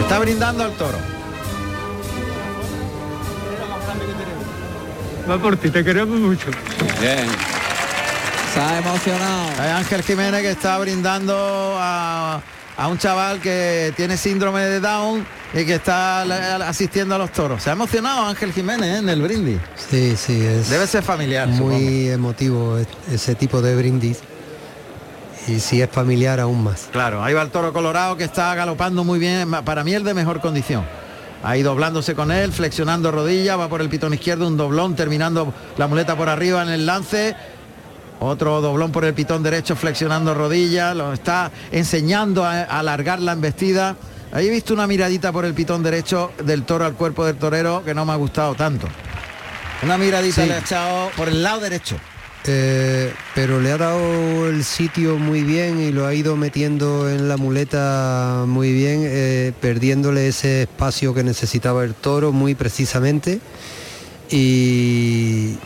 Está 0.00 0.18
brindando 0.20 0.64
al 0.64 0.72
toro. 0.72 1.17
Va 5.28 5.38
por 5.38 5.56
ti, 5.56 5.70
te 5.70 5.84
queremos 5.84 6.18
mucho. 6.18 6.46
Bien. 7.00 7.26
Se 8.54 8.60
ha 8.60 8.78
emocionado. 8.78 9.62
Hay 9.62 9.70
Ángel 9.70 10.02
Jiménez 10.02 10.42
que 10.42 10.50
está 10.50 10.78
brindando 10.78 11.34
a 11.78 12.40
a 12.78 12.86
un 12.86 12.96
chaval 12.96 13.40
que 13.40 13.92
tiene 13.96 14.16
síndrome 14.16 14.60
de 14.60 14.78
Down 14.78 15.26
y 15.52 15.64
que 15.64 15.74
está 15.74 16.22
asistiendo 16.68 17.16
a 17.16 17.18
los 17.18 17.32
toros. 17.32 17.60
Se 17.60 17.70
ha 17.70 17.72
emocionado 17.72 18.24
Ángel 18.26 18.52
Jiménez 18.52 18.88
¿eh? 18.88 18.98
en 18.98 19.08
el 19.08 19.20
brindis. 19.20 19.58
Sí, 19.74 20.14
sí, 20.16 20.40
es 20.40 20.70
debe 20.70 20.86
ser 20.86 21.02
familiar. 21.02 21.48
Muy 21.48 22.08
emotivo 22.08 22.78
ese 23.10 23.34
tipo 23.34 23.60
de 23.60 23.74
brindis. 23.74 24.20
Y 25.48 25.58
si 25.58 25.82
es 25.82 25.90
familiar 25.90 26.38
aún 26.38 26.62
más. 26.62 26.88
Claro, 26.92 27.24
ahí 27.24 27.34
va 27.34 27.42
el 27.42 27.50
toro 27.50 27.72
colorado 27.72 28.16
que 28.16 28.24
está 28.24 28.54
galopando 28.54 29.02
muy 29.02 29.18
bien, 29.18 29.50
para 29.64 29.82
mí 29.82 29.94
el 29.94 30.04
de 30.04 30.14
mejor 30.14 30.40
condición. 30.40 30.84
Ahí 31.42 31.62
doblándose 31.62 32.14
con 32.14 32.32
él, 32.32 32.52
flexionando 32.52 33.10
rodilla, 33.10 33.56
va 33.56 33.68
por 33.68 33.80
el 33.80 33.88
pitón 33.88 34.14
izquierdo, 34.14 34.46
un 34.46 34.56
doblón, 34.56 34.96
terminando 34.96 35.52
la 35.76 35.86
muleta 35.86 36.16
por 36.16 36.28
arriba 36.28 36.62
en 36.62 36.68
el 36.68 36.86
lance 36.86 37.36
otro 38.20 38.60
doblón 38.60 38.90
por 38.90 39.04
el 39.04 39.14
pitón 39.14 39.42
derecho 39.42 39.76
flexionando 39.76 40.34
rodillas, 40.34 40.96
lo 40.96 41.12
está 41.12 41.50
enseñando 41.70 42.44
a, 42.44 42.62
alargar 42.62 43.20
la 43.20 43.32
embestida. 43.32 43.96
Ahí 44.32 44.48
he 44.48 44.50
visto 44.50 44.74
una 44.74 44.86
miradita 44.86 45.32
por 45.32 45.44
el 45.44 45.54
pitón 45.54 45.82
derecho 45.82 46.32
del 46.42 46.64
toro 46.64 46.84
al 46.84 46.94
cuerpo 46.94 47.24
del 47.24 47.36
torero 47.36 47.84
que 47.84 47.94
no 47.94 48.04
me 48.04 48.12
ha 48.12 48.16
gustado 48.16 48.54
tanto. 48.54 48.88
Una 49.82 49.96
miradita 49.96 50.44
le 50.44 50.54
ha 50.54 50.58
echado 50.58 51.10
por 51.16 51.28
el 51.28 51.42
lado 51.42 51.60
derecho. 51.60 51.96
Eh, 52.50 53.12
pero 53.34 53.60
le 53.60 53.72
ha 53.72 53.76
dado 53.76 54.48
el 54.48 54.64
sitio 54.64 55.18
muy 55.18 55.42
bien 55.42 55.78
y 55.80 55.92
lo 55.92 56.06
ha 56.06 56.14
ido 56.14 56.34
metiendo 56.34 57.10
en 57.10 57.28
la 57.28 57.36
muleta 57.36 58.44
muy 58.46 58.72
bien, 58.72 59.02
eh, 59.04 59.52
perdiéndole 59.60 60.28
ese 60.28 60.62
espacio 60.62 61.12
que 61.12 61.22
necesitaba 61.22 61.84
el 61.84 61.92
toro 61.92 62.32
muy 62.32 62.54
precisamente. 62.54 63.40
Y, 64.30 65.58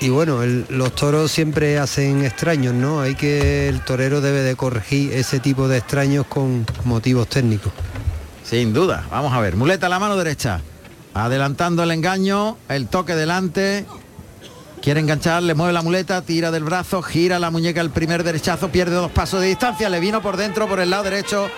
y 0.00 0.08
bueno, 0.08 0.40
los 0.70 0.94
toros 0.96 1.30
siempre 1.30 1.78
hacen 1.78 2.24
extraños, 2.24 2.74
¿no? 2.74 3.00
Hay 3.00 3.14
que 3.14 3.68
el 3.68 3.84
torero 3.84 4.20
debe 4.20 4.40
de 4.40 4.56
corregir 4.56 5.12
ese 5.12 5.38
tipo 5.38 5.68
de 5.68 5.78
extraños 5.78 6.26
con 6.26 6.66
motivos 6.84 7.28
técnicos. 7.28 7.72
Sin 8.42 8.72
duda. 8.72 9.06
Vamos 9.08 9.32
a 9.32 9.40
ver. 9.40 9.54
Muleta 9.54 9.86
a 9.86 9.88
la 9.88 10.00
mano 10.00 10.16
derecha. 10.16 10.60
Adelantando 11.14 11.84
el 11.84 11.92
engaño, 11.92 12.56
el 12.68 12.88
toque 12.88 13.14
delante. 13.14 13.86
Quiere 14.84 15.00
enganchar, 15.00 15.42
le 15.42 15.54
mueve 15.54 15.72
la 15.72 15.80
muleta, 15.80 16.20
tira 16.20 16.50
del 16.50 16.62
brazo, 16.62 17.00
gira 17.00 17.38
la 17.38 17.50
muñeca 17.50 17.80
el 17.80 17.88
primer 17.88 18.22
derechazo, 18.22 18.68
pierde 18.68 18.94
dos 18.94 19.10
pasos 19.10 19.40
de 19.40 19.46
distancia, 19.46 19.88
le 19.88 19.98
vino 19.98 20.20
por 20.20 20.36
dentro 20.36 20.68
por 20.68 20.78
el 20.78 20.90
lado 20.90 21.04
derecho, 21.04 21.48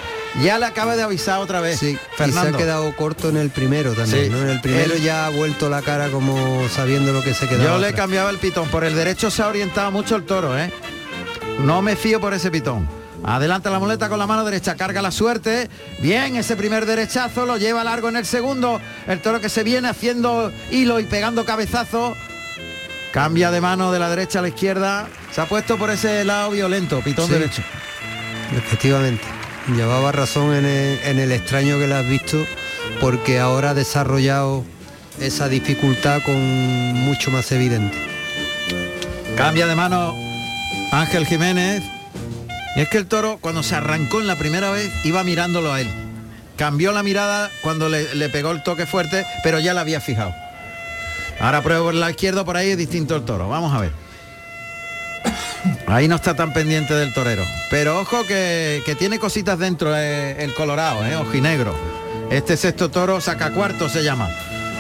ya 0.45 0.61
le 0.61 0.67
acaba 0.67 0.95
de 0.95 1.03
avisar 1.03 1.41
otra 1.41 1.61
vez. 1.61 1.81
Sí, 1.81 1.99
Fernando. 2.17 2.51
se 2.51 2.55
ha 2.55 2.57
quedado 2.57 2.95
corto 2.95 3.29
en 3.29 3.37
el 3.37 3.51
primero 3.51 3.95
también, 3.95 4.33
En 4.33 4.49
el 4.49 4.61
primero 4.61 4.95
ya 4.95 5.27
ha 5.27 5.31
vuelto 5.31 5.69
la 5.69 5.83
cara 5.83 6.09
como 6.11 6.69
sabiendo 6.69 7.13
lo 7.13 7.21
que 7.21 7.35
se 7.35 7.49
quedaba. 7.49 7.65
Yo 7.65 7.79
le 7.79 7.95
cambiaba 7.95 8.31
el 8.31 8.39
pitón, 8.39 8.69
por 8.69 8.85
el 8.85 8.95
derecho 8.95 9.29
se 9.29 9.43
ha 9.43 9.49
orientado 9.49 9.91
mucho 9.91 10.15
el 10.15 10.23
toro, 10.23 10.57
¿eh? 10.57 10.73
No 11.65 11.83
me 11.83 11.97
fío 11.97 12.21
por 12.21 12.33
ese 12.33 12.53
pitón. 12.53 12.89
Adelanta 13.25 13.71
la 13.71 13.81
muleta 13.81 14.09
con 14.09 14.21
la 14.21 14.29
mano 14.29 14.45
derecha, 14.45 14.77
carga 14.77 15.03
la 15.03 15.11
suerte. 15.11 15.69
Bien, 15.99 16.37
ese 16.37 16.55
primer 16.55 16.87
derechazo 16.87 17.45
lo 17.45 17.57
lleva 17.57 17.83
largo 17.83 18.09
en 18.09 18.19
el 18.19 18.25
segundo. 18.25 18.81
El 19.09 19.21
toro 19.21 19.41
que 19.41 19.49
se 19.49 19.65
viene 19.65 19.89
haciendo 19.89 20.53
hilo 20.71 21.01
y 21.01 21.05
pegando 21.05 21.45
cabezazo 21.45 22.15
Cambia 23.17 23.51
de 23.51 23.63
mano 23.63 23.93
de 23.93 23.99
la 23.99 24.11
derecha 24.11 24.41
a 24.41 24.43
la 24.43 24.49
izquierda. 24.49 25.09
Se 25.33 25.41
ha 25.41 25.47
puesto 25.47 25.79
por 25.79 25.89
ese 25.89 26.23
lado 26.27 26.51
violento, 26.51 27.01
pitón 27.01 27.31
derecho. 27.31 27.63
Efectivamente. 28.55 29.25
Llevaba 29.75 30.13
razón 30.13 30.55
en 30.55 30.67
el, 30.67 31.33
extraño 31.33 31.79
que 31.79 31.87
le 31.87 31.95
has 31.95 32.07
visto, 32.07 32.45
porque 33.01 33.39
ahora 33.39 33.71
ha 33.71 33.75
desarrollado 33.75 34.67
esa 35.19 35.49
dificultad 35.49 36.21
con 36.25 36.37
mucho 36.37 37.31
más 37.31 37.51
evidente. 37.53 37.97
Cambia 39.35 39.67
de 39.67 39.75
mano 39.75 40.15
Ángel 40.93 41.25
Jiménez. 41.25 41.83
Y 42.77 42.81
es 42.83 42.89
que 42.91 42.99
el 42.99 43.07
toro, 43.07 43.39
cuando 43.41 43.63
se 43.63 43.77
arrancó 43.77 44.21
en 44.21 44.27
la 44.27 44.37
primera 44.37 44.71
vez, 44.71 44.93
iba 45.05 45.25
mirándolo 45.25 45.73
a 45.73 45.81
él. 45.81 45.89
Cambió 46.59 46.93
la 46.93 47.03
mirada 47.03 47.51
cuando 47.63 47.89
le, 47.89 48.15
le 48.15 48.29
pegó 48.29 48.51
el 48.51 48.63
toque 48.63 48.85
fuerte, 48.85 49.25
pero 49.43 49.59
ya 49.59 49.73
la 49.73 49.81
había 49.81 50.03
fijado. 50.03 50.35
Ahora 51.41 51.63
pruebo 51.63 51.87
por 51.87 51.95
la 51.95 52.11
izquierda, 52.11 52.45
por 52.45 52.57
ahí 52.57 52.71
es 52.71 52.79
distinto 52.79 53.17
el 53.17 53.25
toro. 53.25 53.49
Vamos 53.49 53.75
a 53.75 53.81
ver. 53.81 53.93
Ahí 55.87 56.09
no 56.09 56.17
está 56.17 56.35
tan 56.35 56.53
pendiente 56.53 56.95
del 56.95 57.13
torero. 57.13 57.45
Pero 57.71 58.01
ojo 58.01 58.25
que, 58.27 58.97
tiene 58.99 59.19
cositas 59.19 59.59
dentro 59.59 59.97
eh, 59.97 60.43
el 60.43 60.55
colorado, 60.55 61.05
eh, 61.05 61.17
ojinegro. 61.17 61.75
Este 62.31 62.57
sexto 62.57 62.91
toro 62.91 63.21
saca 63.21 63.53
cuarto 63.53 63.89
se 63.89 64.03
llama. 64.03 64.29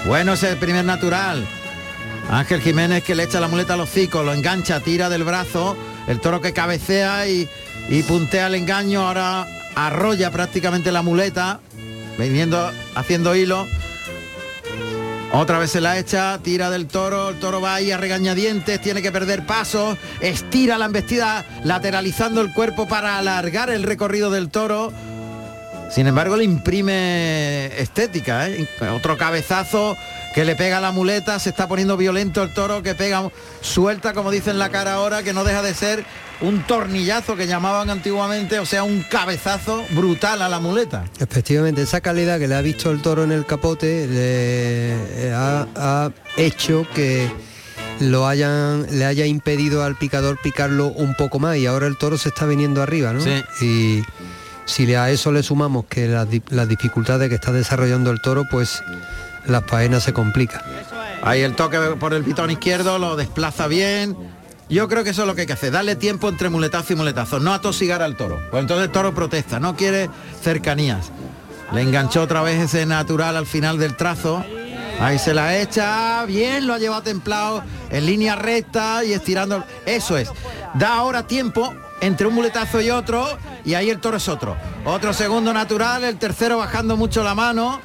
Bueno, 0.06 0.32
es 0.32 0.42
el 0.42 0.56
primer 0.56 0.84
natural. 0.84 1.46
Ángel 2.30 2.60
Jiménez 2.60 3.04
que 3.04 3.14
le 3.14 3.24
echa 3.24 3.38
la 3.38 3.48
muleta 3.48 3.74
a 3.74 3.76
los 3.76 3.88
hocico, 3.88 4.22
lo 4.22 4.32
engancha, 4.32 4.80
tira 4.80 5.08
del 5.08 5.24
brazo. 5.24 5.76
El 6.08 6.20
toro 6.20 6.40
que 6.40 6.52
cabecea 6.52 7.28
y, 7.28 7.48
y 7.88 8.02
puntea 8.02 8.46
el 8.46 8.54
engaño. 8.54 9.06
Ahora 9.06 9.46
arrolla 9.74 10.30
prácticamente 10.30 10.90
la 10.90 11.02
muleta. 11.02 11.60
Viniendo, 12.18 12.70
haciendo 12.94 13.36
hilo 13.36 13.66
otra 15.32 15.58
vez 15.58 15.70
se 15.70 15.80
la 15.80 15.98
echa, 15.98 16.38
tira 16.42 16.70
del 16.70 16.86
toro, 16.86 17.30
el 17.30 17.38
toro 17.38 17.60
va 17.60 17.74
ahí 17.74 17.90
a 17.90 17.96
regañadientes, 17.96 18.80
tiene 18.80 19.02
que 19.02 19.12
perder 19.12 19.44
pasos, 19.44 19.98
estira 20.20 20.78
la 20.78 20.86
embestida 20.86 21.44
lateralizando 21.64 22.40
el 22.40 22.52
cuerpo 22.52 22.86
para 22.86 23.18
alargar 23.18 23.70
el 23.70 23.82
recorrido 23.82 24.30
del 24.30 24.50
toro. 24.50 24.92
Sin 25.90 26.06
embargo, 26.06 26.36
le 26.36 26.44
imprime 26.44 27.66
estética, 27.80 28.48
¿eh? 28.48 28.66
otro 28.94 29.16
cabezazo 29.16 29.96
que 30.34 30.44
le 30.44 30.56
pega 30.56 30.80
la 30.80 30.92
muleta, 30.92 31.38
se 31.38 31.50
está 31.50 31.68
poniendo 31.68 31.96
violento 31.96 32.42
el 32.42 32.52
toro 32.52 32.82
que 32.82 32.94
pega 32.94 33.30
suelta, 33.60 34.12
como 34.12 34.30
dicen 34.30 34.58
la 34.58 34.70
cara 34.70 34.94
ahora, 34.94 35.22
que 35.22 35.32
no 35.32 35.44
deja 35.44 35.62
de 35.62 35.74
ser 35.74 36.04
un 36.40 36.62
tornillazo 36.64 37.36
que 37.36 37.46
llamaban 37.46 37.90
antiguamente, 37.90 38.58
o 38.58 38.66
sea, 38.66 38.84
un 38.84 39.02
cabezazo 39.02 39.84
brutal 39.90 40.42
a 40.42 40.48
la 40.48 40.60
muleta. 40.60 41.04
Efectivamente, 41.18 41.82
esa 41.82 42.00
calidad 42.00 42.38
que 42.38 42.48
le 42.48 42.54
ha 42.54 42.60
visto 42.60 42.90
el 42.90 43.00
toro 43.02 43.24
en 43.24 43.32
el 43.32 43.46
capote 43.46 44.06
le 44.06 45.32
ha, 45.34 46.10
hecho 46.36 46.86
que 46.94 47.30
lo 48.00 48.26
hayan 48.26 48.86
le 48.90 49.06
haya 49.06 49.24
impedido 49.24 49.82
al 49.82 49.96
picador 49.96 50.38
picarlo 50.42 50.88
un 50.88 51.14
poco 51.14 51.38
más 51.38 51.56
y 51.56 51.64
ahora 51.64 51.86
el 51.86 51.96
toro 51.96 52.18
se 52.18 52.28
está 52.28 52.44
viniendo 52.44 52.82
arriba, 52.82 53.12
¿no? 53.14 53.22
Sí. 53.22 53.42
Y 53.62 54.04
si 54.66 54.92
a 54.94 55.10
eso 55.10 55.32
le 55.32 55.42
sumamos 55.42 55.86
que 55.86 56.06
las, 56.06 56.28
las 56.50 56.68
dificultades 56.68 57.30
que 57.30 57.36
está 57.36 57.52
desarrollando 57.52 58.10
el 58.10 58.20
toro, 58.20 58.44
pues 58.50 58.82
la 59.46 59.62
faena 59.62 60.00
se 60.00 60.12
complica. 60.12 60.62
Ahí 61.22 61.40
el 61.40 61.54
toque 61.54 61.78
por 61.98 62.12
el 62.12 62.22
pitón 62.22 62.50
izquierdo 62.50 62.98
lo 62.98 63.16
desplaza 63.16 63.66
bien. 63.66 64.16
Yo 64.68 64.88
creo 64.88 65.04
que 65.04 65.10
eso 65.10 65.22
es 65.22 65.28
lo 65.28 65.34
que 65.36 65.42
hay 65.42 65.46
que 65.46 65.52
hacer, 65.52 65.70
darle 65.70 65.94
tiempo 65.94 66.28
entre 66.28 66.48
muletazo 66.48 66.92
y 66.92 66.96
muletazo, 66.96 67.38
no 67.38 67.54
atosigar 67.54 68.02
al 68.02 68.16
toro. 68.16 68.40
Pues 68.50 68.62
entonces 68.62 68.86
el 68.86 68.92
toro 68.92 69.14
protesta, 69.14 69.60
no 69.60 69.76
quiere 69.76 70.10
cercanías. 70.42 71.12
Le 71.72 71.82
enganchó 71.82 72.22
otra 72.22 72.42
vez 72.42 72.60
ese 72.60 72.84
natural 72.84 73.36
al 73.36 73.46
final 73.46 73.78
del 73.78 73.96
trazo. 73.96 74.44
Ahí 75.00 75.18
se 75.18 75.34
la 75.34 75.56
echa, 75.58 76.24
bien, 76.24 76.66
lo 76.66 76.74
ha 76.74 76.78
llevado 76.78 77.02
templado, 77.02 77.62
en 77.90 78.06
línea 78.06 78.34
recta 78.34 79.04
y 79.04 79.12
estirando. 79.12 79.62
Eso 79.84 80.16
es. 80.16 80.30
Da 80.74 80.94
ahora 80.94 81.28
tiempo 81.28 81.72
entre 82.00 82.26
un 82.26 82.34
muletazo 82.34 82.80
y 82.80 82.90
otro, 82.90 83.38
y 83.64 83.74
ahí 83.74 83.88
el 83.88 84.00
toro 84.00 84.16
es 84.16 84.28
otro. 84.28 84.56
Otro 84.84 85.12
segundo 85.12 85.52
natural, 85.52 86.02
el 86.02 86.18
tercero 86.18 86.58
bajando 86.58 86.96
mucho 86.96 87.22
la 87.22 87.36
mano. 87.36 87.80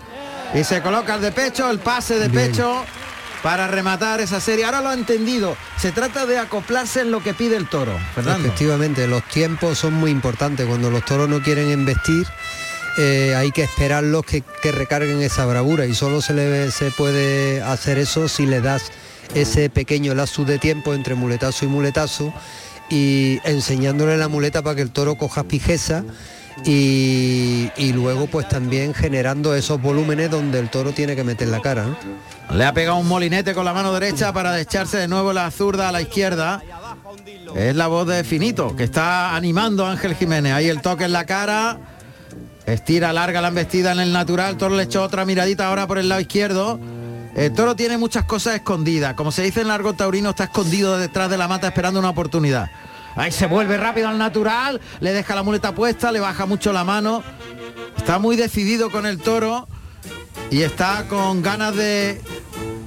Y 0.56 0.64
se 0.64 0.82
coloca 0.82 1.16
el 1.16 1.22
de 1.22 1.32
pecho, 1.32 1.70
el 1.70 1.80
pase 1.80 2.18
de 2.18 2.30
pecho 2.30 2.84
para 3.44 3.68
rematar 3.68 4.22
esa 4.22 4.39
serie. 4.39 4.66
Ahora 4.66 4.82
lo 4.82 4.89
ha 4.89 4.94
entendido. 4.94 5.58
Se 5.78 5.92
trata 5.92 6.26
de 6.26 6.38
acoplarse 6.38 7.02
en 7.02 7.12
lo 7.12 7.22
que 7.22 7.34
pide 7.34 7.56
el 7.56 7.68
toro. 7.68 7.98
Efectivamente, 8.18 9.08
los 9.08 9.24
tiempos 9.24 9.78
son 9.78 9.94
muy 9.94 10.12
importantes. 10.12 10.68
Cuando 10.68 10.89
los 10.89 11.04
toros 11.06 11.28
no 11.28 11.42
quieren 11.42 11.70
embestir, 11.70 12.28
eh, 12.98 13.36
hay 13.36 13.52
que 13.52 13.64
esperarlos 13.64 14.26
que, 14.26 14.44
que, 14.62 14.72
recarguen 14.72 15.22
esa 15.22 15.46
bravura 15.46 15.86
y 15.86 15.96
solo 15.96 16.22
se 16.22 16.34
le 16.34 16.72
se 16.72 16.92
puede 16.92 17.62
hacer 17.62 17.98
eso 17.98 18.28
si 18.28 18.46
le 18.46 18.60
das 18.60 18.92
ese 19.34 19.70
pequeño 19.70 20.14
lazo 20.14 20.44
de 20.44 20.60
tiempo 20.60 20.94
entre 20.94 21.16
muletazo 21.16 21.64
y 21.64 21.70
muletazo 21.70 22.34
y 22.89 23.39
enseñándole 23.46 24.18
la 24.18 24.28
muleta 24.28 24.62
para 24.62 24.76
que 24.76 24.82
el 24.82 24.92
toro 24.92 25.16
coja 25.16 25.44
pijeza 25.44 26.04
y, 26.66 27.93
luego 27.93 28.28
pues 28.28 28.47
también 28.47 28.93
generando 28.93 29.56
esos 29.56 29.82
volúmenes 29.82 30.30
donde 30.30 30.60
el 30.60 30.70
toro 30.70 30.91
tiene 30.91 31.16
que 31.16 31.24
meter 31.24 31.47
la 31.47 31.60
cara. 31.62 31.97
Le 32.54 32.66
ha 32.66 32.74
pegado 32.74 32.97
un 32.97 33.08
molinete 33.08 33.54
con 33.54 33.66
la 33.66 33.74
mano 33.74 33.93
derecha 33.93 34.34
para 34.34 34.60
echarse 34.60 34.97
de 34.97 35.08
nuevo 35.08 35.34
la 35.34 35.49
zurda 35.52 35.89
a 35.89 35.91
la 35.91 36.02
izquierda. 36.02 36.62
Es 37.56 37.76
la 37.76 37.88
voz 37.88 38.08
de 38.08 38.24
Finito, 38.24 38.76
que 38.76 38.84
está 38.84 39.36
animando 39.36 39.86
Ángel 39.86 40.16
Jiménez. 40.16 40.54
Ahí 40.54 40.68
el 40.68 40.82
toque 40.82 41.06
en 41.06 41.14
la 41.14 41.26
cara. 41.26 41.80
Estira 42.66 43.12
larga 43.12 43.41
la 43.41 43.49
embestida 43.49 43.91
en 43.91 43.99
el 43.99 44.14
natural. 44.14 44.58
Toro 44.58 44.76
le 44.76 44.84
echó 44.84 45.04
otra 45.04 45.26
miradita 45.26 45.68
ahora 45.68 45.88
por 45.88 45.97
el 45.97 46.10
lado 46.10 46.22
izquierdo. 46.22 46.80
El 47.36 47.54
toro 47.54 47.76
tiene 47.76 47.97
muchas 47.97 48.26
cosas 48.26 48.56
escondidas. 48.56 49.14
Como 49.14 49.32
se 49.32 49.41
dice 49.43 49.62
en 49.62 49.70
largo 49.70 49.93
taurino, 49.93 50.32
está 50.32 50.45
escondido 50.45 50.97
detrás 50.97 51.30
de 51.30 51.38
la 51.38 51.47
mata 51.47 51.68
esperando 51.68 51.99
una 51.99 52.10
oportunidad. 52.10 52.70
Ahí 53.16 53.32
se 53.32 53.47
vuelve 53.47 53.78
rápido 53.78 54.07
al 54.07 54.18
natural, 54.18 54.80
le 54.99 55.14
deja 55.14 55.36
la 55.36 55.43
muleta 55.43 55.74
puesta, 55.74 56.12
le 56.12 56.20
baja 56.20 56.45
mucho 56.45 56.72
la 56.74 56.84
mano. 56.84 57.24
Está 57.97 58.20
muy 58.20 58.36
decidido 58.36 58.89
con 58.89 59.05
el 59.05 59.20
toro 59.20 59.68
y 60.49 60.62
está 60.62 61.07
con 61.07 61.41
ganas 61.41 61.76
de 61.76 62.22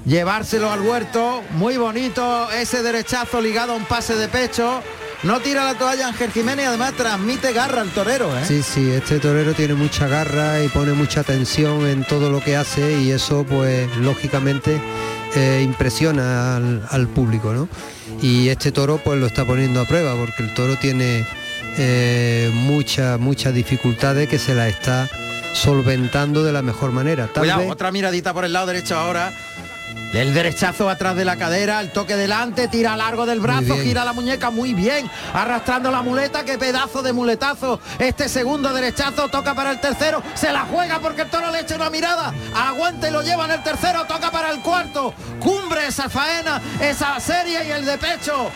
llevárselo 0.06 0.70
al 0.70 0.80
huerto. 0.80 1.42
Muy 1.52 1.76
bonito 1.76 2.50
ese 2.50 2.82
derechazo 2.82 3.40
ligado 3.40 3.72
a 3.72 3.76
un 3.76 3.84
pase 3.84 4.16
de 4.16 4.28
pecho. 4.28 4.82
No 5.24 5.40
tira 5.40 5.64
la 5.64 5.74
toalla 5.78 6.08
Ángel 6.08 6.30
Jiménez, 6.30 6.66
además 6.66 6.92
transmite 6.92 7.54
garra 7.54 7.80
al 7.80 7.88
torero. 7.90 8.36
¿eh? 8.36 8.42
Sí, 8.46 8.62
sí, 8.62 8.90
este 8.90 9.20
torero 9.20 9.54
tiene 9.54 9.72
mucha 9.72 10.06
garra 10.06 10.62
y 10.62 10.68
pone 10.68 10.92
mucha 10.92 11.22
tensión 11.22 11.86
en 11.86 12.04
todo 12.04 12.28
lo 12.30 12.40
que 12.40 12.56
hace 12.56 13.00
y 13.00 13.10
eso 13.10 13.44
pues 13.48 13.88
lógicamente 13.96 14.78
eh, 15.34 15.62
impresiona 15.64 16.56
al, 16.56 17.08
público, 17.08 17.54
¿no? 17.54 17.68
Y 18.22 18.48
este 18.48 18.72
toro 18.72 18.98
pues 18.98 19.18
lo 19.18 19.26
está 19.26 19.44
poniendo 19.44 19.80
a 19.80 19.84
prueba 19.84 20.14
porque 20.14 20.42
el 20.42 20.54
toro 20.54 20.76
tiene 20.76 21.24
eh, 21.76 22.50
muchas, 22.52 23.18
muchas 23.18 23.54
dificultades 23.54 24.28
que 24.28 24.38
se 24.38 24.54
la 24.54 24.68
está 24.68 25.08
solventando 25.52 26.42
de 26.42 26.52
la 26.52 26.62
mejor 26.62 26.92
manera. 26.92 27.28
Cuidado, 27.28 27.68
otra 27.68 27.92
miradita 27.92 28.32
por 28.32 28.44
el 28.44 28.52
lado 28.52 28.66
derecho 28.66 28.96
ahora 28.96 29.32
el 30.14 30.32
derechazo 30.32 30.88
atrás 30.88 31.16
de 31.16 31.24
la 31.24 31.36
cadera, 31.36 31.80
el 31.80 31.90
toque 31.90 32.14
delante, 32.14 32.68
tira 32.68 32.96
largo 32.96 33.26
del 33.26 33.40
brazo, 33.40 33.74
gira 33.82 34.04
la 34.04 34.12
muñeca 34.12 34.50
muy 34.50 34.72
bien, 34.72 35.10
arrastrando 35.32 35.90
la 35.90 36.02
muleta, 36.02 36.44
qué 36.44 36.56
pedazo 36.56 37.02
de 37.02 37.12
muletazo. 37.12 37.80
Este 37.98 38.28
segundo 38.28 38.72
derechazo 38.72 39.28
toca 39.28 39.54
para 39.54 39.72
el 39.72 39.80
tercero, 39.80 40.22
se 40.34 40.52
la 40.52 40.60
juega 40.60 41.00
porque 41.00 41.22
el 41.22 41.30
toro 41.30 41.50
le 41.50 41.60
echa 41.60 41.74
una 41.74 41.90
mirada, 41.90 42.32
aguanta 42.54 43.08
y 43.08 43.12
lo 43.12 43.22
lleva 43.22 43.46
en 43.46 43.52
el 43.52 43.62
tercero, 43.62 44.04
toca 44.04 44.30
para 44.30 44.50
el 44.50 44.60
cuarto, 44.60 45.14
cumbre 45.40 45.86
esa 45.88 46.08
faena, 46.08 46.62
esa 46.80 47.18
serie 47.18 47.64
y 47.66 47.70
el 47.70 47.84
de 47.84 47.98
pecho. 47.98 48.50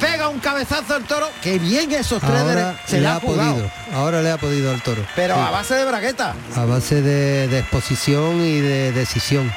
Pega 0.00 0.28
un 0.28 0.40
cabezazo 0.40 0.96
el 0.96 1.04
toro, 1.04 1.28
que 1.40 1.58
bien 1.58 1.92
esos 1.92 2.20
tres 2.20 2.42
se 2.86 3.00
le 3.00 3.06
ha, 3.06 3.20
podido. 3.20 3.70
Ahora 3.94 4.20
le 4.22 4.30
ha 4.30 4.38
podido 4.38 4.70
al 4.70 4.82
toro. 4.82 5.06
Pero 5.14 5.34
a 5.34 5.50
base 5.50 5.74
de 5.74 5.84
bragueta. 5.84 6.34
A 6.56 6.64
base 6.64 7.02
de, 7.02 7.46
de 7.48 7.58
exposición 7.60 8.40
y 8.40 8.60
de 8.60 8.92
decisión. 8.92 9.52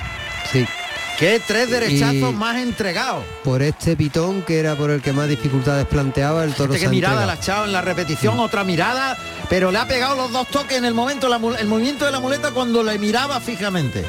Sí. 0.51 0.67
Qué 1.17 1.41
tres 1.45 1.71
derechazos 1.71 2.31
más 2.35 2.57
entregados. 2.57 3.23
Por 3.43 3.63
este 3.63 3.95
pitón 3.95 4.43
que 4.43 4.59
era 4.59 4.75
por 4.75 4.91
el 4.91 5.01
que 5.01 5.13
más 5.13 5.27
dificultades 5.27 5.87
planteaba 5.87 6.43
el 6.43 6.53
toro. 6.53 6.75
Este 6.75 6.85
que 6.85 6.91
mirada 6.91 7.25
la 7.25 7.33
ha 7.33 7.35
echado 7.35 7.65
en 7.65 7.73
la 7.73 7.81
repetición, 7.81 8.39
otra 8.39 8.63
mirada, 8.63 9.17
pero 9.49 9.71
le 9.71 9.79
ha 9.79 9.87
pegado 9.87 10.15
los 10.15 10.31
dos 10.31 10.47
toques 10.49 10.77
en 10.77 10.85
el 10.85 10.93
momento, 10.93 11.27
el 11.33 11.67
movimiento 11.67 12.05
de 12.05 12.11
la 12.11 12.19
muleta 12.19 12.51
cuando 12.51 12.83
le 12.83 12.99
miraba 12.99 13.39
fijamente. 13.39 14.05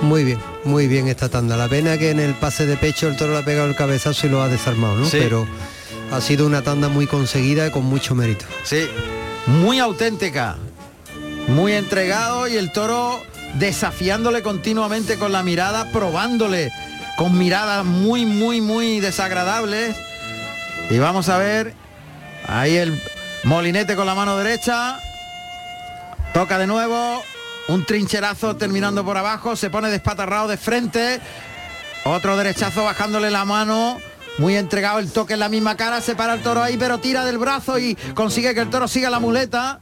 Muy 0.00 0.24
bien, 0.24 0.38
muy 0.64 0.88
bien 0.88 1.08
esta 1.08 1.28
tanda. 1.28 1.58
La 1.58 1.68
pena 1.68 1.98
que 1.98 2.08
en 2.08 2.20
el 2.20 2.32
pase 2.32 2.64
de 2.64 2.78
pecho 2.78 3.08
el 3.08 3.16
toro 3.16 3.32
le 3.32 3.40
ha 3.40 3.44
pegado 3.44 3.68
el 3.68 3.76
cabezazo 3.76 4.26
y 4.26 4.30
lo 4.30 4.40
ha 4.42 4.48
desarmado, 4.48 4.96
¿no? 4.96 5.08
Pero 5.10 5.46
ha 6.10 6.22
sido 6.22 6.46
una 6.46 6.62
tanda 6.62 6.88
muy 6.88 7.06
conseguida 7.06 7.66
y 7.66 7.70
con 7.70 7.84
mucho 7.84 8.14
mérito. 8.14 8.46
Sí, 8.64 8.88
muy 9.46 9.78
auténtica, 9.78 10.56
muy 11.48 11.74
entregado 11.74 12.48
y 12.48 12.56
el 12.56 12.72
toro 12.72 13.20
desafiándole 13.54 14.42
continuamente 14.42 15.18
con 15.18 15.32
la 15.32 15.42
mirada, 15.42 15.90
probándole 15.92 16.72
con 17.16 17.36
miradas 17.36 17.84
muy, 17.84 18.26
muy, 18.26 18.60
muy 18.60 19.00
desagradables. 19.00 19.96
Y 20.90 20.98
vamos 20.98 21.28
a 21.28 21.38
ver, 21.38 21.74
ahí 22.46 22.76
el 22.76 23.00
molinete 23.44 23.96
con 23.96 24.06
la 24.06 24.14
mano 24.14 24.36
derecha, 24.36 24.98
toca 26.32 26.58
de 26.58 26.66
nuevo, 26.66 27.22
un 27.68 27.84
trincherazo 27.84 28.56
terminando 28.56 29.04
por 29.04 29.16
abajo, 29.16 29.56
se 29.56 29.70
pone 29.70 29.90
despatarrado 29.90 30.48
de 30.48 30.56
frente, 30.56 31.20
otro 32.04 32.36
derechazo 32.36 32.84
bajándole 32.84 33.30
la 33.30 33.44
mano, 33.44 33.98
muy 34.38 34.56
entregado 34.56 34.98
el 34.98 35.12
toque 35.12 35.34
en 35.34 35.40
la 35.40 35.48
misma 35.48 35.76
cara, 35.76 36.00
se 36.00 36.16
para 36.16 36.34
el 36.34 36.42
toro 36.42 36.62
ahí, 36.62 36.76
pero 36.76 36.98
tira 36.98 37.24
del 37.24 37.38
brazo 37.38 37.78
y 37.78 37.94
consigue 38.14 38.54
que 38.54 38.60
el 38.60 38.70
toro 38.70 38.88
siga 38.88 39.10
la 39.10 39.20
muleta. 39.20 39.80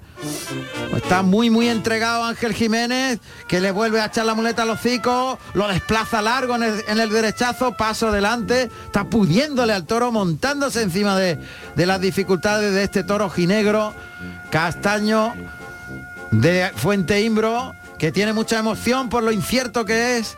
Está 0.96 1.22
muy, 1.22 1.48
muy 1.48 1.68
entregado 1.68 2.24
Ángel 2.24 2.52
Jiménez, 2.52 3.20
que 3.46 3.60
le 3.60 3.70
vuelve 3.70 4.00
a 4.00 4.06
echar 4.06 4.26
la 4.26 4.34
muleta 4.34 4.62
a 4.62 4.66
los 4.66 4.78
hocico, 4.80 5.38
lo 5.54 5.68
desplaza 5.68 6.22
largo 6.22 6.56
en 6.56 6.62
el, 6.62 7.10
derechazo, 7.10 7.76
paso 7.76 8.08
adelante, 8.08 8.70
está 8.86 9.04
pudiéndole 9.04 9.72
al 9.72 9.86
toro, 9.86 10.10
montándose 10.10 10.82
encima 10.82 11.16
de, 11.16 11.38
las 11.76 12.00
dificultades 12.00 12.74
de 12.74 12.82
este 12.82 13.04
toro 13.04 13.30
ginegro, 13.30 13.94
castaño 14.50 15.34
de 16.30 16.70
Fuente 16.74 17.20
Imbro, 17.22 17.74
que 17.98 18.12
tiene 18.12 18.32
mucha 18.32 18.58
emoción 18.58 19.08
por 19.08 19.22
lo 19.22 19.32
incierto 19.32 19.84
que 19.84 20.18
es. 20.18 20.36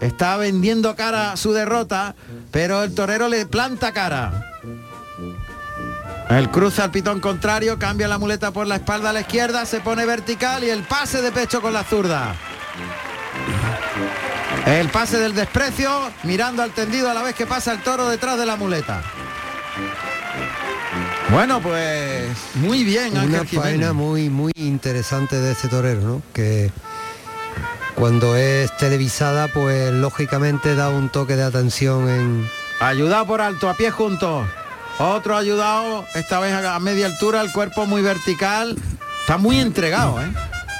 Está 0.00 0.36
vendiendo 0.36 0.96
cara 0.96 1.36
su 1.36 1.52
derrota, 1.52 2.16
pero 2.50 2.82
el 2.82 2.94
torero 2.94 3.28
le 3.28 3.46
planta 3.46 3.92
cara. 3.92 4.51
El 6.30 6.50
cruce 6.50 6.80
al 6.82 6.90
pitón 6.90 7.20
contrario, 7.20 7.78
cambia 7.78 8.08
la 8.08 8.18
muleta 8.18 8.50
por 8.52 8.66
la 8.66 8.76
espalda 8.76 9.10
a 9.10 9.12
la 9.12 9.20
izquierda, 9.20 9.66
se 9.66 9.80
pone 9.80 10.06
vertical 10.06 10.64
y 10.64 10.70
el 10.70 10.82
pase 10.82 11.20
de 11.20 11.30
pecho 11.30 11.60
con 11.60 11.72
la 11.72 11.84
zurda. 11.84 12.34
El 14.66 14.88
pase 14.88 15.18
del 15.18 15.34
desprecio, 15.34 16.10
mirando 16.22 16.62
al 16.62 16.70
tendido 16.70 17.10
a 17.10 17.14
la 17.14 17.22
vez 17.22 17.34
que 17.34 17.46
pasa 17.46 17.72
el 17.72 17.82
toro 17.82 18.08
detrás 18.08 18.38
de 18.38 18.46
la 18.46 18.56
muleta. 18.56 19.02
Bueno, 21.30 21.60
pues 21.60 22.28
muy 22.56 22.84
bien, 22.84 23.16
Una 23.16 23.44
faena 23.44 23.92
muy, 23.92 24.28
muy 24.28 24.52
interesante 24.54 25.36
de 25.36 25.52
este 25.52 25.68
torero, 25.68 26.00
¿no? 26.00 26.22
Que 26.32 26.70
cuando 27.94 28.36
es 28.36 28.74
televisada, 28.76 29.48
pues 29.48 29.92
lógicamente 29.92 30.74
da 30.74 30.90
un 30.90 31.08
toque 31.08 31.36
de 31.36 31.42
atención 31.42 32.08
en... 32.08 32.48
Ayudado 32.80 33.26
por 33.26 33.40
alto, 33.40 33.68
a 33.68 33.74
pie 33.74 33.90
juntos. 33.90 34.46
Otro 35.02 35.36
ayudado, 35.36 36.04
esta 36.14 36.38
vez 36.38 36.54
a 36.54 36.78
media 36.78 37.06
altura, 37.06 37.40
el 37.40 37.50
cuerpo 37.50 37.86
muy 37.86 38.02
vertical. 38.02 38.76
Está 39.22 39.36
muy 39.36 39.58
entregado, 39.58 40.22
¿eh? 40.22 40.32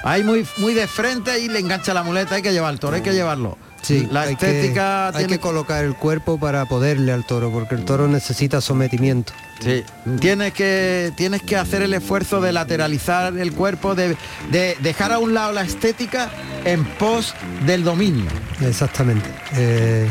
Ahí 0.05 0.23
muy, 0.23 0.47
muy 0.59 0.75
de 0.75 0.87
frente 0.87 1.41
y 1.41 1.49
le 1.49 1.59
engancha 1.59 1.93
la 1.93 2.05
muleta, 2.05 2.37
hay 2.37 2.43
que 2.43 2.53
llevar 2.53 2.73
el 2.73 2.79
toro, 2.79 2.95
hay 2.95 3.03
que 3.03 3.15
llevarlo. 3.15 3.59
Sí, 3.83 4.07
la 4.13 4.31
estética 4.31 5.09
hay 5.09 5.27
que 5.27 5.41
colocar 5.41 5.85
el 5.85 5.97
cuerpo 5.97 6.39
para 6.39 6.67
poderle 6.67 7.11
al 7.11 7.27
toro, 7.27 7.51
porque 7.51 7.75
el 7.75 7.85
toro 7.85 8.07
necesita 8.07 8.61
sometimiento. 8.61 9.33
Sí, 9.59 9.83
tienes 10.21 10.53
que, 10.53 11.13
tienes 11.17 11.43
que 11.43 11.57
hacer 11.57 11.83
el 11.83 11.93
esfuerzo 11.93 12.41
de 12.41 12.53
lateralizar 12.53 13.37
el 13.37 13.53
cuerpo, 13.53 13.97
de, 13.97 14.17
dejar 14.53 15.11
a 15.11 15.19
un 15.19 15.35
lado 15.35 15.53
la 15.53 15.63
estética 15.63 16.31
en 16.65 16.85
pos 16.85 17.35
del 17.67 17.83
dominio. 17.83 18.31
Exactamente. 18.61 19.29
Eh, 19.57 20.09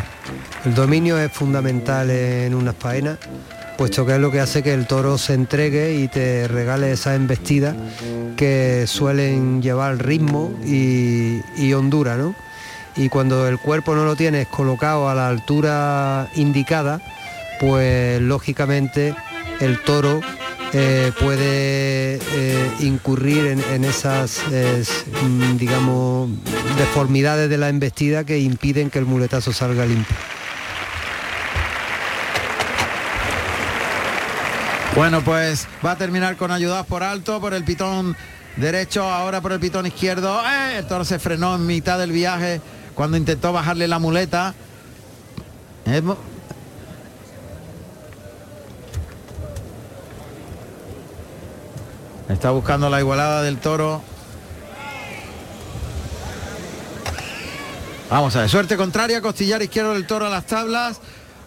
el 0.65 0.75
dominio 0.75 1.17
es 1.17 1.31
fundamental 1.31 2.09
en 2.09 2.53
unas 2.53 2.75
faenas 2.75 3.17
puesto 3.77 4.05
que 4.05 4.13
es 4.13 4.19
lo 4.19 4.31
que 4.31 4.39
hace 4.39 4.63
que 4.63 4.73
el 4.73 4.87
toro 4.87 5.17
se 5.17 5.33
entregue 5.33 5.95
y 5.95 6.07
te 6.07 6.47
regale 6.47 6.91
esas 6.91 7.15
embestidas 7.15 7.75
que 8.35 8.85
suelen 8.87 9.61
llevar 9.61 10.03
ritmo 10.03 10.51
y, 10.65 11.41
y 11.57 11.73
hondura, 11.73 12.17
¿no? 12.17 12.35
Y 12.95 13.09
cuando 13.09 13.47
el 13.47 13.57
cuerpo 13.57 13.95
no 13.95 14.03
lo 14.03 14.15
tienes 14.15 14.47
colocado 14.47 15.09
a 15.09 15.15
la 15.15 15.27
altura 15.27 16.29
indicada, 16.35 17.01
pues 17.59 18.21
lógicamente 18.21 19.15
el 19.59 19.79
toro 19.83 20.21
eh, 20.73 21.11
puede 21.19 22.15
eh, 22.15 22.71
incurrir 22.79 23.45
en, 23.47 23.83
esas, 23.83 24.41
mm, 24.49 25.57
digamos, 25.57 26.29
deformidades 26.77 27.49
de 27.49 27.57
la 27.57 27.69
embestida 27.69 28.23
que 28.23 28.39
impiden 28.39 28.89
que 28.89 28.99
el 28.99 29.05
muletazo 29.05 29.51
salga 29.51 29.85
limpio. 29.85 30.15
Bueno, 34.95 35.23
pues 35.23 35.67
va 35.85 35.91
a 35.91 35.97
terminar 35.97 36.35
con 36.35 36.51
ayudas 36.51 36.85
por 36.85 37.01
alto, 37.01 37.39
por 37.39 37.53
el 37.53 37.63
pitón 37.63 38.15
derecho, 38.57 39.03
ahora 39.03 39.39
por 39.39 39.53
el 39.53 39.59
pitón 39.59 39.85
izquierdo. 39.85 40.41
¡Eh! 40.41 40.79
El 40.79 40.87
toro 40.87 41.05
se 41.05 41.17
frenó 41.17 41.55
en 41.55 41.65
mitad 41.65 41.97
del 41.97 42.11
viaje 42.11 42.59
cuando 42.93 43.15
intentó 43.15 43.53
bajarle 43.53 43.87
la 43.87 43.99
muleta. 43.99 44.53
Está 52.27 52.51
buscando 52.51 52.89
la 52.89 52.99
igualada 52.99 53.41
del 53.43 53.59
toro. 53.59 54.01
Vamos 58.09 58.35
a 58.35 58.41
ver, 58.41 58.49
suerte 58.49 58.75
contraria, 58.75 59.21
costillar 59.21 59.61
izquierdo 59.61 59.93
del 59.93 60.05
toro 60.05 60.27
a 60.27 60.29
las 60.29 60.45
tablas. 60.45 60.99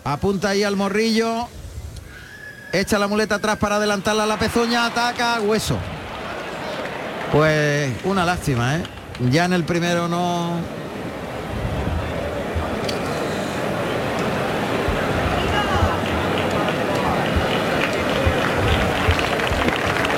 Apunta 0.03 0.49
ahí 0.49 0.63
al 0.63 0.77
morrillo. 0.77 1.47
Echa 2.75 2.99
la 2.99 3.07
muleta 3.07 3.37
atrás 3.37 3.57
para 3.57 3.77
adelantarla 3.77 4.25
a 4.25 4.27
la 4.27 4.37
pezuña, 4.37 4.87
ataca, 4.87 5.41
hueso. 5.41 5.79
Pues 7.31 7.93
una 8.03 8.25
lástima, 8.25 8.75
¿eh? 8.75 8.83
Ya 9.31 9.45
en 9.45 9.53
el 9.53 9.63
primero 9.63 10.09
no... 10.09 10.57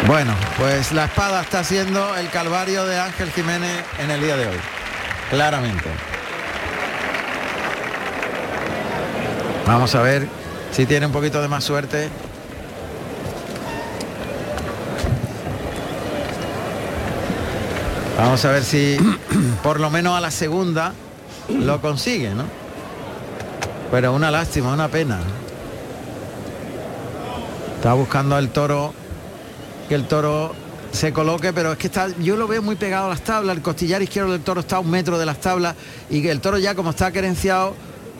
Bueno, 0.06 0.32
pues 0.56 0.92
la 0.92 1.04
espada 1.04 1.42
está 1.42 1.62
siendo 1.62 2.16
el 2.16 2.30
calvario 2.30 2.86
de 2.86 2.98
Ángel 2.98 3.30
Jiménez 3.32 3.84
en 3.98 4.10
el 4.10 4.22
día 4.22 4.38
de 4.38 4.46
hoy. 4.46 4.56
Claramente. 5.28 5.90
Vamos 9.66 9.94
a 9.94 10.00
ver 10.00 10.26
si 10.72 10.86
tiene 10.86 11.04
un 11.04 11.12
poquito 11.12 11.42
de 11.42 11.48
más 11.48 11.62
suerte. 11.62 12.08
Vamos 18.16 18.42
a 18.46 18.50
ver 18.50 18.64
si 18.64 18.96
por 19.62 19.78
lo 19.78 19.90
menos 19.90 20.16
a 20.16 20.20
la 20.20 20.30
segunda 20.30 20.94
lo 21.48 21.80
consigue, 21.82 22.30
¿no? 22.30 22.44
Pero 23.90 24.14
una 24.14 24.30
lástima, 24.30 24.72
una 24.72 24.88
pena. 24.88 25.20
Está 27.76 27.92
buscando 27.92 28.38
el 28.38 28.48
toro, 28.48 28.94
que 29.88 29.94
el 29.94 30.08
toro 30.08 30.54
se 30.92 31.12
coloque, 31.12 31.52
pero 31.52 31.72
es 31.72 31.78
que 31.78 31.88
está, 31.88 32.08
yo 32.18 32.36
lo 32.36 32.48
veo 32.48 32.62
muy 32.62 32.74
pegado 32.76 33.06
a 33.06 33.10
las 33.10 33.20
tablas, 33.20 33.54
el 33.54 33.62
costillar 33.62 34.00
izquierdo 34.00 34.32
del 34.32 34.40
toro 34.40 34.60
está 34.60 34.76
a 34.76 34.80
un 34.80 34.90
metro 34.90 35.18
de 35.18 35.26
las 35.26 35.40
tablas 35.40 35.76
y 36.08 36.22
que 36.22 36.30
el 36.30 36.40
toro 36.40 36.56
ya 36.56 36.74
como 36.74 36.90
está 36.90 37.12
querenciado, 37.12 37.74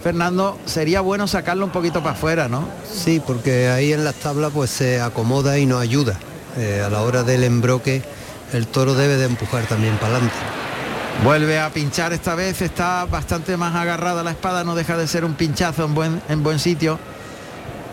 Fernando, 0.04 0.58
sería 0.66 1.00
bueno 1.00 1.26
sacarlo 1.26 1.64
un 1.64 1.72
poquito 1.72 2.00
para 2.00 2.12
afuera, 2.12 2.48
¿no? 2.48 2.68
Sí, 2.88 3.20
porque 3.26 3.68
ahí 3.68 3.94
en 3.94 4.04
las 4.04 4.14
tablas 4.16 4.52
pues 4.54 4.70
se 4.70 5.00
acomoda 5.00 5.58
y 5.58 5.64
nos 5.64 5.80
ayuda. 5.80 6.18
Eh, 6.58 6.82
a 6.84 6.88
la 6.88 7.02
hora 7.02 7.22
del 7.22 7.44
embroque 7.44 8.02
el 8.52 8.66
toro 8.66 8.94
debe 8.94 9.16
de 9.16 9.26
empujar 9.26 9.64
también 9.64 9.96
para 9.96 10.16
adelante. 10.16 10.36
Vuelve 11.24 11.58
a 11.58 11.70
pinchar 11.70 12.12
esta 12.12 12.34
vez, 12.34 12.60
está 12.60 13.06
bastante 13.06 13.56
más 13.56 13.74
agarrada 13.74 14.22
la 14.22 14.32
espada, 14.32 14.64
no 14.64 14.74
deja 14.74 14.96
de 14.96 15.06
ser 15.06 15.24
un 15.24 15.34
pinchazo 15.34 15.84
en 15.84 15.94
buen, 15.94 16.22
en 16.28 16.42
buen 16.42 16.58
sitio, 16.58 16.98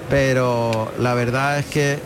pero 0.09 0.91
la 0.99 1.13
verdad 1.13 1.59
es 1.59 1.65
que 1.67 1.99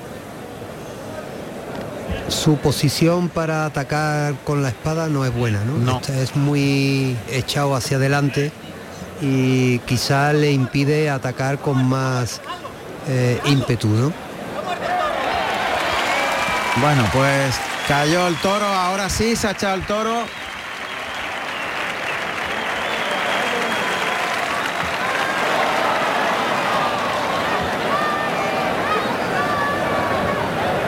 su 2.27 2.57
posición 2.57 3.29
para 3.29 3.65
atacar 3.65 4.35
con 4.43 4.61
la 4.61 4.69
espada 4.69 5.07
no 5.07 5.25
es 5.25 5.33
buena, 5.33 5.63
¿no? 5.63 5.97
Este 5.97 6.21
es 6.21 6.35
muy 6.35 7.17
echado 7.31 7.75
hacia 7.75 7.97
adelante 7.97 8.51
y 9.21 9.79
quizá 9.79 10.33
le 10.33 10.51
impide 10.51 11.09
atacar 11.09 11.57
con 11.57 11.83
más 11.83 12.41
eh, 13.07 13.39
ímpetu, 13.45 13.87
¿no? 13.87 14.13
Bueno, 16.79 17.03
pues 17.11 17.55
Cayó 17.87 18.27
el 18.27 18.35
toro, 18.41 18.65
ahora 18.65 19.09
sí 19.09 19.37
se 19.37 19.47
ha 19.47 19.51
echado 19.51 19.75
el 19.75 19.85
toro. 19.85 20.25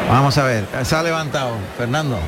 Vamos 0.10 0.38
a 0.38 0.43
ver, 0.43 0.66
se 0.84 0.93
ha 0.93 1.02
levantado, 1.02 1.56
Fernando. 1.78 2.20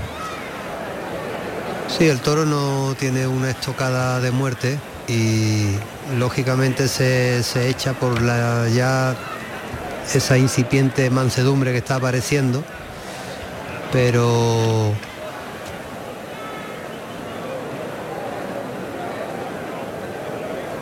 Sí, 1.89 2.07
el 2.07 2.21
toro 2.21 2.45
no 2.45 2.95
tiene 2.97 3.27
una 3.27 3.49
estocada 3.49 4.21
de 4.21 4.31
muerte 4.31 4.79
y 5.09 5.75
lógicamente 6.17 6.87
se, 6.87 7.43
se 7.43 7.67
echa 7.67 7.91
por 7.91 8.21
la 8.21 8.69
ya 8.69 9.15
esa 10.13 10.37
incipiente 10.37 11.09
mansedumbre 11.09 11.73
que 11.73 11.79
está 11.79 11.95
apareciendo 11.95 12.63
pero 13.91 14.93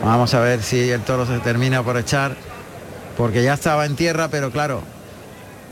Vamos 0.02 0.32
a 0.32 0.40
ver 0.40 0.62
si 0.62 0.90
el 0.90 1.02
toro 1.02 1.26
se 1.26 1.38
termina 1.40 1.82
por 1.82 1.98
echar, 1.98 2.34
porque 3.18 3.42
ya 3.42 3.54
estaba 3.54 3.84
en 3.84 3.96
tierra, 3.96 4.28
pero 4.28 4.50
claro, 4.50 4.82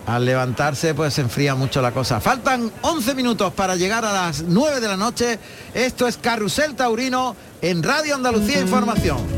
al 0.06 0.24
levantarse 0.24 0.94
pues 0.94 1.14
se 1.14 1.22
enfría 1.22 1.54
mucho 1.54 1.80
la 1.80 1.92
cosa. 1.92 2.20
Faltan 2.20 2.70
11 2.82 3.14
minutos 3.14 3.52
para 3.54 3.76
llegar 3.76 4.04
a 4.04 4.12
las 4.12 4.42
9 4.42 4.80
de 4.80 4.88
la 4.88 4.96
noche. 4.96 5.38
Esto 5.72 6.06
es 6.06 6.18
Carrusel 6.18 6.74
Taurino 6.74 7.36
en 7.62 7.82
Radio 7.82 8.14
Andalucía 8.14 8.60
Información. 8.60 9.37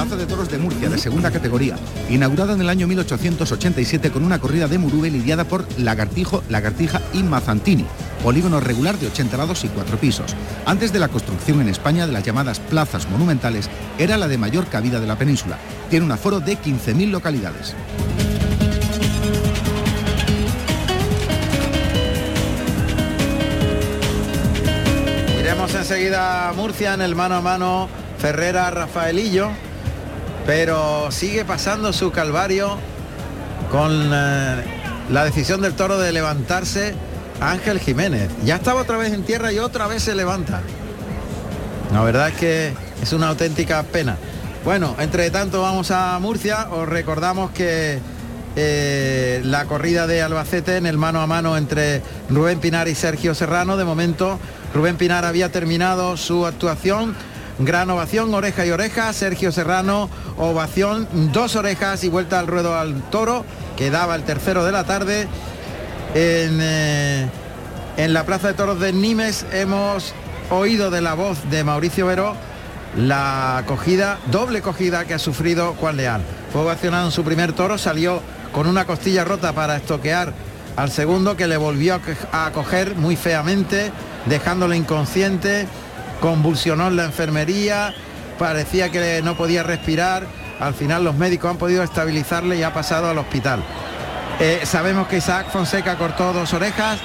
Plaza 0.00 0.16
de 0.16 0.24
Toros 0.24 0.48
de 0.48 0.56
Murcia, 0.56 0.88
de 0.88 0.96
segunda 0.96 1.30
categoría, 1.30 1.76
inaugurada 2.08 2.54
en 2.54 2.62
el 2.62 2.70
año 2.70 2.86
1887 2.86 4.10
con 4.10 4.24
una 4.24 4.38
corrida 4.38 4.66
de 4.66 4.78
Murube 4.78 5.10
lidiada 5.10 5.44
por 5.44 5.66
Lagartijo, 5.78 6.42
Lagartija 6.48 7.02
y 7.12 7.22
Mazantini, 7.22 7.84
polígono 8.22 8.60
regular 8.60 8.96
de 8.96 9.08
80 9.08 9.36
lados 9.36 9.62
y 9.64 9.68
4 9.68 9.98
pisos. 9.98 10.34
Antes 10.64 10.94
de 10.94 11.00
la 11.00 11.08
construcción 11.08 11.60
en 11.60 11.68
España 11.68 12.06
de 12.06 12.14
las 12.14 12.24
llamadas 12.24 12.60
plazas 12.60 13.10
monumentales, 13.10 13.68
era 13.98 14.16
la 14.16 14.26
de 14.26 14.38
mayor 14.38 14.68
cabida 14.68 15.00
de 15.00 15.06
la 15.06 15.18
península. 15.18 15.58
Tiene 15.90 16.06
un 16.06 16.12
aforo 16.12 16.40
de 16.40 16.56
15.000 16.56 17.10
localidades. 17.10 17.74
Iremos 25.38 25.74
enseguida 25.74 26.48
a 26.48 26.54
Murcia 26.54 26.94
en 26.94 27.02
el 27.02 27.14
mano 27.14 27.34
a 27.34 27.42
mano 27.42 27.90
Ferrera 28.16 28.70
Rafaelillo 28.70 29.50
pero 30.46 31.10
sigue 31.10 31.44
pasando 31.44 31.92
su 31.92 32.10
calvario 32.10 32.76
con 33.70 34.10
eh, 34.12 34.64
la 35.10 35.24
decisión 35.24 35.60
del 35.60 35.74
toro 35.74 35.98
de 35.98 36.12
levantarse 36.12 36.94
Ángel 37.40 37.80
Jiménez. 37.80 38.30
Ya 38.44 38.56
estaba 38.56 38.80
otra 38.82 38.96
vez 38.96 39.12
en 39.12 39.22
tierra 39.22 39.52
y 39.52 39.58
otra 39.58 39.86
vez 39.86 40.02
se 40.02 40.14
levanta. 40.14 40.60
La 41.92 42.02
verdad 42.02 42.28
es 42.28 42.34
que 42.34 42.72
es 43.02 43.12
una 43.12 43.28
auténtica 43.28 43.82
pena. 43.82 44.16
Bueno, 44.64 44.94
entre 44.98 45.30
tanto 45.30 45.62
vamos 45.62 45.90
a 45.90 46.18
Murcia. 46.18 46.68
Os 46.70 46.88
recordamos 46.88 47.50
que 47.50 47.98
eh, 48.56 49.40
la 49.44 49.64
corrida 49.64 50.06
de 50.06 50.22
Albacete 50.22 50.76
en 50.76 50.86
el 50.86 50.98
mano 50.98 51.20
a 51.20 51.26
mano 51.26 51.56
entre 51.56 52.02
Rubén 52.28 52.60
Pinar 52.60 52.88
y 52.88 52.94
Sergio 52.94 53.34
Serrano. 53.34 53.76
De 53.76 53.84
momento, 53.84 54.38
Rubén 54.74 54.96
Pinar 54.96 55.24
había 55.24 55.50
terminado 55.50 56.16
su 56.16 56.46
actuación. 56.46 57.14
Gran 57.60 57.90
ovación, 57.90 58.32
oreja 58.32 58.64
y 58.64 58.70
oreja. 58.70 59.12
Sergio 59.12 59.52
Serrano, 59.52 60.08
ovación, 60.38 61.06
dos 61.32 61.56
orejas 61.56 62.02
y 62.04 62.08
vuelta 62.08 62.38
al 62.38 62.46
ruedo 62.46 62.76
al 62.76 63.02
toro, 63.10 63.44
que 63.76 63.90
daba 63.90 64.14
el 64.14 64.22
tercero 64.22 64.64
de 64.64 64.72
la 64.72 64.84
tarde. 64.84 65.28
En, 66.14 66.58
eh, 66.62 67.28
en 67.98 68.12
la 68.14 68.24
Plaza 68.24 68.48
de 68.48 68.54
Toros 68.54 68.80
de 68.80 68.92
Nimes 68.94 69.44
hemos 69.52 70.14
oído 70.50 70.90
de 70.90 71.02
la 71.02 71.14
voz 71.14 71.38
de 71.50 71.62
Mauricio 71.62 72.06
Veró 72.06 72.34
la 72.96 73.62
cogida, 73.66 74.18
doble 74.30 74.62
cogida 74.62 75.04
que 75.04 75.14
ha 75.14 75.18
sufrido 75.18 75.74
Juan 75.78 75.96
Leal. 75.96 76.22
Fue 76.52 76.62
ovacionado 76.62 77.06
en 77.06 77.12
su 77.12 77.22
primer 77.24 77.52
toro, 77.52 77.78
salió 77.78 78.20
con 78.52 78.66
una 78.66 78.86
costilla 78.86 79.24
rota 79.24 79.52
para 79.52 79.76
estoquear 79.76 80.32
al 80.76 80.90
segundo 80.90 81.36
que 81.36 81.46
le 81.46 81.56
volvió 81.56 82.00
a 82.32 82.50
coger 82.52 82.96
muy 82.96 83.16
feamente, 83.16 83.92
dejándole 84.26 84.76
inconsciente, 84.76 85.68
convulsionó 86.20 86.88
en 86.88 86.96
la 86.96 87.04
enfermería, 87.04 87.94
parecía 88.38 88.90
que 88.90 89.20
no 89.22 89.36
podía 89.36 89.62
respirar, 89.62 90.26
al 90.60 90.74
final 90.74 91.04
los 91.04 91.14
médicos 91.16 91.50
han 91.50 91.56
podido 91.56 91.82
estabilizarle 91.82 92.56
y 92.56 92.62
ha 92.62 92.72
pasado 92.72 93.08
al 93.08 93.18
hospital. 93.18 93.62
Eh, 94.38 94.60
sabemos 94.64 95.08
que 95.08 95.18
Isaac 95.18 95.50
Fonseca 95.50 95.96
cortó 95.96 96.32
dos 96.32 96.52
orejas 96.54 96.98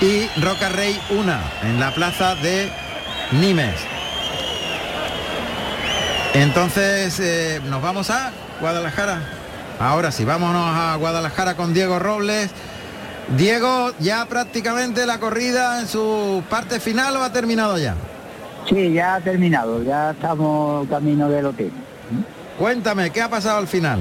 y 0.00 0.28
Roca 0.40 0.68
Rey 0.68 1.00
una 1.10 1.40
en 1.62 1.78
la 1.78 1.92
plaza 1.94 2.34
de 2.36 2.72
Nimes. 3.32 3.76
Entonces 6.34 7.20
eh, 7.20 7.60
nos 7.68 7.82
vamos 7.82 8.10
a 8.10 8.32
Guadalajara. 8.60 9.20
Ahora 9.78 10.10
sí, 10.10 10.24
vámonos 10.24 10.76
a 10.76 10.96
Guadalajara 10.96 11.56
con 11.56 11.74
Diego 11.74 11.98
Robles. 11.98 12.50
Diego, 13.36 13.92
ya 13.98 14.26
prácticamente 14.26 15.06
la 15.06 15.18
corrida 15.18 15.80
en 15.80 15.88
su 15.88 16.42
parte 16.48 16.80
final 16.80 17.16
o 17.16 17.22
ha 17.22 17.32
terminado 17.32 17.78
ya. 17.78 17.94
Sí, 18.68 18.92
ya 18.92 19.16
ha 19.16 19.20
terminado, 19.20 19.82
ya 19.82 20.12
estamos 20.12 20.88
camino 20.88 21.28
del 21.28 21.46
hotel. 21.46 21.72
Cuéntame, 22.58 23.10
¿qué 23.10 23.22
ha 23.22 23.28
pasado 23.28 23.58
al 23.58 23.66
final? 23.66 24.00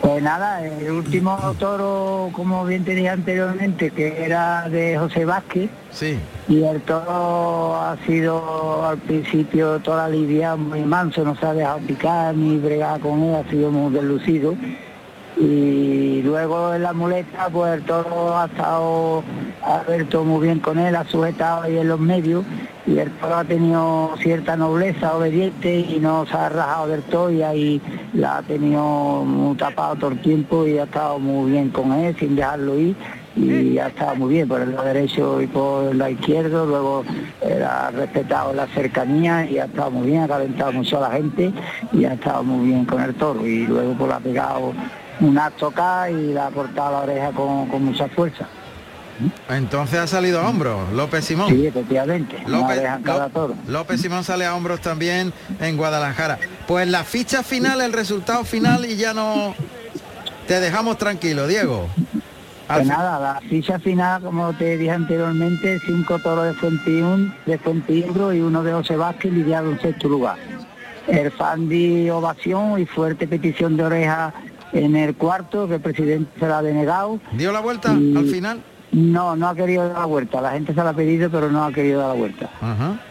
Pues 0.00 0.22
nada, 0.22 0.64
el 0.64 0.90
último 0.90 1.36
toro, 1.58 2.30
como 2.32 2.64
bien 2.64 2.84
te 2.84 2.94
dije 2.94 3.08
anteriormente, 3.08 3.90
que 3.90 4.24
era 4.24 4.68
de 4.68 4.96
José 4.98 5.24
Vázquez. 5.24 5.70
Sí. 5.90 6.18
Y 6.48 6.62
el 6.62 6.80
toro 6.82 7.74
ha 7.76 7.96
sido 8.06 8.86
al 8.86 8.98
principio 8.98 9.80
toda 9.80 10.08
lidia 10.08 10.54
muy 10.54 10.82
manso, 10.82 11.24
no 11.24 11.34
se 11.36 11.46
ha 11.46 11.54
dejado 11.54 11.78
picar 11.80 12.34
ni 12.34 12.58
bregar 12.58 13.00
con 13.00 13.22
él, 13.22 13.34
ha 13.34 13.50
sido 13.50 13.72
muy 13.72 13.92
deslucido 13.92 14.54
y 15.36 16.22
luego 16.22 16.74
en 16.74 16.82
la 16.82 16.92
muleta 16.92 17.48
pues 17.52 17.74
el 17.74 17.82
toro 17.82 18.36
ha 18.36 18.46
estado 18.46 19.22
abierto 19.62 20.24
muy 20.24 20.46
bien 20.46 20.60
con 20.60 20.78
él, 20.78 20.96
ha 20.96 21.04
sujetado 21.04 21.62
ahí 21.62 21.76
en 21.76 21.88
los 21.88 22.00
medios 22.00 22.44
y 22.86 22.98
el 22.98 23.10
toro 23.12 23.36
ha 23.36 23.44
tenido 23.44 24.14
cierta 24.18 24.56
nobleza 24.56 25.14
obediente 25.14 25.80
y 25.80 25.98
no 26.00 26.24
se 26.26 26.36
ha 26.36 26.48
rajado 26.48 26.88
del 26.88 27.02
todo 27.02 27.30
y 27.30 27.42
ahí 27.42 27.82
la 28.14 28.38
ha 28.38 28.42
tenido 28.42 29.26
tapado 29.58 29.96
todo 29.96 30.10
el 30.12 30.20
tiempo 30.20 30.66
y 30.66 30.78
ha 30.78 30.84
estado 30.84 31.18
muy 31.18 31.50
bien 31.50 31.68
con 31.70 31.92
él 31.92 32.16
sin 32.18 32.36
dejarlo 32.36 32.78
ir 32.78 32.96
y 33.36 33.76
ha 33.76 33.88
estado 33.88 34.16
muy 34.16 34.32
bien 34.34 34.48
por 34.48 34.62
el 34.62 34.72
lado 34.72 34.86
derecho 34.86 35.42
y 35.42 35.46
por 35.46 35.90
el 35.90 35.98
lado 35.98 36.10
izquierdo, 36.10 36.64
luego 36.64 37.04
era 37.42 37.90
respetado 37.90 38.54
la 38.54 38.66
cercanía 38.68 39.44
y 39.44 39.58
ha 39.58 39.66
estado 39.66 39.90
muy 39.90 40.06
bien, 40.06 40.22
ha 40.22 40.28
calentado 40.28 40.72
mucho 40.72 40.96
a 40.96 41.08
la 41.08 41.16
gente 41.16 41.52
y 41.92 42.06
ha 42.06 42.14
estado 42.14 42.42
muy 42.42 42.68
bien 42.68 42.86
con 42.86 43.02
el 43.02 43.14
toro 43.14 43.46
y 43.46 43.66
luego 43.66 43.92
pues 43.98 44.12
ha 44.12 44.20
pegado 44.20 44.72
una 45.20 45.50
toca 45.50 46.10
y 46.10 46.32
la 46.32 46.48
ha 46.48 46.50
cortado 46.50 46.92
la 46.92 46.98
oreja 46.98 47.30
con, 47.32 47.84
mucha 47.84 48.08
fuerza. 48.08 48.46
Entonces 49.48 49.98
ha 49.98 50.06
salido 50.06 50.40
a 50.40 50.48
hombros, 50.48 50.92
López 50.92 51.24
Simón. 51.24 51.48
Sí, 51.48 51.66
efectivamente. 51.66 52.36
López, 52.46 52.82
López 53.66 54.00
Simón 54.00 54.24
sale 54.24 54.44
a 54.44 54.54
hombros 54.54 54.80
también 54.80 55.32
en 55.58 55.76
Guadalajara. 55.78 56.38
Pues 56.66 56.86
la 56.88 57.02
ficha 57.02 57.42
final, 57.42 57.80
el 57.80 57.94
resultado 57.94 58.44
final 58.44 58.84
y 58.84 58.96
ya 58.96 59.14
no 59.14 59.54
te 60.46 60.60
dejamos 60.60 60.98
tranquilo, 60.98 61.46
Diego. 61.46 61.88
Pues 62.66 62.86
nada, 62.86 63.20
la 63.20 63.40
ficha 63.48 63.78
final, 63.78 64.22
como 64.22 64.52
te 64.52 64.76
dije 64.76 64.90
anteriormente, 64.90 65.78
cinco 65.86 66.18
toros 66.18 66.46
de 66.46 66.54
Fuentiún, 66.54 67.32
de 67.46 67.58
Fuentimbro 67.58 68.34
y 68.34 68.40
uno 68.40 68.62
de 68.64 68.72
José 68.72 68.96
Vázquez 68.96 69.32
lidiado 69.32 69.70
en 69.70 69.80
sexto 69.80 70.08
lugar. 70.08 70.36
El 71.06 71.30
Fandi 71.30 72.10
ovación 72.10 72.80
y 72.80 72.86
fuerte 72.86 73.28
petición 73.28 73.76
de 73.76 73.84
oreja 73.84 74.34
en 74.76 74.96
el 74.96 75.14
cuarto, 75.14 75.66
que 75.68 75.74
el 75.76 75.80
presidente 75.80 76.38
se 76.38 76.46
la 76.46 76.58
ha 76.58 76.62
denegado. 76.62 77.20
¿Dio 77.32 77.52
la 77.52 77.60
vuelta 77.60 77.90
al 77.90 78.26
final? 78.26 78.62
No, 78.92 79.36
no 79.36 79.48
ha 79.48 79.54
querido 79.54 79.88
dar 79.88 79.98
la 79.98 80.06
vuelta. 80.06 80.40
La 80.40 80.52
gente 80.52 80.72
se 80.72 80.82
la 80.82 80.90
ha 80.90 80.92
pedido, 80.92 81.28
pero 81.30 81.50
no 81.50 81.64
ha 81.64 81.72
querido 81.72 82.00
dar 82.00 82.08
la 82.08 82.14
vuelta. 82.14 82.50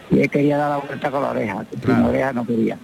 Y 0.09 0.19
él 0.19 0.29
quería 0.29 0.57
dar 0.57 0.69
la 0.69 0.77
vuelta 0.77 1.11
con 1.11 1.21
la 1.21 1.31
oreja. 1.31 1.65
la 1.87 2.07
oreja 2.07 2.33
no 2.33 2.45
quería. 2.45 2.77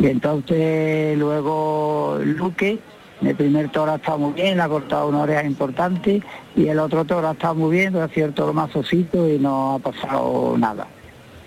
Y 0.00 0.06
entonces 0.06 1.18
luego 1.18 2.18
Luque, 2.24 2.78
el 3.22 3.34
primer 3.34 3.70
toro 3.70 3.92
ha 3.92 3.96
estado 3.96 4.18
muy 4.18 4.32
bien, 4.32 4.60
ha 4.60 4.68
cortado 4.68 5.08
una 5.08 5.20
oreja 5.20 5.44
importante. 5.44 6.22
Y 6.56 6.68
el 6.68 6.78
otro 6.78 7.04
toro 7.04 7.28
ha 7.28 7.32
estado 7.32 7.54
muy 7.54 7.76
bien, 7.76 7.92
pero 7.92 8.04
ha 8.04 8.08
sido 8.08 8.28
el 8.28 8.34
toro 8.34 8.52
más 8.52 8.74
osito 8.74 9.28
y 9.28 9.38
no 9.38 9.74
ha 9.74 9.78
pasado 9.78 10.56
nada 10.58 10.86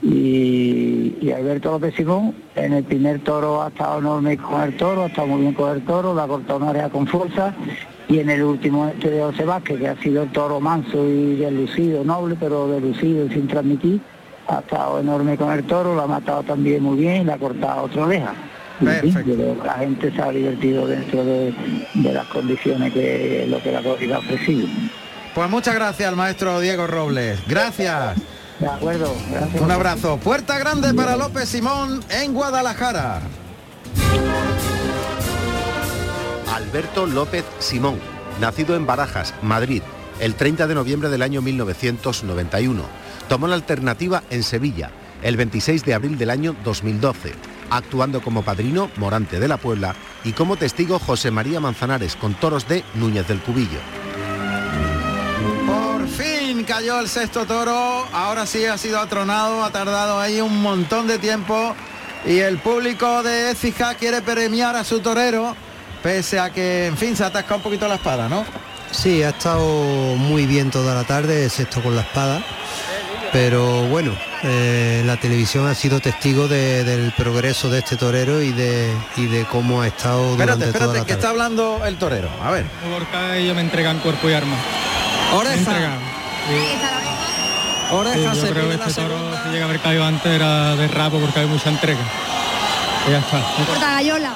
y, 0.01 1.17
y 1.21 1.31
Alberto 1.31 1.71
López 1.71 1.93
Simón 1.95 2.33
en 2.55 2.73
el 2.73 2.83
primer 2.83 3.19
toro 3.23 3.61
ha 3.61 3.67
estado 3.67 3.99
enorme 3.99 4.37
con 4.37 4.61
el 4.61 4.75
toro, 4.75 5.03
ha 5.03 5.07
estado 5.07 5.27
muy 5.27 5.41
bien 5.41 5.53
con 5.53 5.75
el 5.75 5.83
toro, 5.85 6.13
la 6.13 6.23
ha 6.23 6.27
cortado 6.27 6.57
una 6.57 6.69
área 6.69 6.89
con 6.89 7.05
fuerza 7.05 7.53
y 8.11 8.19
en 8.19 8.29
el 8.29 8.43
último 8.43 8.87
este 8.87 9.09
de 9.09 9.21
José 9.21 9.45
Vázquez, 9.45 9.79
que 9.79 9.87
ha 9.87 9.95
sido 10.01 10.23
el 10.23 10.31
toro 10.31 10.59
manso 10.59 11.07
y 11.07 11.35
deslucido, 11.35 12.03
noble, 12.03 12.35
pero 12.37 12.67
deslucido 12.67 13.25
y 13.25 13.29
sin 13.29 13.47
transmitir, 13.47 14.01
ha 14.47 14.59
estado 14.59 14.99
enorme 14.99 15.37
con 15.37 15.51
el 15.51 15.63
toro, 15.63 15.95
lo 15.95 16.01
ha 16.01 16.07
matado 16.07 16.43
también 16.43 16.83
muy 16.83 16.97
bien 16.97 17.21
y 17.21 17.25
le 17.25 17.33
ha 17.33 17.37
cortado 17.37 17.83
otra 17.83 18.05
oreja. 18.05 18.33
la 18.81 19.73
gente 19.79 20.11
se 20.11 20.21
ha 20.21 20.29
divertido 20.29 20.87
dentro 20.87 21.23
de, 21.23 21.53
las 21.93 22.25
condiciones 22.27 22.91
que 22.91 23.45
lo 23.47 23.61
que 23.61 23.71
la 23.71 23.81
corrida 23.81 24.17
ha 24.17 24.19
ofrecido. 24.19 24.67
Pues 25.33 25.49
muchas 25.49 25.75
gracias 25.75 26.09
al 26.09 26.17
maestro 26.17 26.59
Diego 26.59 26.87
Robles. 26.87 27.39
Gracias. 27.47 28.40
De 28.61 28.67
acuerdo, 28.67 29.11
Un 29.59 29.71
abrazo. 29.71 30.17
Puerta 30.17 30.59
grande 30.59 30.93
para 30.93 31.17
López 31.17 31.49
Simón 31.49 31.99
en 32.11 32.31
Guadalajara. 32.31 33.19
Alberto 36.53 37.07
López 37.07 37.43
Simón, 37.57 37.99
nacido 38.39 38.75
en 38.75 38.85
Barajas, 38.85 39.33
Madrid, 39.41 39.81
el 40.19 40.35
30 40.35 40.67
de 40.67 40.75
noviembre 40.75 41.09
del 41.09 41.23
año 41.23 41.41
1991. 41.41 42.83
Tomó 43.27 43.47
la 43.47 43.55
alternativa 43.55 44.21
en 44.29 44.43
Sevilla, 44.43 44.91
el 45.23 45.37
26 45.37 45.83
de 45.83 45.95
abril 45.95 46.19
del 46.19 46.29
año 46.29 46.55
2012, 46.63 47.33
actuando 47.71 48.21
como 48.21 48.43
padrino 48.43 48.91
Morante 48.97 49.39
de 49.39 49.47
la 49.47 49.57
Puebla 49.57 49.95
y 50.23 50.33
como 50.33 50.55
testigo 50.55 50.99
José 50.99 51.31
María 51.31 51.59
Manzanares 51.59 52.15
con 52.15 52.35
toros 52.35 52.67
de 52.67 52.83
Núñez 52.93 53.27
del 53.27 53.39
Cubillo 53.39 53.79
cayó 56.63 56.99
el 56.99 57.07
sexto 57.07 57.45
toro, 57.45 58.07
ahora 58.13 58.45
sí 58.45 58.65
ha 58.65 58.77
sido 58.77 58.99
atronado, 58.99 59.63
ha 59.63 59.71
tardado 59.71 60.19
ahí 60.19 60.41
un 60.41 60.61
montón 60.61 61.07
de 61.07 61.17
tiempo 61.17 61.75
y 62.25 62.39
el 62.39 62.57
público 62.59 63.23
de 63.23 63.51
Écija 63.51 63.95
quiere 63.95 64.21
premiar 64.21 64.75
a 64.75 64.83
su 64.83 64.99
torero, 64.99 65.55
pese 66.03 66.39
a 66.39 66.51
que, 66.51 66.87
en 66.87 66.97
fin, 66.97 67.15
se 67.15 67.23
atasca 67.23 67.55
un 67.55 67.61
poquito 67.61 67.87
la 67.87 67.95
espada, 67.95 68.29
¿no? 68.29 68.45
Sí, 68.91 69.23
ha 69.23 69.29
estado 69.29 70.15
muy 70.15 70.45
bien 70.45 70.69
toda 70.69 70.93
la 70.93 71.03
tarde, 71.03 71.45
excepto 71.45 71.81
con 71.81 71.95
la 71.95 72.01
espada. 72.01 72.43
Pero 73.31 73.87
bueno, 73.87 74.11
eh, 74.43 75.03
la 75.05 75.15
televisión 75.17 75.65
ha 75.67 75.73
sido 75.73 76.01
testigo 76.01 76.49
del 76.49 77.13
progreso 77.15 77.69
de 77.69 77.79
este 77.79 77.95
torero 77.95 78.41
y 78.41 78.51
de, 78.51 78.91
y 79.15 79.27
de 79.27 79.45
cómo 79.45 79.81
ha 79.81 79.87
estado 79.87 80.35
durante 80.35 80.65
espérate, 80.65 80.79
toda 80.79 80.97
la 80.99 81.05
que 81.05 81.13
está 81.13 81.29
hablando 81.29 81.81
el 81.85 81.95
torero. 81.97 82.29
A 82.43 82.51
ver. 82.51 82.65
ellos 83.35 83.55
me 83.55 83.61
entregan 83.61 83.99
cuerpo 83.99 84.29
y 84.29 84.33
arma. 84.33 84.57
Ahora 87.89 88.11
Oreja 88.11 88.33
yo 88.33 88.49
creo 88.49 88.69
que 88.69 88.75
este 88.75 88.93
toro 88.93 89.31
si 89.43 89.49
llega 89.49 89.65
a 89.65 89.67
haber 89.67 89.81
caído 89.81 90.05
antes 90.05 90.31
era 90.31 90.75
de 90.75 90.87
rapo 90.87 91.19
porque 91.19 91.41
hay 91.41 91.47
mucha 91.47 91.69
entrega. 91.69 91.99
Y 93.07 93.11
ya 93.11 93.19
está. 93.19 93.41
Corta 93.65 93.93
gallola. 93.93 94.33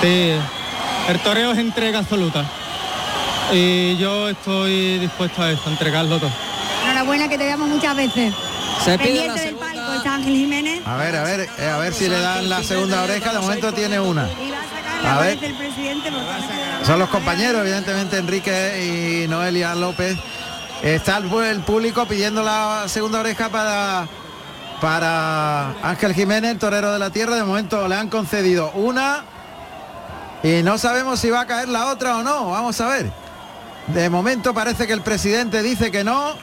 Sí, 0.00 0.32
el 1.08 1.18
toreo 1.20 1.52
es 1.52 1.58
entrega 1.58 1.98
absoluta. 1.98 2.44
Y 3.52 3.96
yo 3.96 4.28
estoy 4.28 4.98
dispuesto 4.98 5.42
a 5.42 5.50
eso, 5.50 5.62
a 5.66 5.70
entregarlo 5.70 6.18
todo. 6.18 6.30
Enhorabuena 6.84 7.28
que 7.28 7.38
te 7.38 7.44
veamos 7.44 7.68
muchas 7.68 7.96
veces. 7.96 8.34
Se 8.84 8.96
Pendiente 8.96 9.40
del 9.40 9.54
palco 9.56 9.94
está 9.94 10.14
Ángel 10.14 10.34
Jiménez. 10.34 10.86
A 10.86 10.96
ver, 10.96 11.16
a 11.16 11.22
ver, 11.24 11.48
eh, 11.58 11.68
a 11.68 11.78
ver 11.78 11.92
si 11.92 12.08
le 12.08 12.20
dan 12.20 12.48
la 12.48 12.62
segunda 12.62 13.02
oreja, 13.02 13.32
de 13.32 13.38
momento 13.40 13.72
tiene 13.72 13.98
una. 13.98 14.28
a 15.04 15.18
ver. 15.18 15.38
Son 16.84 16.98
los 16.98 17.08
compañeros, 17.08 17.62
evidentemente, 17.62 18.18
Enrique 18.18 19.24
y 19.24 19.28
Noelia 19.28 19.74
López. 19.74 20.16
Está 20.82 21.16
el, 21.16 21.60
público 21.62 22.06
pidiendo 22.06 22.42
la 22.42 22.84
segunda 22.86 23.20
oreja 23.20 23.48
para 23.48 24.06
para 24.80 25.70
Ángel 25.82 26.14
Jiménez, 26.14 26.52
el 26.52 26.58
torero 26.58 26.92
de 26.92 27.00
la 27.00 27.10
tierra. 27.10 27.34
De 27.34 27.42
momento 27.42 27.88
le 27.88 27.96
han 27.96 28.08
concedido 28.08 28.70
una 28.72 29.24
y 30.44 30.62
no 30.62 30.78
sabemos 30.78 31.18
si 31.18 31.30
va 31.30 31.40
a 31.40 31.46
caer 31.46 31.68
la 31.68 31.86
otra 31.88 32.18
o 32.18 32.22
no. 32.22 32.50
Vamos 32.50 32.80
a 32.80 32.88
ver. 32.88 33.10
De 33.88 34.08
momento 34.08 34.54
parece 34.54 34.86
que 34.86 34.92
el 34.92 35.00
presidente 35.00 35.62
dice 35.62 35.90
que 35.90 36.04
no. 36.04 36.34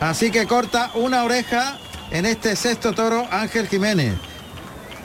Así 0.00 0.30
que 0.32 0.46
corta 0.46 0.90
una 0.94 1.22
oreja 1.22 1.76
en 2.10 2.26
este 2.26 2.56
sexto 2.56 2.94
toro 2.94 3.26
Ángel 3.30 3.68
Jiménez. 3.68 4.14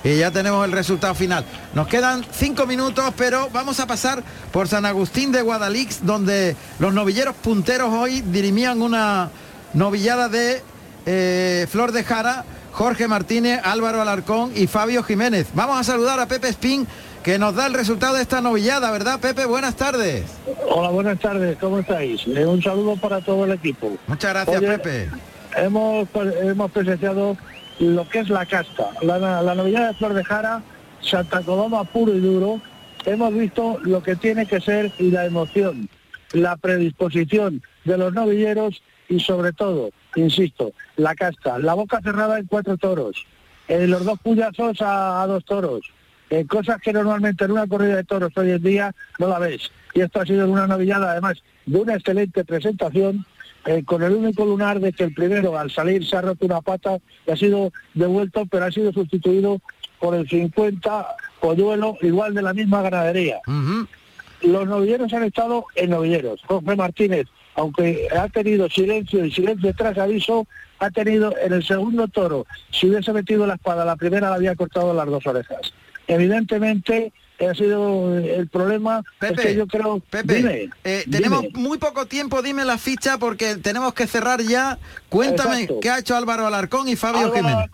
Y 0.03 0.17
ya 0.17 0.31
tenemos 0.31 0.65
el 0.65 0.71
resultado 0.71 1.13
final. 1.13 1.45
Nos 1.73 1.87
quedan 1.87 2.25
cinco 2.31 2.65
minutos, 2.65 3.13
pero 3.15 3.49
vamos 3.53 3.79
a 3.79 3.85
pasar 3.85 4.23
por 4.51 4.67
San 4.67 4.85
Agustín 4.85 5.31
de 5.31 5.43
Guadalix, 5.43 6.05
donde 6.05 6.55
los 6.79 6.93
novilleros 6.93 7.35
punteros 7.35 7.93
hoy 7.93 8.21
dirimían 8.21 8.81
una 8.81 9.29
novillada 9.73 10.27
de 10.27 10.63
eh, 11.05 11.67
Flor 11.69 11.91
de 11.91 12.03
Jara, 12.03 12.45
Jorge 12.71 13.07
Martínez, 13.07 13.61
Álvaro 13.63 14.01
Alarcón 14.01 14.51
y 14.55 14.65
Fabio 14.65 15.03
Jiménez. 15.03 15.47
Vamos 15.53 15.79
a 15.79 15.83
saludar 15.83 16.19
a 16.19 16.25
Pepe 16.25 16.49
Spin, 16.49 16.87
que 17.23 17.37
nos 17.37 17.53
da 17.53 17.67
el 17.67 17.73
resultado 17.75 18.15
de 18.15 18.23
esta 18.23 18.41
novillada, 18.41 18.89
¿verdad, 18.89 19.19
Pepe? 19.19 19.45
Buenas 19.45 19.75
tardes. 19.75 20.23
Hola, 20.67 20.89
buenas 20.89 21.19
tardes, 21.19 21.57
¿cómo 21.59 21.79
estáis? 21.79 22.25
Eh, 22.25 22.45
un 22.45 22.63
saludo 22.63 22.95
para 22.95 23.21
todo 23.21 23.45
el 23.45 23.51
equipo. 23.51 23.95
Muchas 24.07 24.33
gracias, 24.33 24.61
Pepe. 24.61 25.09
Hemos, 25.55 26.07
hemos 26.41 26.71
presenciado 26.71 27.37
lo 27.81 28.07
que 28.07 28.19
es 28.19 28.29
la 28.29 28.45
casta, 28.45 28.91
la, 29.01 29.17
la 29.41 29.55
de 29.55 29.93
Flor 29.95 30.13
de 30.13 30.23
Jara, 30.23 30.61
Santa 31.01 31.41
Coloma 31.41 31.83
puro 31.83 32.13
y 32.15 32.19
duro. 32.19 32.61
Hemos 33.05 33.33
visto 33.33 33.79
lo 33.81 34.03
que 34.03 34.15
tiene 34.15 34.45
que 34.45 34.61
ser 34.61 34.91
y 34.99 35.09
la 35.09 35.25
emoción, 35.25 35.89
la 36.33 36.55
predisposición 36.57 37.63
de 37.83 37.97
los 37.97 38.13
novilleros 38.13 38.83
y 39.09 39.19
sobre 39.19 39.51
todo, 39.51 39.89
insisto, 40.15 40.73
la 40.95 41.15
casta, 41.15 41.57
la 41.57 41.73
boca 41.73 41.99
cerrada 42.01 42.37
en 42.37 42.45
cuatro 42.45 42.77
toros, 42.77 43.25
eh, 43.67 43.87
los 43.87 44.05
dos 44.05 44.19
puyazos 44.19 44.77
a, 44.81 45.25
dos 45.25 45.43
toros, 45.43 45.81
eh, 46.29 46.45
cosas 46.45 46.79
que 46.79 46.93
normalmente 46.93 47.45
en 47.45 47.51
una 47.51 47.65
corrida 47.65 47.95
de 47.95 48.03
toros 48.03 48.31
hoy 48.37 48.51
en 48.51 48.61
día 48.61 48.95
no 49.17 49.27
la 49.27 49.39
ves. 49.39 49.71
Y 49.95 50.01
esto 50.01 50.21
ha 50.21 50.25
sido 50.27 50.47
una 50.47 50.67
novillada 50.67 51.11
además 51.11 51.41
de 51.65 51.79
una 51.79 51.95
excelente 51.95 52.45
presentación 52.45 53.25
eh, 53.65 53.83
con 53.85 54.03
el 54.03 54.13
único 54.13 54.45
lunar 54.45 54.79
de 54.79 54.93
que 54.93 55.03
el 55.03 55.13
primero 55.13 55.57
al 55.57 55.71
salir 55.71 56.05
se 56.05 56.17
ha 56.17 56.21
roto 56.21 56.45
una 56.45 56.61
pata 56.61 56.97
y 57.27 57.31
ha 57.31 57.37
sido 57.37 57.71
devuelto, 57.93 58.45
pero 58.45 58.65
ha 58.65 58.71
sido 58.71 58.91
sustituido 58.91 59.59
por 59.99 60.15
el 60.15 60.27
50 60.27 61.07
polluelo 61.39 61.97
igual 62.01 62.33
de 62.33 62.41
la 62.41 62.53
misma 62.53 62.81
ganadería. 62.81 63.39
Los 64.41 64.67
novilleros 64.67 65.13
han 65.13 65.23
estado 65.23 65.65
en 65.75 65.91
novilleros. 65.91 66.41
Jorge 66.47 66.75
Martínez 66.75 67.27
aunque 67.55 68.07
ha 68.11 68.27
tenido 68.29 68.69
silencio 68.69 69.25
y 69.25 69.31
silencio 69.31 69.73
tras 69.75 69.97
aviso, 69.97 70.47
ha 70.79 70.89
tenido 70.89 71.35
en 71.37 71.53
el 71.53 71.63
segundo 71.63 72.07
toro, 72.07 72.45
si 72.71 72.89
hubiese 72.89 73.13
metido 73.13 73.45
la 73.45 73.55
espada, 73.55 73.85
la 73.85 73.95
primera 73.95 74.29
le 74.29 74.35
había 74.35 74.55
cortado 74.55 74.93
las 74.93 75.05
dos 75.07 75.25
orejas. 75.27 75.73
Evidentemente, 76.07 77.11
ha 77.47 77.55
sido 77.55 78.17
el 78.17 78.47
problema 78.47 79.03
Pepe, 79.19 79.41
que 79.41 79.55
yo 79.55 79.67
creo 79.67 79.99
Pepe, 80.09 80.69
eh, 80.83 81.05
tenemos 81.09 81.45
muy 81.53 81.77
poco 81.77 82.05
tiempo 82.05 82.41
dime 82.41 82.65
la 82.65 82.77
ficha 82.77 83.17
porque 83.17 83.55
tenemos 83.55 83.93
que 83.93 84.07
cerrar 84.07 84.41
ya. 84.41 84.77
Cuéntame 85.09 85.67
qué 85.81 85.89
ha 85.89 85.99
hecho 85.99 86.15
Álvaro 86.15 86.47
Alarcón 86.47 86.87
y 86.87 86.95
Fabio 86.95 87.33
Jiménez 87.33 87.69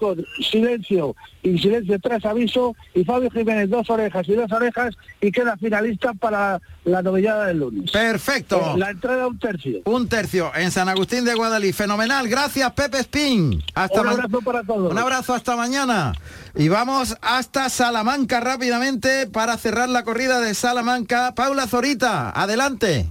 silencio 0.50 1.16
y 1.44 1.58
silencio 1.60 2.00
tras 2.00 2.26
aviso 2.26 2.76
y 2.94 3.04
Fabio 3.04 3.30
Jiménez 3.30 3.70
dos 3.70 3.90
orejas 3.90 4.28
y 4.28 4.34
dos 4.34 4.52
orejas 4.52 4.96
y 5.22 5.32
queda 5.32 5.58
finalista 5.58 6.14
para 6.14 6.60
la 6.84 7.02
novillada 7.02 7.48
del 7.48 7.60
lunes. 7.60 7.92
Perfecto. 7.92 8.74
Eh, 8.76 8.80
la 8.80 8.92
entrada 8.92 9.28
un 9.28 9.40
tercio. 9.40 9.82
Un 9.86 10.08
tercio 10.08 10.52
en 10.56 10.72
San 10.72 10.90
Agustín 10.90 11.26
de 11.26 11.36
Guadalí. 11.36 11.74
Fenomenal. 11.74 12.28
Gracias 12.28 12.72
Pepe 12.74 13.00
Spin. 13.00 13.64
Hasta 13.76 14.02
un 14.02 14.08
abrazo 14.08 14.42
para 14.42 14.64
todos. 14.64 14.92
Un 14.92 14.98
abrazo 14.98 15.34
hasta 15.34 15.56
mañana. 15.56 16.14
Y 16.56 16.70
vamos 16.70 17.16
hasta 17.22 17.70
Salamanca 17.70 18.40
rápidamente 18.40 19.28
para 19.28 19.57
cerrar 19.58 19.90
la 19.90 20.04
corrida 20.04 20.40
de 20.40 20.54
Salamanca. 20.54 21.34
Paula 21.36 21.68
Zorita, 21.68 22.30
adelante. 22.30 23.10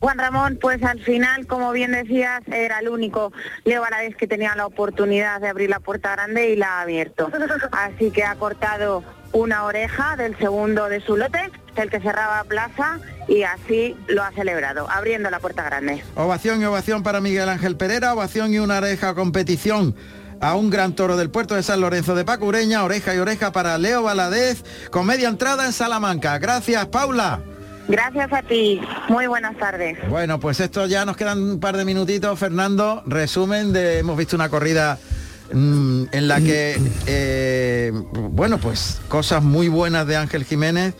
Juan 0.00 0.16
Ramón, 0.16 0.58
pues 0.60 0.82
al 0.82 0.98
final, 1.00 1.46
como 1.46 1.72
bien 1.72 1.92
decías, 1.92 2.40
era 2.48 2.78
el 2.78 2.88
único 2.88 3.32
Leo 3.64 3.82
Valadez 3.82 4.16
que 4.16 4.26
tenía 4.26 4.56
la 4.56 4.64
oportunidad 4.64 5.42
de 5.42 5.48
abrir 5.48 5.68
la 5.68 5.80
puerta 5.80 6.12
grande 6.12 6.50
y 6.50 6.56
la 6.56 6.78
ha 6.78 6.80
abierto. 6.80 7.30
Así 7.72 8.10
que 8.10 8.24
ha 8.24 8.34
cortado 8.36 9.04
una 9.32 9.64
oreja 9.64 10.16
del 10.16 10.36
segundo 10.38 10.88
de 10.88 11.02
su 11.02 11.18
lote, 11.18 11.50
el 11.76 11.90
que 11.90 12.00
cerraba 12.00 12.42
plaza, 12.44 12.98
y 13.28 13.42
así 13.42 13.94
lo 14.08 14.22
ha 14.22 14.32
celebrado, 14.32 14.88
abriendo 14.90 15.30
la 15.30 15.38
puerta 15.38 15.64
grande. 15.64 16.02
Ovación 16.16 16.62
y 16.62 16.64
ovación 16.64 17.02
para 17.02 17.20
Miguel 17.20 17.50
Ángel 17.50 17.76
Pereira, 17.76 18.14
ovación 18.14 18.54
y 18.54 18.58
una 18.58 18.78
oreja 18.78 19.14
competición 19.14 19.94
a 20.40 20.54
un 20.54 20.70
gran 20.70 20.94
toro 20.94 21.16
del 21.16 21.30
puerto 21.30 21.54
de 21.54 21.62
San 21.62 21.80
Lorenzo 21.80 22.14
de 22.14 22.24
Pacureña, 22.24 22.82
oreja 22.82 23.14
y 23.14 23.18
oreja 23.18 23.52
para 23.52 23.78
Leo 23.78 24.02
Valadez, 24.02 24.64
con 24.90 25.06
media 25.06 25.28
entrada 25.28 25.66
en 25.66 25.72
Salamanca. 25.72 26.38
Gracias, 26.38 26.86
Paula. 26.86 27.40
Gracias 27.88 28.32
a 28.32 28.42
ti. 28.42 28.80
Muy 29.08 29.26
buenas 29.26 29.56
tardes. 29.58 29.98
Bueno, 30.08 30.38
pues 30.38 30.60
esto 30.60 30.86
ya 30.86 31.04
nos 31.04 31.16
quedan 31.16 31.42
un 31.42 31.60
par 31.60 31.76
de 31.76 31.84
minutitos, 31.84 32.38
Fernando. 32.38 33.02
Resumen 33.06 33.72
de 33.72 33.98
hemos 33.98 34.16
visto 34.16 34.36
una 34.36 34.48
corrida 34.48 34.98
mm, 35.52 36.04
en 36.12 36.28
la 36.28 36.40
que, 36.40 36.80
eh, 37.06 37.92
bueno, 38.12 38.58
pues 38.58 39.00
cosas 39.08 39.42
muy 39.42 39.68
buenas 39.68 40.06
de 40.06 40.16
Ángel 40.16 40.44
Jiménez 40.44 40.94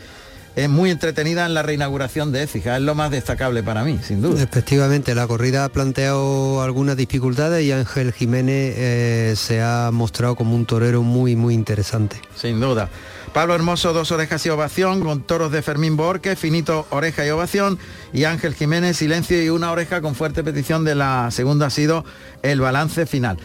es 0.55 0.69
muy 0.69 0.91
entretenida 0.91 1.45
en 1.45 1.53
la 1.53 1.63
reinauguración 1.63 2.31
de 2.31 2.43
Écija, 2.43 2.75
es 2.75 2.81
lo 2.81 2.95
más 2.95 3.11
destacable 3.11 3.63
para 3.63 3.83
mí, 3.83 3.99
sin 4.03 4.21
duda. 4.21 4.41
Efectivamente, 4.41 5.15
la 5.15 5.27
corrida 5.27 5.65
ha 5.65 5.69
planteado 5.69 6.61
algunas 6.61 6.97
dificultades 6.97 7.63
y 7.63 7.71
Ángel 7.71 8.11
Jiménez 8.11 8.75
eh, 8.77 9.33
se 9.37 9.61
ha 9.61 9.91
mostrado 9.91 10.35
como 10.35 10.55
un 10.55 10.65
torero 10.65 11.03
muy, 11.03 11.35
muy 11.35 11.53
interesante. 11.53 12.21
Sin 12.35 12.59
duda. 12.59 12.89
Pablo 13.33 13.55
Hermoso, 13.55 13.93
dos 13.93 14.11
orejas 14.11 14.45
y 14.45 14.49
ovación, 14.49 14.99
con 14.99 15.21
toros 15.21 15.53
de 15.53 15.61
Fermín 15.61 15.95
Borque, 15.95 16.35
finito 16.35 16.85
oreja 16.89 17.25
y 17.25 17.29
ovación, 17.29 17.79
y 18.11 18.25
Ángel 18.25 18.53
Jiménez, 18.53 18.97
silencio 18.97 19.41
y 19.41 19.49
una 19.49 19.71
oreja 19.71 20.01
con 20.01 20.15
fuerte 20.15 20.43
petición 20.43 20.83
de 20.83 20.95
la 20.95 21.31
segunda 21.31 21.67
ha 21.67 21.69
sido 21.69 22.03
el 22.41 22.59
balance 22.59 23.05
final. 23.05 23.37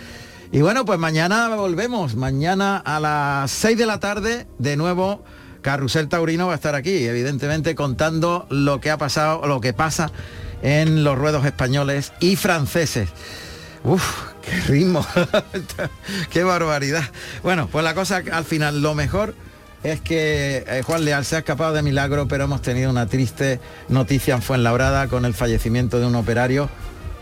Y 0.50 0.60
bueno, 0.60 0.84
pues 0.84 0.98
mañana 0.98 1.54
volvemos, 1.54 2.16
mañana 2.16 2.78
a 2.78 2.98
las 2.98 3.50
6 3.52 3.78
de 3.78 3.86
la 3.86 4.00
tarde, 4.00 4.46
de 4.58 4.76
nuevo 4.76 5.22
Carrusel 5.66 6.08
Taurino 6.08 6.46
va 6.46 6.52
a 6.52 6.54
estar 6.54 6.76
aquí, 6.76 7.08
evidentemente 7.08 7.74
contando 7.74 8.46
lo 8.50 8.80
que 8.80 8.88
ha 8.88 8.98
pasado, 8.98 9.48
lo 9.48 9.60
que 9.60 9.72
pasa 9.72 10.12
en 10.62 11.02
los 11.02 11.18
ruedos 11.18 11.44
españoles 11.44 12.12
y 12.20 12.36
franceses. 12.36 13.08
Uf, 13.82 14.04
qué 14.42 14.60
ritmo, 14.68 15.04
qué 16.30 16.44
barbaridad. 16.44 17.02
Bueno, 17.42 17.66
pues 17.66 17.82
la 17.82 17.94
cosa 17.94 18.22
al 18.30 18.44
final, 18.44 18.80
lo 18.80 18.94
mejor 18.94 19.34
es 19.82 20.00
que 20.00 20.64
eh, 20.68 20.82
Juan 20.84 21.04
Leal 21.04 21.24
se 21.24 21.34
ha 21.34 21.38
escapado 21.40 21.74
de 21.74 21.82
milagro, 21.82 22.28
pero 22.28 22.44
hemos 22.44 22.62
tenido 22.62 22.88
una 22.88 23.08
triste 23.08 23.58
noticia 23.88 24.36
en 24.36 24.42
Fuenlabrada 24.42 25.08
con 25.08 25.24
el 25.24 25.34
fallecimiento 25.34 25.98
de 25.98 26.06
un 26.06 26.14
operario 26.14 26.70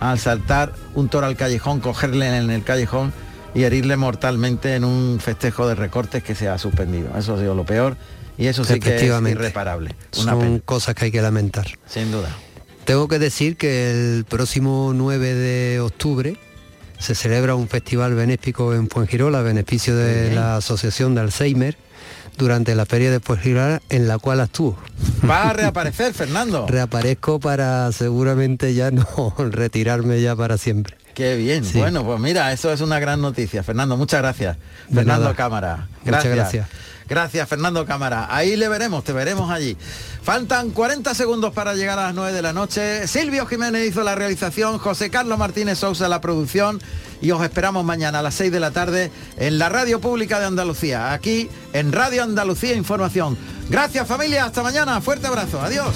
al 0.00 0.18
saltar 0.18 0.74
un 0.92 1.08
toro 1.08 1.26
al 1.26 1.36
callejón, 1.36 1.80
cogerle 1.80 2.26
en 2.26 2.50
el 2.50 2.62
callejón 2.62 3.10
y 3.54 3.62
herirle 3.62 3.96
mortalmente 3.96 4.74
en 4.74 4.84
un 4.84 5.18
festejo 5.18 5.66
de 5.66 5.76
recortes 5.76 6.22
que 6.22 6.34
se 6.34 6.50
ha 6.50 6.58
suspendido. 6.58 7.16
Eso 7.16 7.36
ha 7.36 7.38
sido 7.38 7.54
lo 7.54 7.64
peor 7.64 7.96
y 8.36 8.46
eso 8.46 8.64
sí 8.64 8.80
que 8.80 8.96
es 8.96 9.02
irreparable. 9.02 9.94
Son 10.10 10.58
cosas 10.60 10.94
que 10.94 11.06
hay 11.06 11.10
que 11.10 11.22
lamentar. 11.22 11.66
Sin 11.86 12.10
duda. 12.10 12.28
Tengo 12.84 13.08
que 13.08 13.18
decir 13.18 13.56
que 13.56 13.90
el 13.90 14.24
próximo 14.24 14.92
9 14.94 15.34
de 15.34 15.80
octubre 15.80 16.36
se 16.98 17.14
celebra 17.14 17.54
un 17.54 17.68
festival 17.68 18.14
benéfico 18.14 18.74
en 18.74 18.88
Fuengirola 18.88 19.40
a 19.40 19.42
beneficio 19.42 19.96
de 19.96 20.34
la 20.34 20.56
Asociación 20.56 21.14
de 21.14 21.22
Alzheimer 21.22 21.76
durante 22.36 22.74
la 22.74 22.84
feria 22.84 23.10
de 23.10 23.20
Fuengirola 23.20 23.80
en 23.88 24.08
la 24.08 24.18
cual 24.18 24.40
actúo. 24.40 24.76
Va 25.28 25.50
a 25.50 25.52
reaparecer, 25.52 26.12
Fernando. 26.12 26.66
Reaparezco 26.68 27.40
para 27.40 27.90
seguramente 27.92 28.74
ya 28.74 28.90
no 28.90 29.34
retirarme 29.38 30.20
ya 30.20 30.36
para 30.36 30.58
siempre. 30.58 30.96
Qué 31.14 31.36
bien. 31.36 31.64
Bueno, 31.74 32.04
pues 32.04 32.18
mira, 32.18 32.52
eso 32.52 32.72
es 32.72 32.80
una 32.80 32.98
gran 32.98 33.20
noticia. 33.20 33.62
Fernando, 33.62 33.96
muchas 33.96 34.20
gracias. 34.20 34.56
Fernando 34.92 35.32
Cámara. 35.34 35.86
Gracias. 36.04 36.34
Muchas 36.34 36.52
gracias. 36.52 36.68
Gracias, 37.08 37.48
Fernando 37.48 37.84
Cámara. 37.84 38.28
Ahí 38.30 38.56
le 38.56 38.68
veremos, 38.68 39.04
te 39.04 39.12
veremos 39.12 39.50
allí. 39.50 39.76
Faltan 40.22 40.70
40 40.70 41.14
segundos 41.14 41.52
para 41.52 41.74
llegar 41.74 41.98
a 41.98 42.04
las 42.04 42.14
9 42.14 42.32
de 42.32 42.42
la 42.42 42.52
noche. 42.52 43.06
Silvio 43.06 43.46
Jiménez 43.46 43.88
hizo 43.88 44.02
la 44.02 44.14
realización, 44.14 44.78
José 44.78 45.10
Carlos 45.10 45.38
Martínez 45.38 45.78
Sousa 45.78 46.08
la 46.08 46.20
producción 46.20 46.80
y 47.20 47.30
os 47.30 47.42
esperamos 47.42 47.84
mañana 47.84 48.18
a 48.18 48.22
las 48.22 48.34
6 48.34 48.52
de 48.52 48.60
la 48.60 48.70
tarde 48.70 49.10
en 49.38 49.58
la 49.58 49.68
Radio 49.68 50.00
Pública 50.00 50.40
de 50.40 50.46
Andalucía, 50.46 51.12
aquí 51.12 51.48
en 51.72 51.92
Radio 51.92 52.22
Andalucía 52.22 52.74
Información. 52.74 53.36
Gracias 53.68 54.06
familia, 54.06 54.44
hasta 54.44 54.62
mañana, 54.62 55.00
fuerte 55.00 55.26
abrazo, 55.26 55.60
adiós. 55.60 55.94